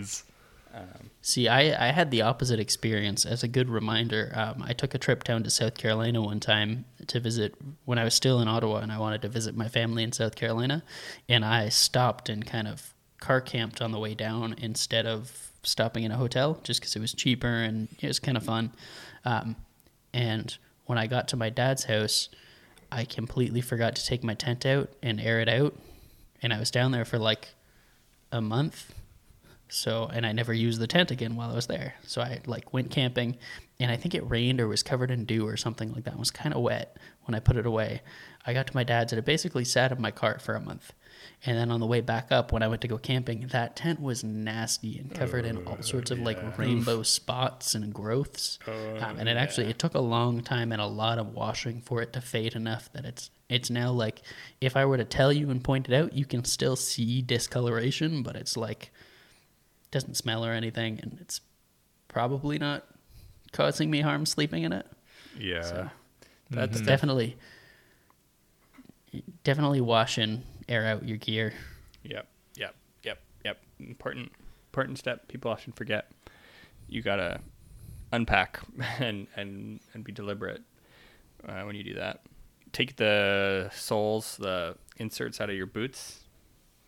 Um, 0.73 1.11
See, 1.23 1.47
I, 1.47 1.89
I 1.89 1.91
had 1.91 2.09
the 2.09 2.23
opposite 2.23 2.59
experience. 2.59 3.27
As 3.27 3.43
a 3.43 3.47
good 3.47 3.69
reminder, 3.69 4.31
um, 4.35 4.63
I 4.65 4.73
took 4.73 4.95
a 4.95 4.97
trip 4.97 5.23
down 5.23 5.43
to 5.43 5.51
South 5.51 5.77
Carolina 5.77 6.19
one 6.19 6.39
time 6.39 6.85
to 7.07 7.19
visit 7.19 7.53
when 7.85 7.99
I 7.99 8.03
was 8.03 8.15
still 8.15 8.41
in 8.41 8.47
Ottawa 8.47 8.77
and 8.77 8.91
I 8.91 8.97
wanted 8.97 9.21
to 9.21 9.29
visit 9.29 9.55
my 9.55 9.67
family 9.67 10.01
in 10.01 10.11
South 10.11 10.35
Carolina. 10.35 10.83
And 11.29 11.45
I 11.45 11.69
stopped 11.69 12.27
and 12.27 12.43
kind 12.43 12.67
of 12.67 12.95
car 13.19 13.39
camped 13.39 13.83
on 13.83 13.91
the 13.91 13.99
way 13.99 14.15
down 14.15 14.55
instead 14.57 15.05
of 15.05 15.51
stopping 15.61 16.05
in 16.05 16.11
a 16.11 16.17
hotel 16.17 16.59
just 16.63 16.81
because 16.81 16.95
it 16.95 16.99
was 16.99 17.13
cheaper 17.13 17.47
and 17.47 17.87
it 17.99 18.07
was 18.07 18.19
kind 18.19 18.35
of 18.35 18.43
fun. 18.43 18.71
Um, 19.23 19.55
and 20.13 20.57
when 20.87 20.97
I 20.97 21.05
got 21.05 21.27
to 21.29 21.37
my 21.37 21.51
dad's 21.51 21.83
house, 21.83 22.29
I 22.91 23.05
completely 23.05 23.61
forgot 23.61 23.95
to 23.95 24.05
take 24.05 24.23
my 24.23 24.33
tent 24.33 24.65
out 24.65 24.89
and 25.03 25.21
air 25.21 25.39
it 25.39 25.47
out. 25.47 25.75
And 26.41 26.51
I 26.51 26.57
was 26.57 26.71
down 26.71 26.91
there 26.91 27.05
for 27.05 27.19
like 27.19 27.49
a 28.31 28.41
month 28.41 28.91
so, 29.71 30.09
and 30.13 30.25
I 30.25 30.33
never 30.33 30.53
used 30.53 30.81
the 30.81 30.87
tent 30.87 31.11
again 31.11 31.35
while 31.35 31.49
I 31.49 31.55
was 31.55 31.67
there. 31.67 31.95
So 32.05 32.21
I 32.21 32.41
like 32.45 32.73
went 32.73 32.91
camping, 32.91 33.37
and 33.79 33.89
I 33.89 33.95
think 33.95 34.13
it 34.13 34.29
rained 34.29 34.59
or 34.59 34.67
was 34.67 34.83
covered 34.83 35.11
in 35.11 35.25
dew 35.25 35.47
or 35.47 35.55
something 35.55 35.93
like 35.93 36.03
that. 36.03 36.13
It 36.15 36.19
was 36.19 36.29
kind 36.29 36.53
of 36.53 36.61
wet 36.61 36.97
when 37.23 37.35
I 37.35 37.39
put 37.39 37.55
it 37.55 37.65
away. 37.65 38.01
I 38.45 38.53
got 38.53 38.67
to 38.67 38.75
my 38.75 38.83
dad's, 38.83 39.13
and 39.13 39.19
it 39.19 39.25
basically 39.25 39.63
sat 39.63 39.91
in 39.91 40.01
my 40.01 40.11
cart 40.11 40.41
for 40.41 40.55
a 40.55 40.61
month. 40.61 40.91
And 41.45 41.57
then 41.57 41.71
on 41.71 41.79
the 41.79 41.85
way 41.85 42.01
back 42.01 42.31
up, 42.31 42.51
when 42.51 42.63
I 42.63 42.67
went 42.67 42.81
to 42.81 42.87
go 42.87 42.97
camping, 42.97 43.47
that 43.51 43.75
tent 43.75 44.01
was 44.01 44.23
nasty 44.23 44.97
and 44.97 45.13
covered 45.13 45.45
in 45.45 45.65
all 45.67 45.81
sorts 45.81 46.11
of 46.11 46.19
like 46.19 46.57
rainbow 46.57 47.03
spots 47.03 47.73
and 47.75 47.93
growths. 47.93 48.59
um, 48.99 49.19
and 49.19 49.29
it 49.29 49.37
actually 49.37 49.67
it 49.67 49.79
took 49.79 49.93
a 49.95 49.99
long 49.99 50.41
time 50.41 50.71
and 50.71 50.81
a 50.81 50.85
lot 50.85 51.17
of 51.19 51.33
washing 51.33 51.81
for 51.81 52.01
it 52.01 52.11
to 52.13 52.21
fade 52.21 52.55
enough 52.55 52.91
that 52.93 53.05
it's 53.05 53.29
it's 53.49 53.69
now 53.69 53.91
like 53.91 54.21
if 54.61 54.75
I 54.75 54.85
were 54.85 54.97
to 54.97 55.03
tell 55.05 55.31
you 55.31 55.49
and 55.49 55.63
point 55.63 55.89
it 55.89 55.95
out, 55.95 56.13
you 56.13 56.25
can 56.25 56.43
still 56.43 56.75
see 56.75 57.21
discoloration, 57.21 58.23
but 58.23 58.35
it's 58.35 58.57
like 58.57 58.91
doesn't 59.91 60.15
smell 60.15 60.45
or 60.45 60.51
anything, 60.53 60.99
and 61.01 61.17
it's 61.21 61.41
probably 62.07 62.57
not 62.57 62.85
causing 63.51 63.89
me 63.91 64.01
harm 64.01 64.25
sleeping 64.25 64.63
in 64.63 64.73
it. 64.73 64.85
yeah. 65.37 65.61
So- 65.61 65.89
That's 66.49 66.81
Mhm. 66.81 66.85
Definitely, 66.85 67.37
definitely 69.43 69.81
wash 69.81 70.17
and 70.17 70.43
air 70.67 70.85
out 70.85 71.07
your 71.07 71.17
gear. 71.17 71.53
Yep, 72.03 72.27
yep, 72.57 72.75
yep, 73.03 73.19
yep. 73.45 73.61
Important, 73.79 74.31
important 74.69 74.97
step. 74.97 75.27
People 75.27 75.51
often 75.51 75.73
forget. 75.73 76.11
You 76.87 77.01
gotta 77.01 77.41
unpack 78.11 78.59
and 78.99 79.27
and 79.35 79.79
and 79.93 80.03
be 80.03 80.11
deliberate 80.11 80.61
uh, 81.47 81.61
when 81.63 81.75
you 81.75 81.83
do 81.83 81.93
that. 81.95 82.21
Take 82.73 82.95
the 82.97 83.69
soles, 83.73 84.37
the 84.37 84.75
inserts 84.97 85.41
out 85.41 85.49
of 85.49 85.55
your 85.55 85.65
boots. 85.67 86.21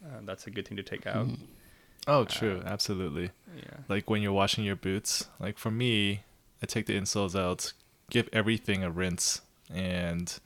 Uh, 0.05 0.19
that's 0.23 0.47
a 0.47 0.51
good 0.51 0.67
thing 0.67 0.77
to 0.77 0.83
take 0.83 1.05
out. 1.07 1.27
Mm. 1.27 1.39
Oh, 2.07 2.25
true. 2.25 2.61
Absolutely. 2.65 3.31
Yeah. 3.55 3.77
Like 3.87 4.09
when 4.09 4.21
you're 4.21 4.33
washing 4.33 4.63
your 4.63 4.75
boots, 4.75 5.27
like 5.39 5.57
for 5.57 5.71
me, 5.71 6.23
I 6.61 6.65
take 6.65 6.85
the 6.85 6.99
insoles 6.99 7.39
out, 7.39 7.73
give 8.09 8.27
everything 8.33 8.83
a 8.83 8.91
rinse, 8.91 9.41
and 9.73 10.37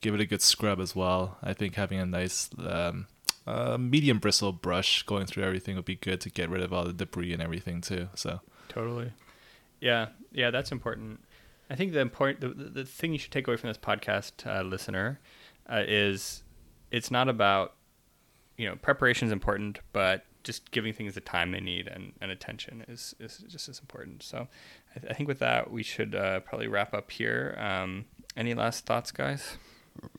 give 0.00 0.14
it 0.14 0.20
a 0.20 0.26
good 0.26 0.42
scrub 0.42 0.80
as 0.80 0.96
well. 0.96 1.38
I 1.42 1.52
think 1.52 1.74
having 1.74 1.98
a 1.98 2.06
nice 2.06 2.50
um, 2.66 3.06
uh, 3.46 3.76
medium 3.78 4.18
bristle 4.18 4.52
brush 4.52 5.02
going 5.02 5.26
through 5.26 5.44
everything 5.44 5.76
would 5.76 5.84
be 5.84 5.96
good 5.96 6.20
to 6.22 6.30
get 6.30 6.48
rid 6.48 6.62
of 6.62 6.72
all 6.72 6.84
the 6.84 6.92
debris 6.92 7.32
and 7.32 7.42
everything 7.42 7.80
too. 7.80 8.08
So 8.14 8.40
Totally. 8.68 9.12
Yeah, 9.80 10.08
yeah, 10.32 10.50
that's 10.50 10.72
important. 10.72 11.20
I 11.68 11.74
think 11.74 11.92
the 11.92 12.00
important 12.00 12.40
the, 12.40 12.48
the, 12.48 12.70
the 12.70 12.84
thing 12.84 13.12
you 13.12 13.18
should 13.18 13.32
take 13.32 13.46
away 13.48 13.56
from 13.56 13.68
this 13.68 13.78
podcast, 13.78 14.46
uh, 14.46 14.62
listener, 14.62 15.20
uh, 15.68 15.82
is 15.86 16.42
it's 16.90 17.10
not 17.10 17.28
about 17.28 17.74
you 18.56 18.68
know 18.68 18.76
preparation 18.76 19.26
is 19.26 19.32
important, 19.32 19.80
but 19.92 20.24
just 20.44 20.70
giving 20.70 20.92
things 20.92 21.14
the 21.14 21.20
time 21.20 21.52
they 21.52 21.60
need 21.60 21.86
and, 21.88 22.12
and 22.20 22.30
attention 22.30 22.84
is, 22.88 23.14
is 23.20 23.38
just 23.48 23.68
as 23.68 23.78
important. 23.78 24.22
So 24.22 24.48
I, 24.96 24.98
th- 24.98 25.10
I 25.10 25.14
think 25.14 25.28
with 25.28 25.38
that 25.40 25.70
we 25.70 25.82
should 25.82 26.14
uh, 26.14 26.40
probably 26.40 26.68
wrap 26.68 26.94
up 26.94 27.10
here. 27.10 27.56
Um, 27.58 28.04
any 28.36 28.54
last 28.54 28.86
thoughts, 28.86 29.10
guys? 29.12 29.56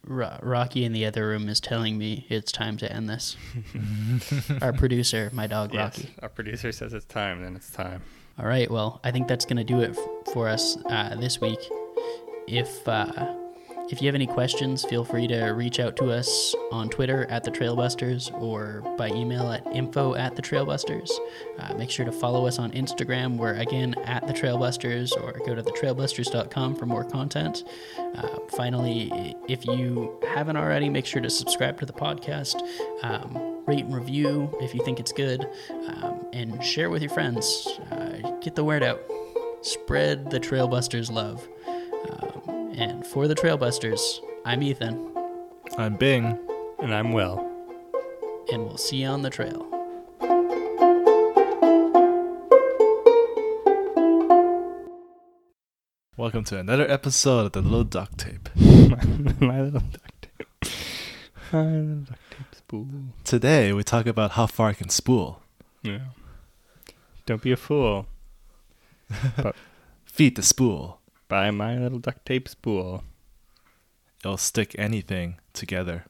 Ro- 0.05 0.37
Rocky 0.41 0.85
in 0.85 0.93
the 0.93 1.05
other 1.05 1.27
room 1.27 1.49
is 1.49 1.59
telling 1.59 1.97
me 1.97 2.25
it's 2.29 2.51
time 2.51 2.77
to 2.77 2.91
end 2.91 3.09
this. 3.09 3.35
Our 4.61 4.71
producer, 4.73 5.29
my 5.33 5.47
dog 5.47 5.73
Rocky. 5.73 6.13
Our 6.21 6.29
producer 6.29 6.71
says 6.71 6.93
it's 6.93 7.05
time. 7.05 7.41
Then 7.43 7.55
it's 7.55 7.71
time. 7.71 8.01
All 8.39 8.45
right. 8.45 8.69
Well, 8.69 8.99
I 9.03 9.11
think 9.11 9.27
that's 9.27 9.45
going 9.45 9.57
to 9.57 9.63
do 9.63 9.81
it 9.81 9.91
f- 9.97 10.33
for 10.33 10.47
us 10.47 10.77
uh, 10.85 11.15
this 11.19 11.41
week. 11.41 11.59
If 12.47 12.87
uh, 12.87 13.33
if 13.89 14.01
you 14.01 14.07
have 14.07 14.15
any 14.15 14.27
questions, 14.27 14.85
feel 14.85 15.03
free 15.03 15.27
to 15.27 15.47
reach 15.47 15.79
out 15.79 15.95
to 15.97 16.09
us 16.09 16.55
on 16.71 16.89
Twitter 16.89 17.25
at 17.29 17.43
the 17.43 17.51
Trailbusters 17.51 18.33
or 18.41 18.81
by 18.97 19.09
email 19.09 19.51
at 19.51 19.65
info 19.67 20.15
at 20.15 20.35
the 20.35 20.41
Trailbusters. 20.41 21.11
Uh, 21.59 21.73
make 21.75 21.89
sure 21.89 22.05
to 22.05 22.11
follow 22.11 22.47
us 22.47 22.59
on 22.59 22.71
Instagram. 22.71 23.37
We're 23.37 23.55
again 23.55 23.93
at 24.05 24.25
the 24.25 24.33
Trailbusters 24.33 25.11
or 25.21 25.33
go 25.45 25.53
to 25.53 25.61
thetrailbusters.com 25.61 26.75
for 26.75 26.85
more 26.85 27.03
content. 27.03 27.65
Uh, 28.15 28.39
finally, 28.55 29.35
if 29.49 29.65
you 29.65 30.17
haven't 30.27 30.57
already, 30.57 30.89
make 30.89 31.05
sure 31.05 31.21
to 31.21 31.29
subscribe 31.29 31.77
to 31.79 31.85
the 31.85 31.93
podcast, 31.93 32.61
um, 33.03 33.63
rate 33.65 33.83
and 33.83 33.93
review 33.93 34.49
if 34.61 34.73
you 34.73 34.83
think 34.83 34.99
it's 34.99 35.11
good, 35.11 35.45
um, 35.87 36.25
and 36.31 36.63
share 36.63 36.89
with 36.89 37.01
your 37.01 37.11
friends. 37.11 37.67
Uh, 37.91 38.31
get 38.41 38.55
the 38.55 38.63
word 38.63 38.81
out. 38.81 39.01
Spread 39.61 40.29
the 40.29 40.39
Trailbusters 40.39 41.11
love. 41.11 41.47
Um, 41.67 42.52
and 42.73 43.05
for 43.05 43.27
the 43.27 43.35
Trailbusters, 43.35 44.19
I'm 44.45 44.63
Ethan, 44.63 45.11
I'm 45.77 45.95
Bing. 45.95 46.37
And 46.79 46.93
I'm 46.93 47.13
Will. 47.13 47.39
and 48.51 48.65
we'll 48.65 48.77
see 48.77 48.97
you 48.97 49.07
on 49.07 49.21
the 49.21 49.29
trail. 49.29 49.65
Welcome 56.15 56.43
to 56.45 56.57
another 56.59 56.89
episode 56.89 57.47
of 57.47 57.51
the 57.53 57.61
Little 57.61 57.83
Duct 57.83 58.17
Tape. 58.17 58.49
My 58.55 59.61
little 59.61 59.81
duct 59.81 60.21
tape. 60.21 60.69
My 61.51 61.65
little 61.65 61.95
duct 61.95 62.31
tape 62.31 62.55
spool. 62.55 62.87
Today 63.23 63.73
we 63.73 63.83
talk 63.83 64.05
about 64.05 64.31
how 64.31 64.45
far 64.45 64.69
I 64.69 64.73
can 64.73 64.89
spool. 64.89 65.41
Yeah. 65.81 65.99
Don't 67.25 67.41
be 67.41 67.51
a 67.51 67.57
fool. 67.57 68.07
Feed 70.05 70.35
the 70.35 70.43
spool 70.43 70.99
by 71.33 71.49
my 71.49 71.75
little 71.75 71.97
duct 71.97 72.23
tape 72.27 72.47
spool. 72.47 73.03
It'll 74.23 74.37
stick 74.37 74.75
anything 74.77 75.39
together. 75.51 76.05